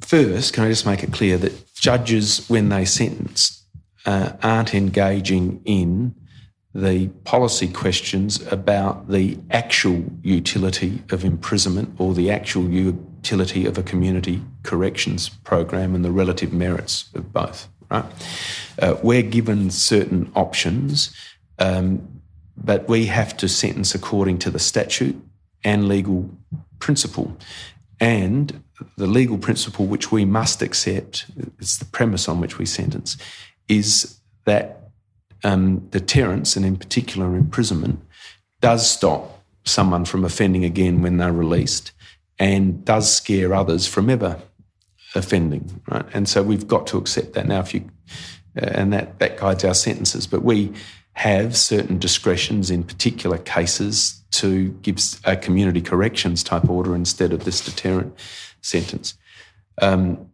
first, 0.00 0.52
can 0.52 0.64
I 0.64 0.68
just 0.68 0.86
make 0.86 1.04
it 1.04 1.12
clear 1.12 1.38
that 1.38 1.74
judges, 1.74 2.48
when 2.48 2.68
they 2.68 2.84
sentence, 2.84 3.64
uh, 4.04 4.32
aren't 4.42 4.74
engaging 4.74 5.62
in 5.64 6.14
the 6.74 7.08
policy 7.24 7.68
questions 7.68 8.40
about 8.52 9.08
the 9.08 9.38
actual 9.50 10.04
utility 10.22 11.02
of 11.10 11.24
imprisonment 11.24 11.94
or 11.98 12.14
the 12.14 12.30
actual 12.30 12.68
utility 13.20 13.66
of 13.66 13.76
a 13.76 13.82
community 13.82 14.42
corrections 14.62 15.28
program 15.28 15.94
and 15.94 16.02
the 16.02 16.10
relative 16.10 16.52
merits 16.52 17.10
of 17.14 17.32
both. 17.32 17.68
Right? 17.90 18.04
Uh, 18.80 18.96
we're 19.02 19.22
given 19.22 19.70
certain 19.70 20.32
options, 20.34 21.14
um, 21.58 22.22
but 22.56 22.88
we 22.88 23.06
have 23.06 23.36
to 23.36 23.48
sentence 23.48 23.94
according 23.94 24.38
to 24.38 24.50
the 24.50 24.58
statute 24.58 25.20
and 25.64 25.86
legal 25.86 26.30
principle. 26.78 27.36
And 28.00 28.62
the 28.96 29.06
legal 29.06 29.36
principle 29.36 29.84
which 29.84 30.10
we 30.10 30.24
must 30.24 30.62
accept, 30.62 31.26
it's 31.58 31.76
the 31.76 31.84
premise 31.84 32.26
on 32.26 32.40
which 32.40 32.58
we 32.58 32.64
sentence, 32.64 33.18
is 33.68 34.18
that 34.46 34.88
um, 35.44 35.80
deterrence, 35.90 36.56
and 36.56 36.64
in 36.64 36.76
particular 36.76 37.36
imprisonment, 37.36 38.00
does 38.62 38.90
stop 38.90 39.42
someone 39.64 40.06
from 40.06 40.24
offending 40.24 40.64
again 40.64 41.02
when 41.02 41.18
they're 41.18 41.32
released 41.32 41.92
and 42.40 42.84
does 42.84 43.14
scare 43.14 43.54
others 43.54 43.86
from 43.86 44.10
ever 44.10 44.40
offending, 45.14 45.80
right? 45.88 46.06
And 46.12 46.28
so 46.28 46.42
we've 46.42 46.66
got 46.66 46.86
to 46.88 46.98
accept 46.98 47.34
that 47.34 47.46
now. 47.46 47.60
If 47.60 47.74
you 47.74 47.88
uh, 48.60 48.66
and 48.72 48.92
that 48.92 49.20
that 49.20 49.36
guides 49.36 49.64
our 49.64 49.74
sentences, 49.74 50.26
but 50.26 50.42
we 50.42 50.72
have 51.12 51.56
certain 51.56 51.98
discretions 51.98 52.70
in 52.70 52.82
particular 52.82 53.38
cases 53.38 54.22
to 54.30 54.70
give 54.82 54.98
a 55.24 55.36
community 55.36 55.82
corrections 55.82 56.42
type 56.42 56.68
order 56.68 56.94
instead 56.94 57.32
of 57.32 57.44
this 57.44 57.60
deterrent 57.64 58.14
sentence. 58.62 59.14
Um, 59.82 60.30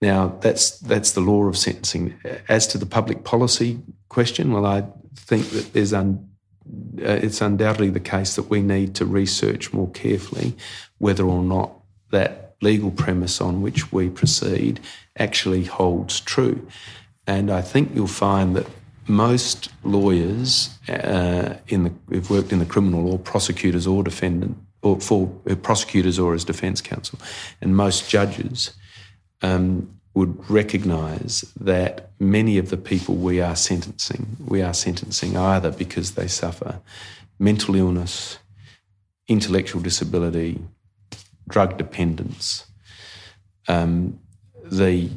now 0.00 0.38
that's 0.40 0.78
that's 0.78 1.12
the 1.12 1.20
law 1.20 1.44
of 1.44 1.58
sentencing. 1.58 2.14
As 2.48 2.66
to 2.68 2.78
the 2.78 2.86
public 2.86 3.24
policy 3.24 3.80
question, 4.08 4.52
well, 4.52 4.66
I 4.66 4.84
think 5.16 5.48
that 5.50 5.72
there's 5.72 5.92
un, 5.92 6.28
it's 6.98 7.40
undoubtedly 7.40 7.90
the 7.90 8.00
case 8.00 8.36
that 8.36 8.50
we 8.50 8.60
need 8.60 8.94
to 8.94 9.04
research 9.04 9.72
more 9.72 9.90
carefully 9.90 10.54
whether 10.98 11.24
or 11.24 11.42
not 11.42 11.72
that 12.10 12.54
legal 12.62 12.90
premise 12.90 13.40
on 13.40 13.62
which 13.62 13.92
we 13.92 14.08
proceed 14.08 14.80
actually 15.18 15.64
holds 15.64 16.20
true. 16.20 16.66
And 17.26 17.50
I 17.50 17.60
think 17.60 17.94
you'll 17.94 18.06
find 18.06 18.56
that 18.56 18.66
most 19.08 19.68
lawyers 19.84 20.70
uh, 20.88 21.56
in 21.68 21.84
the 21.84 21.92
who've 22.08 22.30
worked 22.30 22.52
in 22.52 22.58
the 22.58 22.66
criminal 22.66 23.02
law, 23.02 23.18
prosecutors 23.18 23.86
or 23.86 24.02
defendant, 24.02 24.56
or 24.82 25.00
for 25.00 25.32
uh, 25.48 25.54
prosecutors 25.56 26.18
or 26.18 26.34
as 26.34 26.44
defence 26.44 26.80
counsel, 26.80 27.18
and 27.60 27.76
most 27.76 28.08
judges 28.08 28.72
um, 29.42 29.95
would 30.16 30.48
recognise 30.48 31.42
that 31.60 32.10
many 32.18 32.56
of 32.56 32.70
the 32.70 32.76
people 32.78 33.14
we 33.14 33.38
are 33.38 33.54
sentencing, 33.54 34.26
we 34.46 34.62
are 34.62 34.72
sentencing 34.72 35.36
either 35.36 35.70
because 35.70 36.12
they 36.12 36.26
suffer 36.26 36.80
mental 37.38 37.76
illness, 37.76 38.38
intellectual 39.28 39.82
disability, 39.82 40.58
drug 41.46 41.76
dependence. 41.76 42.64
Um, 43.68 44.18
the 44.64 45.10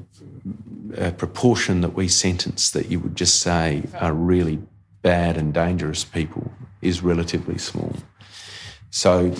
uh, 0.98 1.12
proportion 1.12 1.80
that 1.80 1.94
we 1.94 2.10
sentence 2.10 2.70
that 2.72 2.92
you 2.92 3.00
would 3.00 3.16
just 3.16 3.40
say 3.40 3.84
are 4.02 4.14
really 4.14 4.60
bad 5.02 5.38
and 5.38 5.54
dangerous 5.54 6.04
people 6.04 6.52
is 6.82 7.02
relatively 7.02 7.58
small. 7.58 7.96
So 8.90 9.34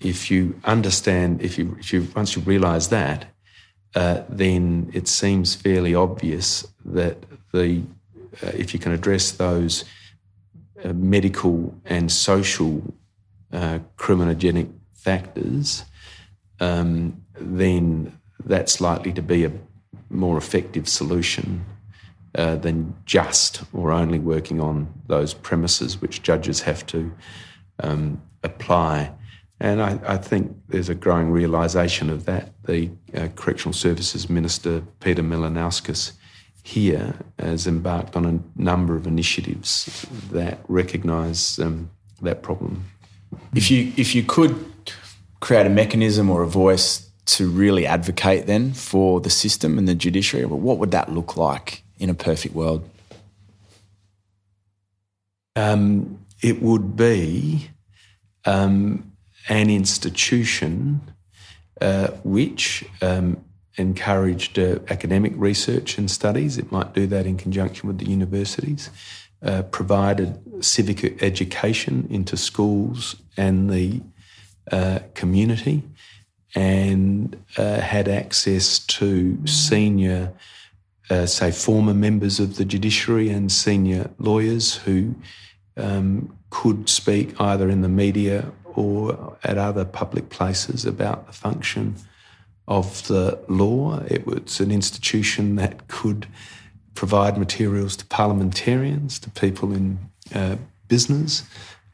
if 0.00 0.30
you 0.30 0.60
understand, 0.64 1.40
if 1.40 1.56
you, 1.56 1.76
if 1.80 1.94
you 1.94 2.06
once 2.14 2.36
you 2.36 2.42
realise 2.42 2.88
that, 2.88 3.32
uh, 3.94 4.22
then 4.28 4.90
it 4.92 5.08
seems 5.08 5.54
fairly 5.54 5.94
obvious 5.94 6.66
that 6.84 7.16
the 7.52 7.82
uh, 8.42 8.52
if 8.54 8.72
you 8.74 8.80
can 8.80 8.92
address 8.92 9.32
those 9.32 9.84
uh, 10.84 10.92
medical 10.92 11.74
and 11.84 12.12
social 12.12 12.82
uh, 13.52 13.78
criminogenic 13.96 14.70
factors, 14.92 15.84
um, 16.60 17.20
then 17.40 18.18
that's 18.44 18.80
likely 18.80 19.12
to 19.12 19.22
be 19.22 19.44
a 19.44 19.52
more 20.10 20.36
effective 20.36 20.88
solution 20.88 21.64
uh, 22.34 22.56
than 22.56 22.94
just 23.04 23.62
or 23.72 23.90
only 23.90 24.18
working 24.18 24.60
on 24.60 24.92
those 25.06 25.34
premises 25.34 26.00
which 26.00 26.22
judges 26.22 26.60
have 26.60 26.86
to 26.86 27.12
um, 27.82 28.20
apply. 28.42 29.10
And 29.60 29.82
I, 29.82 29.98
I, 30.06 30.16
think 30.18 30.56
there's 30.68 30.88
a 30.88 30.94
growing 30.94 31.30
realisation 31.30 32.10
of 32.10 32.26
that. 32.26 32.52
The 32.64 32.90
uh, 33.14 33.28
Correctional 33.34 33.72
Services 33.72 34.30
Minister, 34.30 34.82
Peter 35.00 35.22
Malinauskas, 35.22 36.12
here 36.62 37.14
has 37.38 37.66
embarked 37.66 38.14
on 38.14 38.24
a 38.24 38.60
number 38.60 38.94
of 38.94 39.06
initiatives 39.06 40.06
that 40.30 40.58
recognise 40.68 41.58
um, 41.58 41.90
that 42.22 42.42
problem. 42.42 42.84
If 43.54 43.70
you 43.70 43.92
if 43.96 44.14
you 44.14 44.22
could 44.22 44.54
create 45.40 45.66
a 45.66 45.70
mechanism 45.70 46.30
or 46.30 46.42
a 46.42 46.46
voice 46.46 47.10
to 47.26 47.48
really 47.48 47.86
advocate 47.86 48.46
then 48.46 48.72
for 48.72 49.20
the 49.20 49.30
system 49.30 49.78
and 49.78 49.88
the 49.88 49.94
judiciary, 49.94 50.46
what 50.46 50.78
would 50.78 50.90
that 50.92 51.12
look 51.12 51.36
like 51.36 51.82
in 51.98 52.10
a 52.10 52.14
perfect 52.14 52.54
world? 52.54 52.88
Um, 55.56 56.24
it 56.42 56.62
would 56.62 56.96
be 56.96 57.70
um, 58.44 59.07
an 59.48 59.70
institution 59.70 61.00
uh, 61.80 62.08
which 62.24 62.84
um, 63.02 63.42
encouraged 63.76 64.58
uh, 64.58 64.78
academic 64.88 65.32
research 65.36 65.98
and 65.98 66.10
studies. 66.10 66.58
It 66.58 66.72
might 66.72 66.92
do 66.92 67.06
that 67.06 67.26
in 67.26 67.36
conjunction 67.36 67.86
with 67.86 67.98
the 67.98 68.06
universities. 68.06 68.90
Uh, 69.40 69.62
provided 69.62 70.36
civic 70.64 71.22
education 71.22 72.08
into 72.10 72.36
schools 72.36 73.14
and 73.36 73.70
the 73.70 74.00
uh, 74.72 74.98
community, 75.14 75.84
and 76.56 77.40
uh, 77.56 77.80
had 77.80 78.08
access 78.08 78.80
to 78.80 79.38
senior, 79.46 80.32
uh, 81.08 81.24
say, 81.24 81.52
former 81.52 81.94
members 81.94 82.40
of 82.40 82.56
the 82.56 82.64
judiciary 82.64 83.30
and 83.30 83.52
senior 83.52 84.10
lawyers 84.18 84.74
who 84.74 85.14
um, 85.76 86.36
could 86.50 86.88
speak 86.88 87.40
either 87.40 87.70
in 87.70 87.82
the 87.82 87.88
media 87.88 88.50
or 88.78 89.36
at 89.42 89.58
other 89.58 89.84
public 89.84 90.30
places 90.30 90.84
about 90.84 91.26
the 91.26 91.32
function 91.32 91.96
of 92.68 93.06
the 93.08 93.36
law. 93.48 93.98
It 94.06 94.24
was 94.24 94.60
an 94.60 94.70
institution 94.70 95.56
that 95.56 95.88
could 95.88 96.28
provide 96.94 97.36
materials 97.36 97.96
to 97.96 98.06
parliamentarians, 98.06 99.18
to 99.20 99.30
people 99.30 99.72
in 99.72 99.98
uh, 100.32 100.56
business 100.86 101.42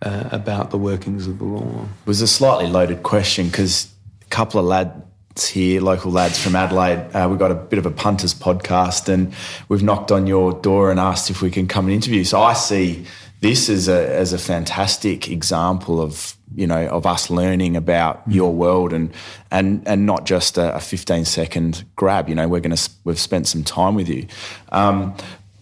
uh, 0.02 0.28
about 0.30 0.70
the 0.70 0.78
workings 0.78 1.26
of 1.26 1.38
the 1.38 1.44
law. 1.44 1.86
It 2.02 2.06
was 2.06 2.20
a 2.20 2.26
slightly 2.26 2.66
loaded 2.66 3.02
question 3.02 3.46
because 3.46 3.88
a 4.20 4.26
couple 4.26 4.60
of 4.60 4.66
lads 4.66 5.48
here, 5.48 5.80
local 5.80 6.12
lads 6.12 6.38
from 6.38 6.54
Adelaide, 6.54 6.98
uh, 7.14 7.28
we've 7.30 7.38
got 7.38 7.50
a 7.50 7.54
bit 7.54 7.78
of 7.78 7.86
a 7.86 7.90
punters 7.90 8.34
podcast 8.34 9.08
and 9.08 9.32
we've 9.68 9.82
knocked 9.82 10.12
on 10.12 10.26
your 10.26 10.52
door 10.52 10.90
and 10.90 11.00
asked 11.00 11.30
if 11.30 11.40
we 11.40 11.50
can 11.50 11.66
come 11.66 11.86
and 11.86 11.94
interview. 11.94 12.24
So 12.24 12.42
I 12.42 12.52
see 12.52 13.06
this 13.44 13.68
is 13.68 13.88
a, 13.88 14.08
as 14.08 14.32
a 14.32 14.38
fantastic 14.38 15.28
example 15.28 16.00
of 16.00 16.34
you 16.54 16.66
know 16.66 16.86
of 16.86 17.04
us 17.04 17.28
learning 17.28 17.76
about 17.76 18.26
mm. 18.26 18.34
your 18.34 18.50
world 18.50 18.90
and 18.90 19.12
and 19.50 19.86
and 19.86 20.06
not 20.06 20.24
just 20.24 20.56
a, 20.56 20.74
a 20.74 20.80
15 20.80 21.26
second 21.26 21.84
grab 21.94 22.26
you 22.26 22.34
know 22.34 22.48
we're 22.48 22.60
going 22.60 22.74
to 22.74 22.90
we've 23.04 23.20
spent 23.20 23.46
some 23.46 23.62
time 23.62 23.94
with 23.94 24.08
you. 24.08 24.26
Um, 24.72 25.14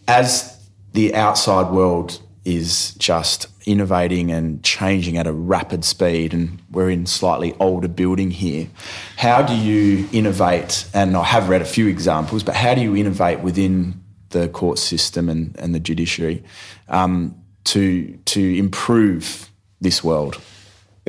as 0.07 0.57
the 0.93 1.13
outside 1.17 1.73
world 1.73 2.23
is 2.45 2.95
just 2.95 3.49
innovating 3.67 4.31
and 4.31 4.63
changing 4.63 5.17
at 5.17 5.27
a 5.27 5.33
rapid 5.33 5.85
speed 5.85 6.33
and 6.33 6.61
we're 6.71 6.91
in 6.91 7.05
slightly 7.05 7.53
older 7.59 7.89
building 7.89 8.31
here 8.31 8.69
how 9.17 9.43
do 9.43 9.57
you 9.57 10.09
innovate? 10.13 10.87
And 10.95 11.17
i 11.17 11.25
have 11.25 11.49
read 11.49 11.63
a 11.63 11.71
few 11.77 11.89
examples 11.89 12.45
but 12.45 12.55
how 12.55 12.77
do 12.77 12.81
you 12.81 12.95
innovate 12.95 13.41
within 13.41 14.01
the 14.29 14.49
court 14.49 14.79
system 14.79 15.29
and, 15.29 15.57
and 15.59 15.75
the 15.75 15.81
judiciary? 15.81 16.45
Um, 16.89 17.42
to 17.65 18.17
to 18.25 18.41
improve 18.57 19.51
this 19.81 20.03
world 20.03 20.41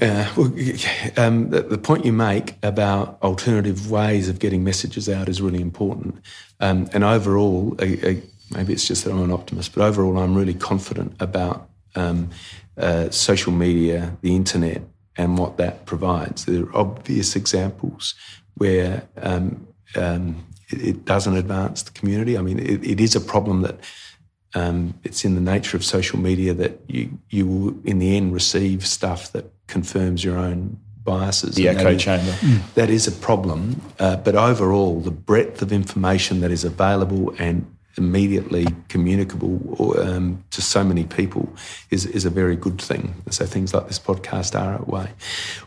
uh, 0.01 0.27
well, 0.35 0.51
um, 1.17 1.51
the, 1.51 1.61
the, 1.69 1.77
point 1.77 2.03
you 2.03 2.11
make 2.11 2.55
about 2.63 3.21
alternative 3.21 3.91
ways 3.91 4.27
of 4.27 4.39
getting 4.39 4.63
messages 4.63 5.07
out 5.07 5.29
is 5.29 5.39
really 5.39 5.61
important. 5.61 6.15
Um, 6.59 6.89
and 6.93 7.03
overall, 7.03 7.75
maybe 7.77 8.73
it's 8.73 8.87
just 8.87 9.03
that 9.03 9.11
I'm 9.11 9.21
an 9.21 9.31
optimist, 9.31 9.75
but 9.75 9.83
overall, 9.83 10.17
I'm 10.17 10.33
really 10.33 10.55
confident 10.55 11.15
about 11.19 11.69
um, 11.93 12.31
uh, 12.75 13.11
social 13.11 13.51
media, 13.51 14.17
the 14.21 14.35
internet, 14.35 14.81
and 15.15 15.37
what 15.37 15.57
that 15.57 15.85
provides. 15.85 16.45
There 16.45 16.63
are 16.63 16.75
obvious 16.75 17.35
examples 17.35 18.15
where 18.55 19.07
um, 19.17 19.67
um, 19.95 20.43
it, 20.69 20.87
it, 20.87 21.05
doesn't 21.05 21.37
advance 21.37 21.83
the 21.83 21.91
community. 21.91 22.35
I 22.35 22.41
mean, 22.41 22.57
it, 22.57 22.83
it 22.83 22.99
is 22.99 23.15
a 23.15 23.21
problem 23.21 23.61
that 23.61 23.79
um, 24.55 24.93
it's 25.03 25.25
in 25.25 25.35
the 25.35 25.41
nature 25.41 25.77
of 25.77 25.83
social 25.83 26.19
media 26.19 26.53
that 26.53 26.79
you 26.87 27.17
you 27.29 27.47
will 27.47 27.75
in 27.83 27.99
the 27.99 28.15
end 28.15 28.33
receive 28.33 28.85
stuff 28.85 29.31
that 29.31 29.51
confirms 29.67 30.23
your 30.23 30.37
own 30.37 30.79
biases. 31.03 31.55
The 31.55 31.67
echo 31.67 31.97
chamber. 31.97 32.31
Mm. 32.31 32.73
That 32.75 32.89
is 32.89 33.07
a 33.07 33.11
problem. 33.11 33.81
Uh, 33.99 34.15
but 34.17 34.35
overall, 34.35 34.99
the 35.01 35.11
breadth 35.11 35.61
of 35.61 35.71
information 35.71 36.39
that 36.41 36.51
is 36.51 36.63
available 36.63 37.33
and 37.39 37.65
immediately 37.97 38.65
communicable 38.89 39.99
um, 39.99 40.43
to 40.49 40.61
so 40.61 40.83
many 40.83 41.03
people 41.03 41.53
is, 41.91 42.05
is 42.07 42.25
a 42.25 42.29
very 42.29 42.55
good 42.55 42.81
thing. 42.81 43.13
So 43.29 43.45
things 43.45 43.73
like 43.73 43.87
this 43.87 43.99
podcast 43.99 44.59
are 44.59 44.81
a 44.81 44.85
way. 44.85 45.11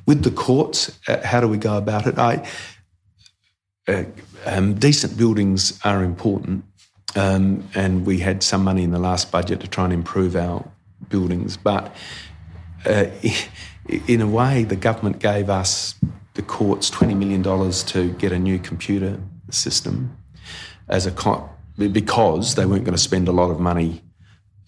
With 0.07 0.25
the 0.25 0.31
courts, 0.31 0.99
uh, 1.07 1.25
how 1.25 1.41
do 1.41 1.47
we 1.47 1.59
go 1.59 1.77
about 1.77 2.07
it? 2.07 2.19
I, 2.19 2.49
uh, 3.87 4.05
um, 4.45 4.75
decent 4.75 5.17
buildings 5.17 5.79
are 5.85 6.03
important. 6.03 6.65
Um, 7.15 7.69
and 7.75 8.05
we 8.05 8.19
had 8.19 8.43
some 8.43 8.65
money 8.65 8.83
in 8.83 8.91
the 8.91 8.99
last 8.99 9.31
budget 9.31 9.61
to 9.61 9.69
try 9.69 9.85
and 9.85 9.93
improve 9.93 10.37
our 10.37 10.69
buildings. 11.09 11.57
But 11.57 11.95
uh, 12.85 13.07
in 14.07 14.21
a 14.21 14.27
way, 14.27 14.65
the 14.65 14.77
government 14.77 15.19
gave 15.19 15.49
us, 15.49 15.95
the 16.35 16.43
courts, 16.43 16.91
$20 16.91 17.17
million 17.17 17.43
to 17.73 18.13
get 18.19 18.33
a 18.33 18.39
new 18.39 18.59
computer 18.59 19.19
system 19.51 20.17
as 20.89 21.07
a 21.07 21.49
because 21.79 22.55
they 22.55 22.65
weren't 22.65 22.85
going 22.85 22.95
to 22.95 23.03
spend 23.03 23.29
a 23.29 23.33
lot 23.33 23.51
of 23.51 23.61
money 23.61 24.03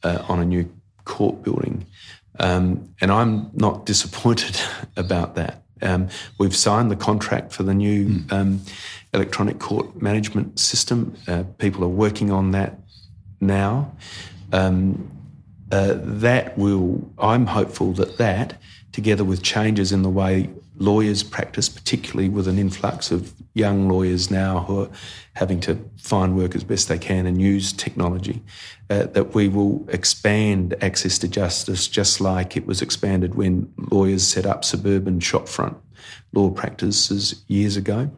uh, 0.02 0.24
on 0.28 0.40
a 0.40 0.44
new 0.44 0.70
court 1.04 1.42
building. 1.42 1.86
Um, 2.38 2.94
and 3.00 3.10
I'm 3.10 3.50
not 3.54 3.86
disappointed 3.86 4.60
about 4.96 5.34
that. 5.34 5.62
Um, 5.80 6.08
we've 6.38 6.56
signed 6.56 6.90
the 6.90 6.96
contract 6.96 7.52
for 7.52 7.62
the 7.62 7.74
new 7.74 8.06
mm. 8.06 8.58
Electronic 9.14 9.58
court 9.58 10.00
management 10.00 10.58
system. 10.58 11.16
Uh, 11.26 11.44
people 11.58 11.82
are 11.84 11.88
working 11.88 12.30
on 12.30 12.50
that 12.52 12.78
now. 13.40 13.92
Um, 14.52 15.10
uh, 15.70 15.94
that 15.98 16.56
will, 16.56 17.10
I'm 17.18 17.46
hopeful 17.46 17.92
that 17.94 18.16
that 18.18 18.60
together 18.92 19.24
with 19.24 19.42
changes 19.42 19.92
in 19.92 20.02
the 20.02 20.08
way 20.08 20.50
lawyers 20.78 21.22
practice, 21.22 21.68
particularly 21.68 22.28
with 22.28 22.48
an 22.48 22.58
influx 22.58 23.10
of 23.10 23.34
young 23.54 23.88
lawyers 23.88 24.30
now 24.30 24.60
who 24.60 24.82
are 24.82 24.88
having 25.34 25.60
to 25.60 25.78
find 25.98 26.36
work 26.36 26.54
as 26.54 26.64
best 26.64 26.88
they 26.88 26.98
can 26.98 27.26
and 27.26 27.40
use 27.40 27.72
technology, 27.72 28.42
uh, 28.88 29.04
that 29.06 29.34
we 29.34 29.48
will 29.48 29.84
expand 29.90 30.74
access 30.80 31.18
to 31.18 31.28
justice 31.28 31.88
just 31.88 32.20
like 32.20 32.56
it 32.56 32.66
was 32.66 32.80
expanded 32.80 33.34
when 33.34 33.72
lawyers 33.90 34.26
set 34.26 34.46
up 34.46 34.64
suburban 34.64 35.18
shopfront 35.18 35.76
law 36.32 36.50
practices 36.50 37.44
years 37.48 37.76
ago. 37.76 38.10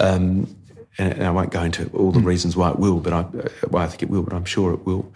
Um, 0.00 0.54
and 0.98 1.24
I 1.24 1.30
won't 1.30 1.50
go 1.50 1.62
into 1.62 1.90
all 1.92 2.12
the 2.12 2.20
mm. 2.20 2.26
reasons 2.26 2.56
why 2.56 2.70
it 2.70 2.78
will, 2.78 3.00
but 3.00 3.12
I, 3.12 3.22
why 3.68 3.84
I 3.84 3.88
think 3.88 4.02
it 4.02 4.10
will, 4.10 4.22
but 4.22 4.32
I'm 4.32 4.44
sure 4.44 4.72
it 4.72 4.86
will. 4.86 5.12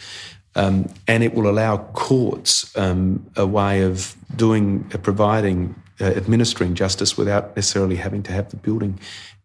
Um, 0.54 0.92
and 1.06 1.22
it 1.22 1.34
will 1.34 1.48
allow 1.48 1.76
courts 1.92 2.76
um, 2.76 3.30
a 3.36 3.46
way 3.46 3.82
of 3.82 4.16
doing, 4.34 4.90
uh, 4.92 4.98
providing, 4.98 5.80
uh, 6.00 6.06
administering 6.06 6.74
justice 6.74 7.16
without 7.16 7.54
necessarily 7.54 7.96
having 7.96 8.22
to 8.24 8.32
have 8.32 8.50
the 8.50 8.56
building 8.56 8.98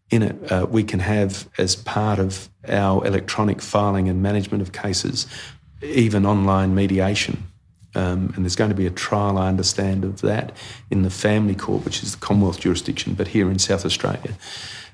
in 0.10 0.24
it. 0.24 0.52
Uh, 0.52 0.66
we 0.68 0.84
can 0.84 1.00
have, 1.00 1.48
as 1.58 1.76
part 1.76 2.20
of 2.20 2.50
our 2.68 3.06
electronic 3.06 3.62
filing 3.62 4.10
and 4.10 4.24
management 4.24 4.62
of 4.62 4.72
cases, 4.72 5.28
even 5.84 6.26
online 6.26 6.74
mediation. 6.74 7.44
Um, 7.96 8.34
and 8.36 8.44
there's 8.44 8.56
going 8.56 8.72
to 8.72 8.76
be 8.76 8.88
a 8.88 8.92
trial, 8.92 9.38
I 9.38 9.50
understand, 9.50 10.04
of 10.04 10.22
that 10.22 10.52
in 10.90 11.04
the 11.04 11.12
family 11.12 11.54
court, 11.54 11.86
which 11.86 12.02
is 12.02 12.16
the 12.16 12.26
Commonwealth 12.26 12.60
jurisdiction, 12.60 13.14
but 13.14 13.28
here 13.28 13.52
in 13.52 13.60
South 13.60 13.86
Australia. 13.86 14.36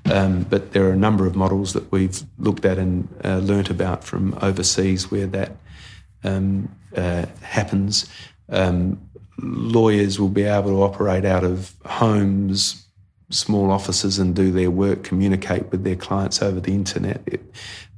Um, 0.06 0.44
but 0.44 0.72
there 0.72 0.88
are 0.88 0.92
a 0.92 0.98
number 0.98 1.26
of 1.28 1.36
models 1.36 1.74
that 1.74 1.92
we've 1.92 2.22
looked 2.38 2.66
at 2.66 2.78
and 2.78 3.08
uh, 3.24 3.38
learnt 3.38 3.70
about 3.70 4.04
from 4.04 4.38
overseas 4.42 5.12
where 5.12 5.28
that 5.28 5.52
um, 6.24 6.74
uh, 6.96 7.26
happens, 7.42 8.10
um, 8.50 9.00
lawyers 9.38 10.20
will 10.20 10.30
be 10.30 10.44
able 10.44 10.70
to 10.72 10.84
operate 10.84 11.26
out 11.26 11.44
of 11.44 11.74
homes, 11.86 12.86
small 13.30 13.72
offices, 13.72 14.20
and 14.20 14.36
do 14.36 14.52
their 14.52 14.72
work, 14.72 15.04
communicate 15.04 15.70
with 15.72 15.84
their 15.84 15.96
clients 15.96 16.42
over 16.42 16.60
the 16.60 16.74
internet. 16.74 17.22
It, 17.26 17.42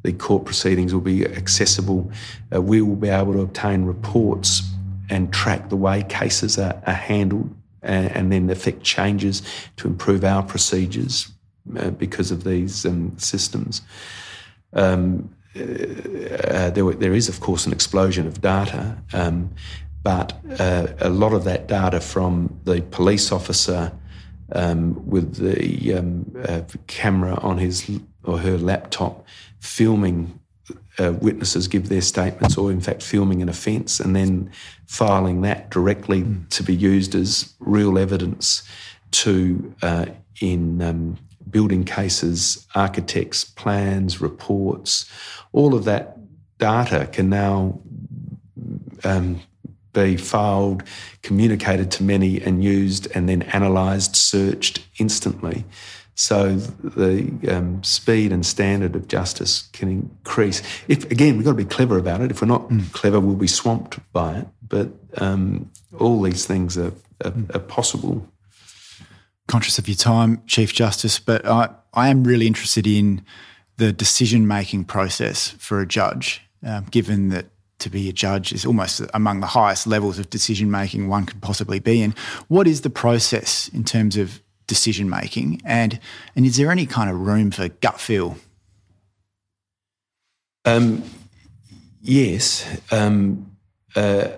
the 0.03 0.13
court 0.13 0.45
proceedings 0.45 0.93
will 0.93 1.01
be 1.01 1.25
accessible. 1.25 2.11
Uh, 2.53 2.61
we 2.61 2.81
will 2.81 2.95
be 2.95 3.09
able 3.09 3.33
to 3.33 3.41
obtain 3.41 3.85
reports 3.85 4.63
and 5.09 5.31
track 5.31 5.69
the 5.69 5.75
way 5.75 6.03
cases 6.03 6.57
are, 6.57 6.81
are 6.87 6.93
handled 6.93 7.53
and, 7.83 8.11
and, 8.11 8.31
then 8.31 8.49
effect 8.49 8.83
changes 8.83 9.41
to 9.75 9.87
improve 9.87 10.23
our 10.23 10.43
procedures 10.43 11.30
uh, 11.77 11.91
because 11.91 12.31
of 12.31 12.43
these 12.43 12.85
um, 12.85 13.17
systems. 13.17 13.81
Um, 14.73 15.33
uh, 15.55 16.69
there, 16.69 16.91
there 16.93 17.13
is, 17.13 17.27
of 17.27 17.39
course, 17.41 17.65
an 17.65 17.73
explosion 17.73 18.25
of 18.25 18.41
data, 18.41 18.97
um, 19.13 19.51
but 20.03 20.33
uh, 20.59 20.87
a 20.99 21.09
lot 21.09 21.33
of 21.33 21.43
that 21.43 21.67
data 21.67 21.99
from 21.99 22.59
the 22.63 22.81
police 22.91 23.31
officer 23.31 23.91
um, 24.53 25.05
with 25.07 25.35
the 25.35 25.93
um, 25.93 26.31
uh, 26.47 26.61
camera 26.87 27.35
on 27.41 27.57
his 27.57 27.89
or 28.23 28.37
her 28.37 28.57
laptop 28.57 29.25
filming 29.59 30.39
uh, 30.99 31.13
witnesses 31.21 31.67
give 31.67 31.89
their 31.89 32.01
statements, 32.01 32.57
or 32.57 32.71
in 32.71 32.81
fact 32.81 33.03
filming 33.03 33.41
an 33.41 33.49
offence, 33.49 33.99
and 33.99 34.15
then 34.15 34.51
filing 34.87 35.41
that 35.41 35.69
directly 35.69 36.21
mm. 36.21 36.47
to 36.49 36.63
be 36.63 36.75
used 36.75 37.15
as 37.15 37.53
real 37.59 37.97
evidence 37.97 38.63
to 39.11 39.73
uh, 39.81 40.05
in 40.39 40.81
um, 40.81 41.17
building 41.51 41.83
cases, 41.83 42.67
architects, 42.75 43.43
plans, 43.43 44.21
reports, 44.21 45.09
all 45.51 45.73
of 45.75 45.83
that 45.85 46.17
data 46.57 47.07
can 47.11 47.29
now 47.29 47.79
um, 49.03 49.41
be 49.93 50.15
filed, 50.15 50.83
communicated 51.21 51.91
to 51.91 52.03
many, 52.03 52.41
and 52.41 52.63
used, 52.63 53.07
and 53.15 53.27
then 53.27 53.41
analysed, 53.53 54.15
searched 54.15 54.85
instantly. 54.99 55.65
So 56.15 56.55
the 56.55 57.31
um, 57.49 57.83
speed 57.83 58.31
and 58.31 58.45
standard 58.45 58.95
of 58.95 59.07
justice 59.07 59.63
can 59.73 59.89
increase. 59.89 60.61
If 60.87 61.09
again, 61.09 61.35
we've 61.35 61.45
got 61.45 61.51
to 61.51 61.57
be 61.57 61.65
clever 61.65 61.97
about 61.97 62.21
it. 62.21 62.31
If 62.31 62.41
we're 62.41 62.47
not 62.47 62.69
mm. 62.69 62.91
clever, 62.93 63.19
we'll 63.19 63.35
be 63.35 63.47
swamped 63.47 63.99
by 64.13 64.39
it. 64.39 64.47
But 64.67 64.89
um, 65.17 65.71
all 65.99 66.21
these 66.21 66.45
things 66.45 66.77
are, 66.77 66.93
are, 67.25 67.33
are, 67.53 67.59
possible. 67.59 68.27
Conscious 69.51 69.77
of 69.77 69.89
your 69.89 69.97
time, 69.97 70.41
Chief 70.47 70.73
Justice, 70.73 71.19
but 71.19 71.45
I, 71.45 71.67
I 71.93 72.07
am 72.07 72.23
really 72.23 72.47
interested 72.47 72.87
in 72.87 73.21
the 73.75 73.91
decision 73.91 74.47
making 74.47 74.85
process 74.85 75.49
for 75.49 75.81
a 75.81 75.85
judge, 75.85 76.41
um, 76.65 76.85
given 76.85 77.27
that 77.29 77.47
to 77.79 77.89
be 77.89 78.07
a 78.07 78.13
judge 78.13 78.53
is 78.53 78.65
almost 78.65 79.01
among 79.13 79.41
the 79.41 79.47
highest 79.47 79.87
levels 79.87 80.19
of 80.19 80.29
decision 80.29 80.71
making 80.71 81.09
one 81.09 81.25
could 81.25 81.41
possibly 81.41 81.79
be 81.79 82.01
in. 82.01 82.15
What 82.47 82.65
is 82.65 82.79
the 82.79 82.89
process 82.89 83.67
in 83.73 83.83
terms 83.83 84.15
of 84.15 84.41
decision 84.67 85.09
making, 85.09 85.61
and 85.65 85.99
and 86.33 86.45
is 86.45 86.55
there 86.55 86.71
any 86.71 86.85
kind 86.85 87.09
of 87.09 87.19
room 87.19 87.51
for 87.51 87.67
gut 87.67 87.99
feel? 87.99 88.37
Um, 90.63 91.03
yes, 92.01 92.65
um, 92.89 93.57
uh, 93.97 94.29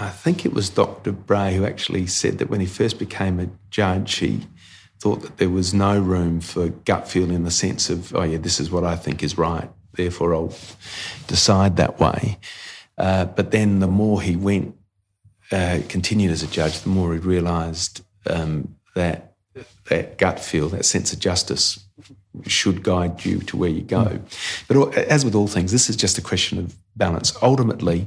I 0.00 0.10
think 0.10 0.46
it 0.46 0.52
was 0.52 0.70
Dr. 0.70 1.10
Bray 1.10 1.54
who 1.54 1.66
actually 1.66 2.06
said 2.06 2.38
that 2.38 2.48
when 2.48 2.60
he 2.60 2.66
first 2.66 2.98
became 3.00 3.40
a 3.40 3.48
judge, 3.68 4.14
he 4.16 4.46
thought 5.00 5.22
that 5.22 5.38
there 5.38 5.50
was 5.50 5.74
no 5.74 5.98
room 5.98 6.40
for 6.40 6.68
gut 6.68 7.08
feel 7.08 7.30
in 7.30 7.42
the 7.42 7.50
sense 7.50 7.90
of, 7.90 8.14
oh 8.14 8.22
yeah, 8.22 8.38
this 8.38 8.60
is 8.60 8.70
what 8.70 8.84
I 8.84 8.94
think 8.94 9.22
is 9.22 9.36
right, 9.36 9.68
therefore 9.94 10.34
I'll 10.34 10.54
decide 11.26 11.76
that 11.76 11.98
way. 11.98 12.38
Uh, 12.96 13.24
but 13.24 13.50
then 13.50 13.80
the 13.80 13.88
more 13.88 14.22
he 14.22 14.36
went, 14.36 14.76
uh, 15.50 15.80
continued 15.88 16.30
as 16.30 16.42
a 16.42 16.46
judge, 16.46 16.80
the 16.80 16.90
more 16.90 17.12
he 17.12 17.18
realised 17.18 18.04
um, 18.28 18.76
that 18.94 19.34
that 19.86 20.18
gut 20.18 20.38
feel, 20.38 20.68
that 20.68 20.84
sense 20.84 21.12
of 21.12 21.18
justice 21.18 21.84
should 22.46 22.82
guide 22.82 23.24
you 23.24 23.40
to 23.40 23.56
where 23.56 23.70
you 23.70 23.82
go. 23.82 24.04
Mm. 24.04 24.66
But 24.68 24.94
as 24.96 25.24
with 25.24 25.34
all 25.34 25.48
things, 25.48 25.72
this 25.72 25.90
is 25.90 25.96
just 25.96 26.18
a 26.18 26.22
question 26.22 26.58
of 26.58 26.76
balance. 26.96 27.36
Ultimately, 27.42 28.06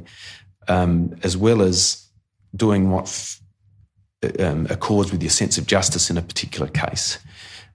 um, 0.68 1.16
as 1.24 1.36
well 1.38 1.62
as 1.62 2.08
doing 2.56 2.92
what 2.92 3.04
f- 3.04 3.42
um, 4.40 4.68
accords 4.70 5.12
with 5.12 5.22
your 5.22 5.30
sense 5.32 5.58
of 5.58 5.66
justice 5.66 6.10
in 6.10 6.18
a 6.18 6.22
particular 6.22 6.68
case, 6.68 7.20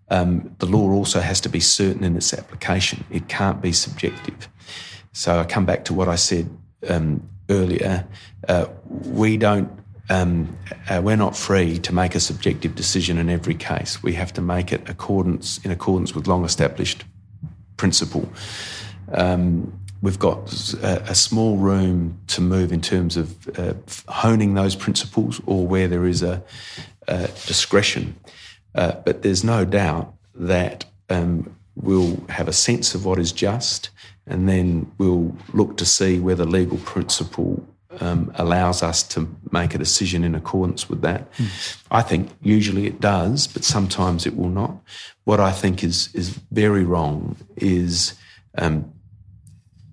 um, 0.09 0.55
the 0.59 0.66
law 0.66 0.91
also 0.93 1.20
has 1.20 1.41
to 1.41 1.49
be 1.49 1.61
certain 1.61 2.05
in 2.05 2.16
its 2.16 2.32
application. 2.32 3.05
It 3.11 3.28
can't 3.28 3.61
be 3.61 3.72
subjective. 3.72 4.49
So 5.12 5.41
I 5.41 5.45
come 5.45 5.64
back 5.64 5.84
to 5.87 5.95
what 5.95 6.09
I 6.09 6.16
said 6.16 6.49
um, 6.89 7.28
earlier. 7.51 8.07
Uh, 8.47 8.66
we 8.89 9.37
don't 9.37 9.70
um, 10.09 10.57
uh, 10.89 11.01
we're 11.03 11.16
not 11.16 11.37
free 11.37 11.78
to 11.78 11.93
make 11.93 12.14
a 12.14 12.20
subjective 12.20 12.74
decision 12.74 13.18
in 13.18 13.28
every 13.28 13.55
case. 13.55 14.03
We 14.03 14.12
have 14.14 14.32
to 14.34 14.43
make 14.43 14.72
it 14.72 14.89
accordance 14.89 15.59
in 15.64 15.70
accordance 15.70 16.14
with 16.14 16.28
long 16.28 16.45
established 16.45 17.05
principle. 17.76 18.28
Um, 19.12 19.80
we've 20.03 20.18
got 20.18 20.74
a, 20.82 21.11
a, 21.11 21.14
small 21.14 21.57
room 21.57 22.18
to 22.28 22.40
move 22.40 22.72
in 22.72 22.80
terms 22.80 23.16
of 23.16 23.59
uh, 23.59 23.74
honing 24.09 24.55
those 24.55 24.76
principles 24.76 25.40
or 25.47 25.66
where 25.66 25.88
there 25.88 26.07
is 26.07 26.22
a, 26.22 26.42
a 27.09 27.26
discretion. 27.47 28.14
Uh, 28.74 28.92
but 29.05 29.22
there's 29.22 29.42
no 29.42 29.64
doubt 29.64 30.14
that 30.34 30.84
um, 31.09 31.55
we'll 31.74 32.22
have 32.28 32.49
a 32.49 32.53
sense 32.53 32.94
of 32.94 33.05
what 33.05 33.18
is 33.18 33.32
just 33.32 33.90
and 34.26 34.49
then 34.49 34.90
we'll 34.99 35.34
look 35.53 35.76
to 35.76 35.86
see 35.86 36.18
whether 36.18 36.44
legal 36.44 36.78
principle 36.78 37.64
um, 38.01 38.30
allows 38.34 38.82
us 38.82 39.03
to 39.03 39.28
make 39.53 39.74
a 39.74 39.78
decision 39.78 40.24
in 40.24 40.34
accordance 40.34 40.88
with 40.88 41.01
that. 41.03 41.32
Mm. 41.34 41.78
I 41.90 42.03
think 42.03 42.30
usually 42.42 42.86
it 42.86 43.01
does, 43.01 43.47
but 43.47 43.64
sometimes 43.64 44.26
it 44.26 44.36
will 44.36 44.49
not. 44.49 44.76
What 45.24 45.40
I 45.40 45.53
think 45.53 45.82
is 45.82 46.11
is 46.14 46.30
very 46.51 46.84
wrong 46.84 47.36
is 47.57 48.14
um, 48.59 48.92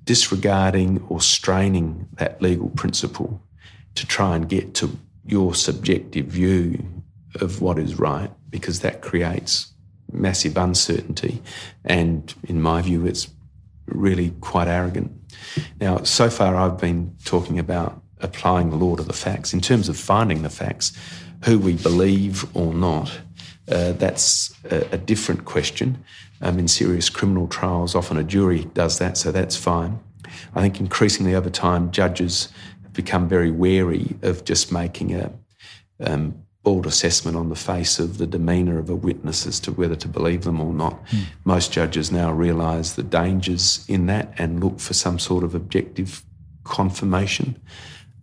disregarding 0.06 1.06
or 1.10 1.22
straining 1.22 2.08
that 2.14 2.42
legal 2.42 2.70
principle 2.70 3.42
to 3.96 4.06
try 4.06 4.36
and 4.36 4.50
get 4.50 4.74
to 4.76 4.98
your 5.26 5.56
subjective 5.56 6.26
view 6.26 6.86
of 7.42 7.62
what 7.62 7.80
is 7.80 7.98
right, 7.98 8.32
because 8.50 8.82
that 8.82 9.02
creates 9.02 9.74
massive 10.12 10.58
uncertainty, 10.58 11.42
and 11.86 12.36
in 12.44 12.62
my 12.62 12.82
view, 12.82 13.06
it's 13.06 13.30
really 13.88 14.32
quite 14.42 14.68
arrogant. 14.68 15.12
Now, 15.80 16.04
so 16.04 16.30
far 16.30 16.56
I've 16.56 16.78
been 16.78 17.16
talking 17.26 17.60
about 17.60 18.02
applying 18.20 18.70
the 18.70 18.76
law 18.76 18.96
to 18.96 19.04
the 19.04 19.14
facts. 19.14 19.54
In 19.54 19.62
terms 19.62 19.90
of 19.90 19.98
finding 19.98 20.44
the 20.44 20.50
facts, 20.50 20.94
who 21.46 21.60
we 21.60 21.74
believe 21.74 22.46
or 22.56 22.74
not, 22.74 23.20
uh, 23.70 23.94
that's 23.94 24.54
a, 24.70 24.88
a, 24.94 24.98
different 24.98 25.46
question. 25.46 26.04
Um, 26.46 26.60
in 26.60 26.68
serious 26.68 27.10
criminal 27.10 27.48
trials, 27.48 27.96
often 27.96 28.18
a 28.18 28.24
jury 28.24 28.66
does 28.74 29.00
that, 29.00 29.18
so 29.18 29.32
that's 29.32 29.56
fine. 29.56 30.00
I 30.56 30.62
think 30.62 30.80
increasingly 30.80 31.36
over 31.36 31.50
time, 31.50 31.90
judges 31.92 32.50
have 32.84 32.94
become 32.94 33.30
very 33.30 33.50
wary 33.50 34.16
of 34.22 34.44
just 34.44 34.72
making 34.72 35.16
a 35.16 35.32
um, 36.02 36.44
bald 36.64 36.86
assessment 36.86 37.36
on 37.36 37.50
the 37.50 37.56
face 37.56 38.00
of 38.00 38.18
the 38.18 38.26
demeanour 38.26 38.80
of 38.80 38.90
a 38.90 38.96
witness 38.96 39.46
as 39.46 39.60
to 39.60 39.72
whether 39.72 39.96
to 39.96 40.08
believe 40.08 40.44
them 40.44 40.62
or 40.62 40.74
not. 40.74 41.06
Mm. 41.08 41.24
Most 41.44 41.74
judges 41.74 42.12
now 42.12 42.32
realise 42.32 42.94
the 42.94 43.04
dangers 43.04 43.86
in 43.90 44.06
that 44.08 44.34
and 44.38 44.64
look 44.64 44.80
for 44.80 44.94
some 44.94 45.20
sort 45.20 45.44
of 45.44 45.54
objective 45.54 46.24
confirmation. 46.64 47.62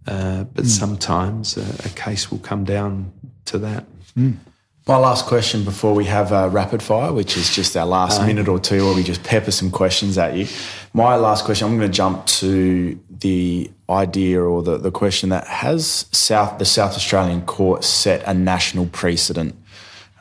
Uh, 0.06 0.44
but 0.44 0.64
mm. 0.64 0.68
sometimes 0.68 1.58
a, 1.58 1.86
a, 1.86 1.90
case 1.90 2.30
will 2.30 2.38
come 2.38 2.64
down 2.64 3.12
to 3.44 3.58
that. 3.58 3.84
Mm. 4.16 4.38
My 4.86 4.96
last 4.96 5.26
question 5.26 5.64
before 5.64 5.94
we 5.94 6.06
have 6.06 6.32
a 6.32 6.48
rapid 6.48 6.82
fire, 6.82 7.12
which 7.12 7.36
is 7.36 7.54
just 7.54 7.76
our 7.76 7.86
last 7.86 8.20
uh, 8.20 8.26
minute 8.26 8.48
or 8.48 8.58
two 8.58 8.84
where 8.86 8.94
we 8.94 9.02
just 9.02 9.22
pepper 9.22 9.50
some 9.50 9.70
questions 9.70 10.18
at 10.18 10.34
you. 10.34 10.46
My 10.92 11.16
last 11.16 11.44
question, 11.44 11.68
I'm 11.68 11.76
going 11.76 11.90
to 11.90 11.96
jump 11.96 12.26
to 12.26 12.98
the 13.08 13.70
idea 13.88 14.40
or 14.40 14.62
the, 14.62 14.78
the 14.78 14.90
question 14.90 15.28
that 15.28 15.46
has 15.46 16.06
South 16.12 16.58
the 16.58 16.64
South 16.64 16.96
Australian 16.96 17.42
court 17.42 17.84
set 17.84 18.26
a 18.26 18.34
national 18.34 18.86
precedent 18.86 19.54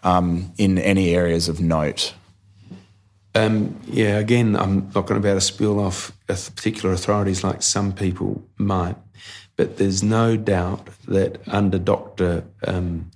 um, 0.04 0.54
in 0.58 0.78
any 0.78 1.16
areas 1.16 1.50
of 1.50 1.60
note? 1.60 2.14
Um, 3.36 3.80
yeah, 3.86 4.18
again, 4.18 4.56
I'm 4.56 4.92
not 4.96 5.06
going 5.06 5.16
to 5.16 5.20
be 5.20 5.30
able 5.30 5.40
to 5.40 5.46
spill 5.46 5.80
off 5.80 6.12
particular 6.28 6.94
authorities 6.94 7.44
like 7.44 7.62
some 7.62 7.94
people 7.94 8.44
might, 8.58 8.96
but 9.56 9.78
there's 9.78 10.02
no 10.02 10.36
doubt 10.36 10.88
that 11.08 11.42
under 11.48 11.78
Dr. 11.78 12.44
Um, 12.66 13.12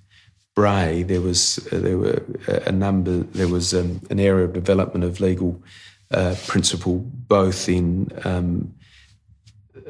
Bray, 0.54 1.02
there 1.02 1.20
was 1.20 1.58
uh, 1.72 1.78
there 1.78 1.98
were 1.98 2.22
a 2.46 2.70
number. 2.70 3.18
There 3.18 3.48
was 3.48 3.74
um, 3.74 4.00
an 4.08 4.20
area 4.20 4.44
of 4.44 4.52
development 4.52 5.04
of 5.04 5.20
legal 5.20 5.60
uh, 6.12 6.36
principle, 6.46 6.98
both 6.98 7.68
in 7.68 8.10
um, 8.24 8.72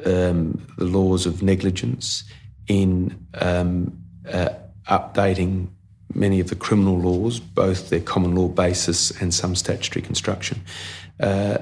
um, 0.05 0.65
the 0.77 0.85
laws 0.85 1.27
of 1.27 1.43
negligence, 1.43 2.23
in 2.67 3.27
um, 3.35 3.95
uh, 4.31 4.49
updating 4.89 5.67
many 6.13 6.39
of 6.39 6.49
the 6.49 6.55
criminal 6.55 6.97
laws, 6.97 7.39
both 7.39 7.89
their 7.89 7.99
common 7.99 8.33
law 8.33 8.47
basis 8.47 9.11
and 9.21 9.33
some 9.33 9.55
statutory 9.55 10.01
construction. 10.01 10.61
Uh, 11.19 11.59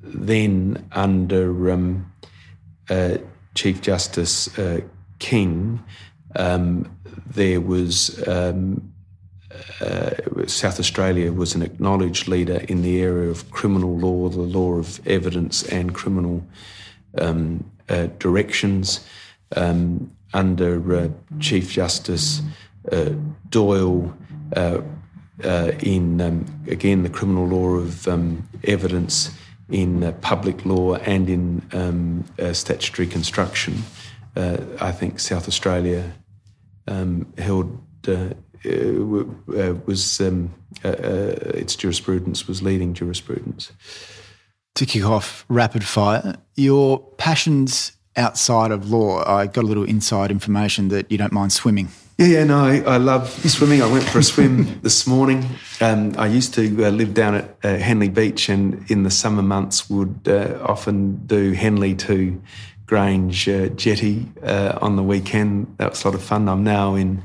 then, 0.00 0.86
under 0.92 1.72
um, 1.72 2.12
uh, 2.88 3.16
Chief 3.54 3.80
Justice 3.80 4.56
uh, 4.58 4.80
King, 5.18 5.82
um, 6.36 6.90
there 7.26 7.60
was 7.60 8.26
um, 8.28 8.92
uh, 9.80 10.10
South 10.46 10.80
Australia 10.80 11.32
was 11.32 11.54
an 11.54 11.62
acknowledged 11.62 12.28
leader 12.28 12.64
in 12.68 12.82
the 12.82 13.00
area 13.00 13.30
of 13.30 13.50
criminal 13.50 13.96
law, 13.96 14.28
the 14.28 14.40
law 14.40 14.74
of 14.74 15.00
evidence, 15.06 15.62
and 15.64 15.94
criminal 15.94 16.44
um, 17.18 17.64
uh, 17.88 18.08
directions. 18.18 19.00
um, 19.56 20.10
under 20.34 20.96
uh, 20.96 21.08
Chief 21.40 21.70
Justice 21.70 22.42
uh, 22.90 23.10
Doyle 23.48 24.12
uh, 24.56 24.80
uh, 25.42 25.72
in, 25.80 26.20
um, 26.20 26.44
again, 26.66 27.02
the 27.02 27.08
criminal 27.08 27.46
law 27.46 27.76
of 27.76 28.06
um, 28.08 28.48
evidence 28.64 29.30
in 29.70 30.14
public 30.20 30.66
law 30.66 30.94
and 30.96 31.30
in 31.30 32.24
statutory 32.52 33.08
construction. 33.08 33.82
I 34.36 34.92
think 34.92 35.20
South 35.20 35.48
Australia 35.48 36.12
um, 36.88 37.32
held 37.38 37.78
was 39.86 40.20
um, 40.20 40.54
its 40.82 41.76
jurisprudence 41.76 42.48
was 42.48 42.62
leading 42.62 42.94
jurisprudence. 42.94 43.72
To 44.76 44.86
kick 44.86 45.04
off 45.04 45.44
rapid 45.48 45.84
fire, 45.84 46.36
your 46.56 46.98
passions 46.98 47.92
outside 48.16 48.70
of 48.70 48.90
law. 48.90 49.24
I 49.26 49.46
got 49.46 49.64
a 49.64 49.66
little 49.66 49.84
inside 49.84 50.30
information 50.30 50.88
that 50.88 51.10
you 51.10 51.18
don't 51.18 51.32
mind 51.32 51.52
swimming. 51.52 51.88
Yeah, 52.18 52.26
yeah, 52.26 52.44
no, 52.44 52.64
I, 52.64 52.80
I 52.82 52.96
love 52.98 53.28
swimming. 53.28 53.82
I 53.82 53.90
went 53.90 54.04
for 54.04 54.20
a 54.20 54.22
swim 54.22 54.80
this 54.82 55.04
morning. 55.04 55.44
Um, 55.80 56.14
I 56.16 56.28
used 56.28 56.54
to 56.54 56.84
uh, 56.84 56.90
live 56.90 57.12
down 57.12 57.34
at 57.34 57.56
uh, 57.64 57.76
Henley 57.76 58.08
Beach, 58.08 58.48
and 58.48 58.88
in 58.88 59.02
the 59.02 59.10
summer 59.10 59.42
months 59.42 59.90
would 59.90 60.20
uh, 60.28 60.58
often 60.62 61.26
do 61.26 61.52
Henley 61.52 61.96
to 61.96 62.40
Grange 62.86 63.48
uh, 63.48 63.68
Jetty 63.68 64.26
uh, 64.42 64.78
on 64.80 64.96
the 64.96 65.02
weekend. 65.02 65.74
That 65.78 65.90
was 65.90 66.04
a 66.04 66.08
lot 66.08 66.14
of 66.14 66.22
fun. 66.22 66.48
I'm 66.48 66.64
now 66.64 66.94
in 66.94 67.22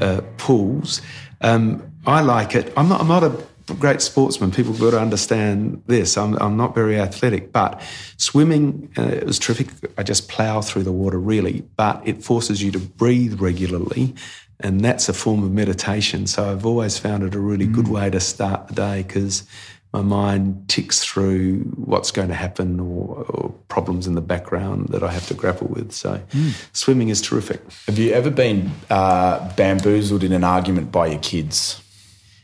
uh, 0.00 0.20
pools. 0.36 1.00
Um, 1.40 1.92
I 2.06 2.20
like 2.20 2.54
it. 2.54 2.72
I'm 2.76 2.88
not. 2.88 3.00
I'm 3.00 3.08
not 3.08 3.24
a 3.24 3.46
great 3.74 4.00
sportsman. 4.00 4.50
People 4.50 4.72
got 4.74 4.92
to 4.92 5.00
understand 5.00 5.82
this. 5.86 6.16
I'm, 6.16 6.34
I'm 6.34 6.56
not 6.56 6.74
very 6.74 6.98
athletic, 6.98 7.52
but 7.52 7.82
swimming 8.16 8.92
uh, 8.96 9.20
was 9.24 9.38
terrific. 9.38 9.68
I 9.98 10.02
just 10.02 10.28
plough 10.28 10.60
through 10.60 10.84
the 10.84 10.92
water 10.92 11.18
really, 11.18 11.62
but 11.76 12.00
it 12.06 12.22
forces 12.22 12.62
you 12.62 12.70
to 12.72 12.78
breathe 12.78 13.40
regularly. 13.40 14.14
And 14.60 14.80
that's 14.80 15.08
a 15.08 15.12
form 15.12 15.42
of 15.42 15.50
meditation. 15.52 16.26
So 16.26 16.50
I've 16.50 16.64
always 16.64 16.98
found 16.98 17.24
it 17.24 17.34
a 17.34 17.40
really 17.40 17.66
mm. 17.66 17.74
good 17.74 17.88
way 17.88 18.08
to 18.08 18.20
start 18.20 18.68
the 18.68 18.74
day 18.74 19.02
because 19.02 19.46
my 19.92 20.02
mind 20.02 20.68
ticks 20.68 21.04
through 21.04 21.60
what's 21.76 22.10
going 22.10 22.28
to 22.28 22.34
happen 22.34 22.80
or, 22.80 23.24
or, 23.28 23.54
problems 23.68 24.06
in 24.06 24.14
the 24.14 24.20
background 24.20 24.88
that 24.88 25.02
I 25.02 25.12
have 25.12 25.26
to 25.28 25.34
grapple 25.34 25.68
with. 25.68 25.92
So 25.92 26.20
mm. 26.30 26.54
swimming 26.72 27.08
is 27.08 27.20
terrific. 27.20 27.60
Have 27.86 27.98
you 27.98 28.12
ever 28.12 28.30
been 28.30 28.70
uh, 28.90 29.52
bamboozled 29.54 30.22
in 30.24 30.32
an 30.32 30.44
argument 30.44 30.92
by 30.92 31.08
your 31.08 31.18
kids? 31.20 31.82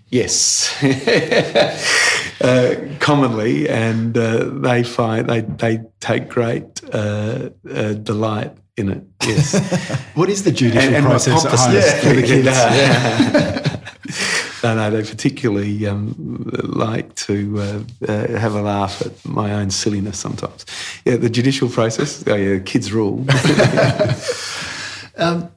Yes, 0.08 0.70
uh, 2.42 2.96
commonly, 3.00 3.66
and 3.66 4.16
uh, 4.16 4.44
they 4.44 4.82
find 4.82 5.26
they 5.26 5.40
they 5.40 5.80
take 6.00 6.28
great 6.28 6.84
uh, 6.92 7.48
uh 7.66 7.94
delight 7.94 8.54
in 8.76 8.90
it. 8.90 9.04
Yes. 9.22 9.58
what 10.14 10.28
is 10.28 10.44
the 10.44 10.52
judicial 10.52 10.88
and, 10.88 10.96
and 10.96 11.06
process 11.06 11.46
at 11.46 11.52
home 11.52 11.74
yeah, 11.74 12.00
for 12.00 12.14
the 12.14 12.22
kids? 12.26 12.46
Yeah. 12.46 13.68
No, 14.62 14.74
no, 14.74 14.90
they 14.90 15.02
particularly 15.02 15.86
um, 15.86 16.50
like 16.62 17.14
to 17.16 17.58
uh, 17.58 18.10
uh, 18.10 18.38
have 18.38 18.54
a 18.54 18.62
laugh 18.62 19.02
at 19.04 19.24
my 19.24 19.52
own 19.52 19.70
silliness 19.70 20.18
sometimes. 20.18 20.64
Yeah, 21.04 21.16
the 21.16 21.30
judicial 21.30 21.68
process. 21.68 22.24
Oh 22.26 22.34
yeah, 22.34 22.58
kids 22.58 22.92
rule. 22.92 23.24
Um, 25.18 25.50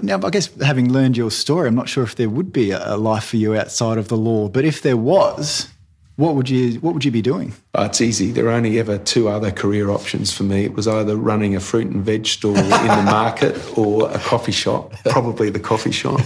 now, 0.00 0.18
I 0.24 0.30
guess 0.30 0.48
having 0.62 0.92
learned 0.92 1.16
your 1.16 1.30
story, 1.30 1.68
I'm 1.68 1.74
not 1.74 1.88
sure 1.88 2.02
if 2.02 2.16
there 2.16 2.30
would 2.30 2.52
be 2.52 2.70
a 2.70 2.96
life 2.96 3.24
for 3.24 3.36
you 3.36 3.54
outside 3.54 3.98
of 3.98 4.08
the 4.08 4.16
law. 4.16 4.48
But 4.48 4.64
if 4.64 4.82
there 4.82 4.96
was, 4.96 5.68
what 6.16 6.34
would 6.34 6.48
you 6.48 6.80
what 6.80 6.94
would 6.94 7.04
you 7.04 7.10
be 7.10 7.22
doing? 7.22 7.54
Oh, 7.74 7.84
it's 7.84 8.00
easy. 8.00 8.32
There 8.32 8.46
are 8.46 8.52
only 8.52 8.78
ever 8.78 8.98
two 8.98 9.28
other 9.28 9.50
career 9.50 9.90
options 9.90 10.32
for 10.32 10.42
me. 10.42 10.64
It 10.64 10.74
was 10.74 10.88
either 10.88 11.16
running 11.16 11.54
a 11.54 11.60
fruit 11.60 11.86
and 11.86 12.04
veg 12.04 12.26
store 12.26 12.56
in 12.56 12.68
the 12.68 13.02
market 13.04 13.78
or 13.78 14.10
a 14.10 14.18
coffee 14.18 14.52
shop. 14.52 14.92
Probably 15.04 15.50
the 15.50 15.60
coffee 15.60 15.92
shop. 15.92 16.20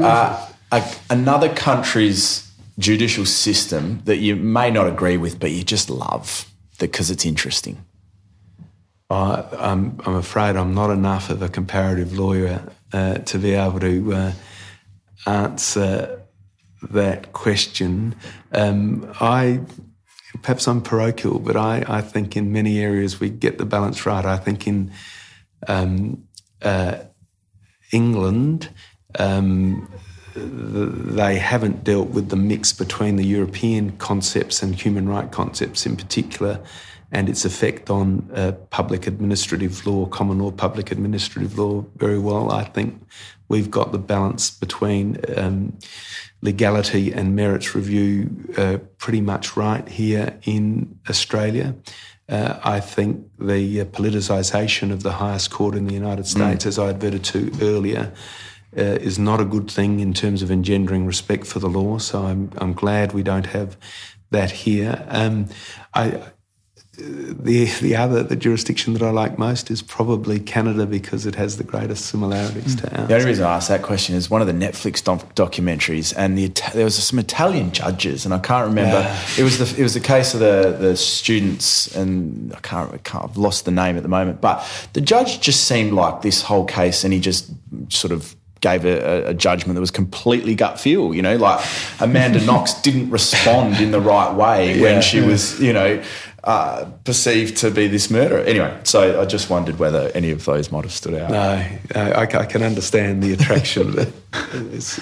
Uh, 0.00 0.46
a, 0.72 0.82
another 1.10 1.48
country's 1.54 2.50
judicial 2.78 3.26
system 3.26 4.00
that 4.04 4.18
you 4.18 4.36
may 4.36 4.70
not 4.70 4.86
agree 4.86 5.16
with, 5.16 5.40
but 5.40 5.50
you 5.50 5.64
just 5.64 5.90
love 5.90 6.50
because 6.78 7.10
it's 7.10 7.26
interesting. 7.26 7.84
I, 9.10 9.44
I'm, 9.58 10.00
I'm 10.04 10.14
afraid 10.14 10.56
I'm 10.56 10.74
not 10.74 10.90
enough 10.90 11.30
of 11.30 11.42
a 11.42 11.48
comparative 11.48 12.16
lawyer 12.16 12.62
uh, 12.92 13.14
to 13.18 13.38
be 13.38 13.52
able 13.52 13.80
to 13.80 14.12
uh, 14.12 14.32
answer 15.26 16.22
that 16.90 17.32
question. 17.32 18.14
Um, 18.52 19.10
I 19.20 19.60
perhaps 20.42 20.68
I'm 20.68 20.82
parochial, 20.82 21.38
but 21.38 21.56
I, 21.56 21.84
I 21.88 22.00
think 22.00 22.36
in 22.36 22.52
many 22.52 22.78
areas 22.80 23.18
we 23.18 23.30
get 23.30 23.58
the 23.58 23.64
balance 23.64 24.06
right. 24.06 24.24
I 24.24 24.36
think 24.36 24.66
in 24.66 24.92
um, 25.66 26.24
uh, 26.62 26.98
England, 27.92 28.70
um, 29.18 29.90
they 30.40 31.36
haven't 31.36 31.84
dealt 31.84 32.08
with 32.10 32.28
the 32.28 32.36
mix 32.36 32.72
between 32.72 33.16
the 33.16 33.24
European 33.24 33.96
concepts 33.98 34.62
and 34.62 34.74
human 34.74 35.08
right 35.08 35.30
concepts 35.30 35.86
in 35.86 35.96
particular 35.96 36.60
and 37.10 37.28
its 37.28 37.44
effect 37.44 37.88
on 37.88 38.30
uh, 38.34 38.52
public 38.70 39.06
administrative 39.06 39.86
law, 39.86 40.06
common 40.06 40.38
law, 40.38 40.50
public 40.50 40.90
administrative 40.92 41.58
law 41.58 41.84
very 41.96 42.18
well. 42.18 42.52
I 42.52 42.64
think 42.64 43.00
we've 43.48 43.70
got 43.70 43.92
the 43.92 43.98
balance 43.98 44.50
between 44.50 45.18
um, 45.36 45.78
legality 46.42 47.12
and 47.12 47.34
merits 47.34 47.74
review 47.74 48.52
uh, 48.58 48.78
pretty 48.98 49.20
much 49.20 49.56
right 49.56 49.88
here 49.88 50.38
in 50.44 50.98
Australia. 51.08 51.74
Uh, 52.28 52.60
I 52.62 52.80
think 52.80 53.26
the 53.38 53.80
uh, 53.80 53.84
politicisation 53.86 54.92
of 54.92 55.02
the 55.02 55.12
highest 55.12 55.50
court 55.50 55.74
in 55.74 55.86
the 55.86 55.94
United 55.94 56.26
mm. 56.26 56.28
States, 56.28 56.64
mm. 56.64 56.68
as 56.68 56.78
I 56.78 56.90
adverted 56.90 57.24
to 57.24 57.50
earlier, 57.62 58.12
uh, 58.78 58.98
is 59.00 59.18
not 59.18 59.40
a 59.40 59.44
good 59.44 59.70
thing 59.70 60.00
in 60.00 60.14
terms 60.14 60.42
of 60.42 60.50
engendering 60.50 61.06
respect 61.06 61.46
for 61.46 61.58
the 61.58 61.68
law. 61.68 61.98
So 61.98 62.24
I'm, 62.24 62.50
I'm 62.58 62.72
glad 62.72 63.12
we 63.12 63.22
don't 63.22 63.46
have 63.46 63.76
that 64.30 64.50
here. 64.50 65.04
Um, 65.08 65.48
I, 65.94 66.22
the 66.98 67.66
the 67.80 67.94
other 67.94 68.22
the 68.24 68.34
jurisdiction 68.34 68.92
that 68.94 69.02
I 69.02 69.10
like 69.10 69.38
most 69.38 69.70
is 69.70 69.82
probably 69.82 70.40
Canada 70.40 70.84
because 70.84 71.26
it 71.26 71.36
has 71.36 71.56
the 71.56 71.62
greatest 71.62 72.06
similarities 72.06 72.74
mm. 72.74 72.80
to 72.80 72.98
ours. 72.98 73.08
The 73.08 73.14
only 73.14 73.26
reason 73.26 73.44
I 73.44 73.54
asked 73.54 73.68
that 73.68 73.82
question 73.82 74.16
is 74.16 74.28
one 74.28 74.40
of 74.40 74.48
the 74.48 74.52
Netflix 74.52 75.02
doc- 75.02 75.34
documentaries, 75.36 76.12
and 76.16 76.36
the, 76.36 76.48
there 76.74 76.84
was 76.84 76.96
some 76.96 77.18
Italian 77.20 77.70
judges, 77.70 78.24
and 78.24 78.34
I 78.34 78.38
can't 78.38 78.66
remember. 78.66 79.00
Yeah. 79.00 79.24
It 79.38 79.44
was 79.44 79.58
the 79.58 79.80
it 79.80 79.82
was 79.82 79.94
the 79.94 80.00
case 80.00 80.34
of 80.34 80.40
the 80.40 80.76
the 80.78 80.96
students, 80.96 81.94
and 81.94 82.52
I 82.54 82.60
can't, 82.60 82.92
I 82.92 82.98
can't 82.98 83.24
I've 83.24 83.36
lost 83.36 83.64
the 83.64 83.70
name 83.70 83.96
at 83.96 84.02
the 84.02 84.08
moment, 84.08 84.40
but 84.40 84.66
the 84.92 85.00
judge 85.00 85.40
just 85.40 85.68
seemed 85.68 85.92
like 85.92 86.22
this 86.22 86.42
whole 86.42 86.64
case, 86.64 87.04
and 87.04 87.12
he 87.12 87.20
just 87.20 87.50
sort 87.90 88.12
of 88.12 88.34
gave 88.60 88.84
a, 88.84 89.28
a, 89.28 89.34
judgment 89.34 89.74
that 89.74 89.80
was 89.80 89.90
completely 89.90 90.54
gut 90.54 90.80
feel. 90.80 91.14
You 91.14 91.22
know, 91.22 91.36
like 91.36 91.64
Amanda 92.00 92.44
Knox 92.44 92.74
didn't 92.74 93.10
respond 93.10 93.76
in 93.76 93.90
the 93.90 94.00
right 94.00 94.34
way 94.34 94.76
yeah, 94.76 94.82
when 94.82 95.02
she 95.02 95.20
yeah. 95.20 95.26
was, 95.26 95.60
you 95.60 95.72
know, 95.72 96.02
uh, 96.44 96.86
perceived 97.04 97.56
to 97.58 97.70
be 97.70 97.88
this 97.88 98.10
murderer. 98.10 98.40
Anyway, 98.40 98.78
so 98.84 99.20
I 99.20 99.24
just 99.26 99.50
wondered 99.50 99.78
whether 99.78 100.10
any 100.14 100.30
of 100.30 100.44
those 100.44 100.72
might 100.72 100.84
have 100.84 100.92
stood 100.92 101.14
out. 101.14 101.30
No, 101.30 101.66
I, 101.94 102.22
I 102.22 102.26
can 102.26 102.62
understand 102.62 103.22
the 103.22 103.32
attraction 103.32 103.88
of 103.88 103.98
it. 104.32 105.00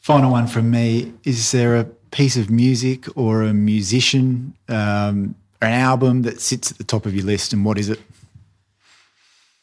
Final 0.00 0.30
one 0.30 0.46
from 0.46 0.70
me: 0.70 1.12
Is 1.24 1.50
there 1.52 1.76
a 1.76 1.84
piece 2.10 2.36
of 2.36 2.50
music 2.50 3.06
or 3.16 3.42
a 3.42 3.52
musician, 3.52 4.54
um, 4.68 5.34
an 5.60 5.72
album 5.72 6.22
that 6.22 6.40
sits 6.40 6.70
at 6.70 6.78
the 6.78 6.84
top 6.84 7.06
of 7.06 7.14
your 7.14 7.24
list, 7.24 7.52
and 7.52 7.64
what 7.64 7.78
is 7.78 7.88
it? 7.88 8.00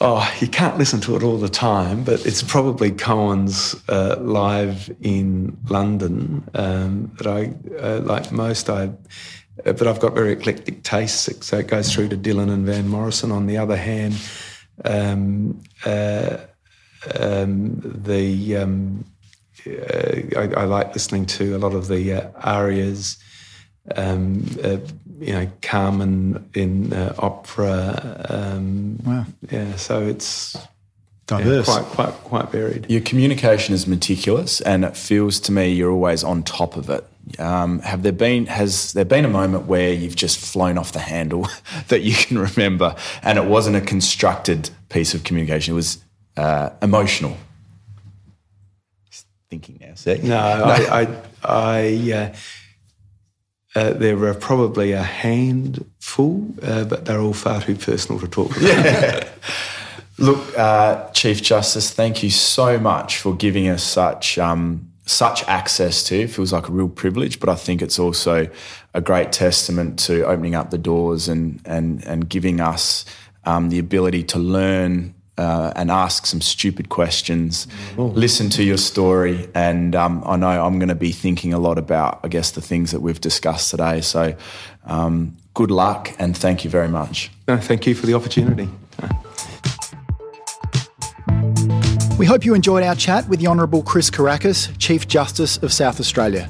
Oh, 0.05 0.29
you 0.41 0.49
can't 0.49 0.77
listen 0.77 0.99
to 1.01 1.15
it 1.15 1.23
all 1.23 1.37
the 1.37 1.47
time, 1.47 2.03
but 2.03 2.25
it's 2.25 2.43
probably 2.43 2.91
Cohen's 2.91 3.73
uh, 3.87 4.17
live 4.19 4.93
in 4.99 5.57
London 5.69 6.43
um, 6.55 7.09
that 7.19 7.25
I 7.25 7.53
uh, 7.81 8.01
like 8.01 8.29
most. 8.29 8.69
I, 8.69 8.89
uh, 9.65 9.71
but 9.71 9.87
I've 9.87 10.01
got 10.01 10.13
very 10.13 10.33
eclectic 10.33 10.83
tastes, 10.83 11.47
so 11.47 11.59
it 11.59 11.67
goes 11.67 11.93
through 11.93 12.09
to 12.09 12.17
Dylan 12.17 12.51
and 12.51 12.65
Van 12.65 12.89
Morrison. 12.89 13.31
On 13.31 13.47
the 13.47 13.55
other 13.55 13.77
hand, 13.77 14.15
um, 14.83 15.63
uh, 15.85 16.35
um, 17.17 17.79
the 17.79 18.57
um, 18.57 19.05
uh, 19.65 20.37
I, 20.37 20.49
I, 20.57 20.65
like 20.65 20.93
listening 20.93 21.27
to 21.27 21.55
a 21.55 21.59
lot 21.59 21.73
of 21.73 21.87
the 21.87 22.11
uh, 22.11 22.29
arias. 22.41 23.15
Um, 23.95 24.45
you 25.23 25.33
know, 25.33 25.51
Carmen 25.61 26.49
in 26.53 26.93
uh, 26.93 27.15
opera. 27.17 28.25
Um, 28.29 28.99
wow. 29.05 29.25
Yeah, 29.49 29.75
so 29.75 30.01
it's 30.01 30.57
diverse, 31.25 31.67
yeah, 31.67 31.73
quite 31.73 31.85
quite 31.85 32.13
quite 32.23 32.51
varied. 32.51 32.89
Your 32.89 33.01
communication 33.01 33.73
is 33.73 33.87
meticulous, 33.87 34.61
and 34.61 34.83
it 34.83 34.97
feels 34.97 35.39
to 35.41 35.51
me 35.51 35.71
you're 35.71 35.91
always 35.91 36.23
on 36.23 36.43
top 36.43 36.75
of 36.75 36.89
it. 36.89 37.05
Um, 37.39 37.79
have 37.79 38.03
there 38.03 38.11
been 38.11 38.47
has 38.47 38.93
there 38.93 39.05
been 39.05 39.23
a 39.23 39.29
moment 39.29 39.65
where 39.65 39.93
you've 39.93 40.15
just 40.15 40.37
flown 40.37 40.77
off 40.77 40.91
the 40.91 40.99
handle 40.99 41.47
that 41.87 42.01
you 42.01 42.13
can 42.13 42.37
remember, 42.37 42.95
and 43.21 43.37
it 43.37 43.45
wasn't 43.45 43.77
a 43.77 43.81
constructed 43.81 44.69
piece 44.89 45.13
of 45.13 45.23
communication; 45.23 45.73
it 45.73 45.75
was 45.75 46.03
uh, 46.35 46.71
emotional. 46.81 47.37
thinking 49.49 49.77
now, 49.79 49.93
see? 49.95 50.17
No, 50.17 50.23
no. 50.27 50.63
I, 50.65 51.01
I, 51.01 51.07
I 51.43 52.11
uh, 52.11 52.35
uh, 53.75 53.93
there 53.93 54.23
are 54.25 54.33
probably 54.33 54.91
a 54.91 55.01
handful, 55.01 56.47
uh, 56.61 56.83
but 56.85 57.05
they're 57.05 57.19
all 57.19 57.33
far 57.33 57.61
too 57.61 57.75
personal 57.75 58.19
to 58.21 58.27
talk 58.27 58.51
about. 58.51 58.63
Yeah. 58.63 59.29
Look, 60.19 60.57
uh, 60.57 61.09
Chief 61.11 61.41
Justice, 61.41 61.89
thank 61.89 62.21
you 62.21 62.29
so 62.29 62.77
much 62.77 63.17
for 63.17 63.35
giving 63.35 63.67
us 63.67 63.83
such 63.83 64.37
um, 64.37 64.91
such 65.05 65.43
access 65.45 66.03
to. 66.03 66.21
It 66.21 66.29
feels 66.29 66.53
like 66.53 66.69
a 66.69 66.71
real 66.71 66.87
privilege, 66.87 67.39
but 67.39 67.49
I 67.49 67.55
think 67.55 67.81
it's 67.81 67.97
also 67.97 68.47
a 68.93 69.01
great 69.01 69.31
testament 69.31 69.97
to 69.99 70.23
opening 70.25 70.53
up 70.53 70.69
the 70.69 70.77
doors 70.77 71.27
and 71.27 71.59
and 71.65 72.05
and 72.05 72.29
giving 72.29 72.59
us 72.59 73.05
um, 73.45 73.69
the 73.69 73.79
ability 73.79 74.23
to 74.23 74.39
learn 74.39 75.15
uh, 75.37 75.73
and 75.75 75.89
ask 75.89 76.25
some 76.25 76.41
stupid 76.41 76.89
questions, 76.89 77.67
Ooh. 77.97 78.03
listen 78.03 78.49
to 78.51 78.63
your 78.63 78.77
story, 78.77 79.49
and 79.55 79.95
um, 79.95 80.23
I 80.25 80.35
know 80.35 80.65
I'm 80.65 80.79
going 80.79 80.89
to 80.89 80.95
be 80.95 81.11
thinking 81.11 81.53
a 81.53 81.59
lot 81.59 81.77
about, 81.77 82.19
I 82.23 82.27
guess, 82.27 82.51
the 82.51 82.61
things 82.61 82.91
that 82.91 83.01
we've 83.01 83.19
discussed 83.19 83.71
today. 83.71 84.01
So, 84.01 84.35
um, 84.85 85.35
good 85.53 85.71
luck 85.71 86.13
and 86.19 86.35
thank 86.35 86.63
you 86.63 86.69
very 86.69 86.87
much. 86.87 87.31
No, 87.47 87.57
thank 87.57 87.87
you 87.87 87.95
for 87.95 88.05
the 88.05 88.13
opportunity. 88.13 88.69
We 92.17 92.27
hope 92.27 92.45
you 92.45 92.53
enjoyed 92.53 92.83
our 92.83 92.95
chat 92.95 93.27
with 93.27 93.39
the 93.39 93.47
Honourable 93.47 93.81
Chris 93.81 94.09
Kourakis, 94.09 94.77
Chief 94.77 95.07
Justice 95.07 95.57
of 95.57 95.73
South 95.73 95.99
Australia. 95.99 96.49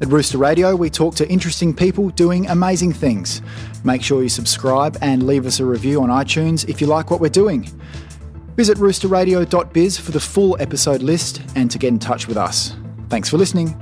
At 0.00 0.08
Rooster 0.08 0.38
Radio, 0.38 0.74
we 0.74 0.90
talk 0.90 1.14
to 1.14 1.28
interesting 1.30 1.72
people 1.72 2.10
doing 2.10 2.48
amazing 2.48 2.92
things. 2.92 3.40
Make 3.84 4.02
sure 4.02 4.22
you 4.24 4.28
subscribe 4.28 4.98
and 5.00 5.24
leave 5.24 5.46
us 5.46 5.60
a 5.60 5.64
review 5.64 6.02
on 6.02 6.08
iTunes 6.08 6.68
if 6.68 6.80
you 6.80 6.88
like 6.88 7.12
what 7.12 7.20
we're 7.20 7.28
doing. 7.28 7.70
Visit 8.56 8.78
roosterradio.biz 8.78 9.98
for 9.98 10.12
the 10.12 10.20
full 10.20 10.56
episode 10.60 11.02
list 11.02 11.42
and 11.56 11.70
to 11.70 11.78
get 11.78 11.88
in 11.88 11.98
touch 11.98 12.28
with 12.28 12.36
us. 12.36 12.74
Thanks 13.08 13.28
for 13.28 13.36
listening. 13.36 13.74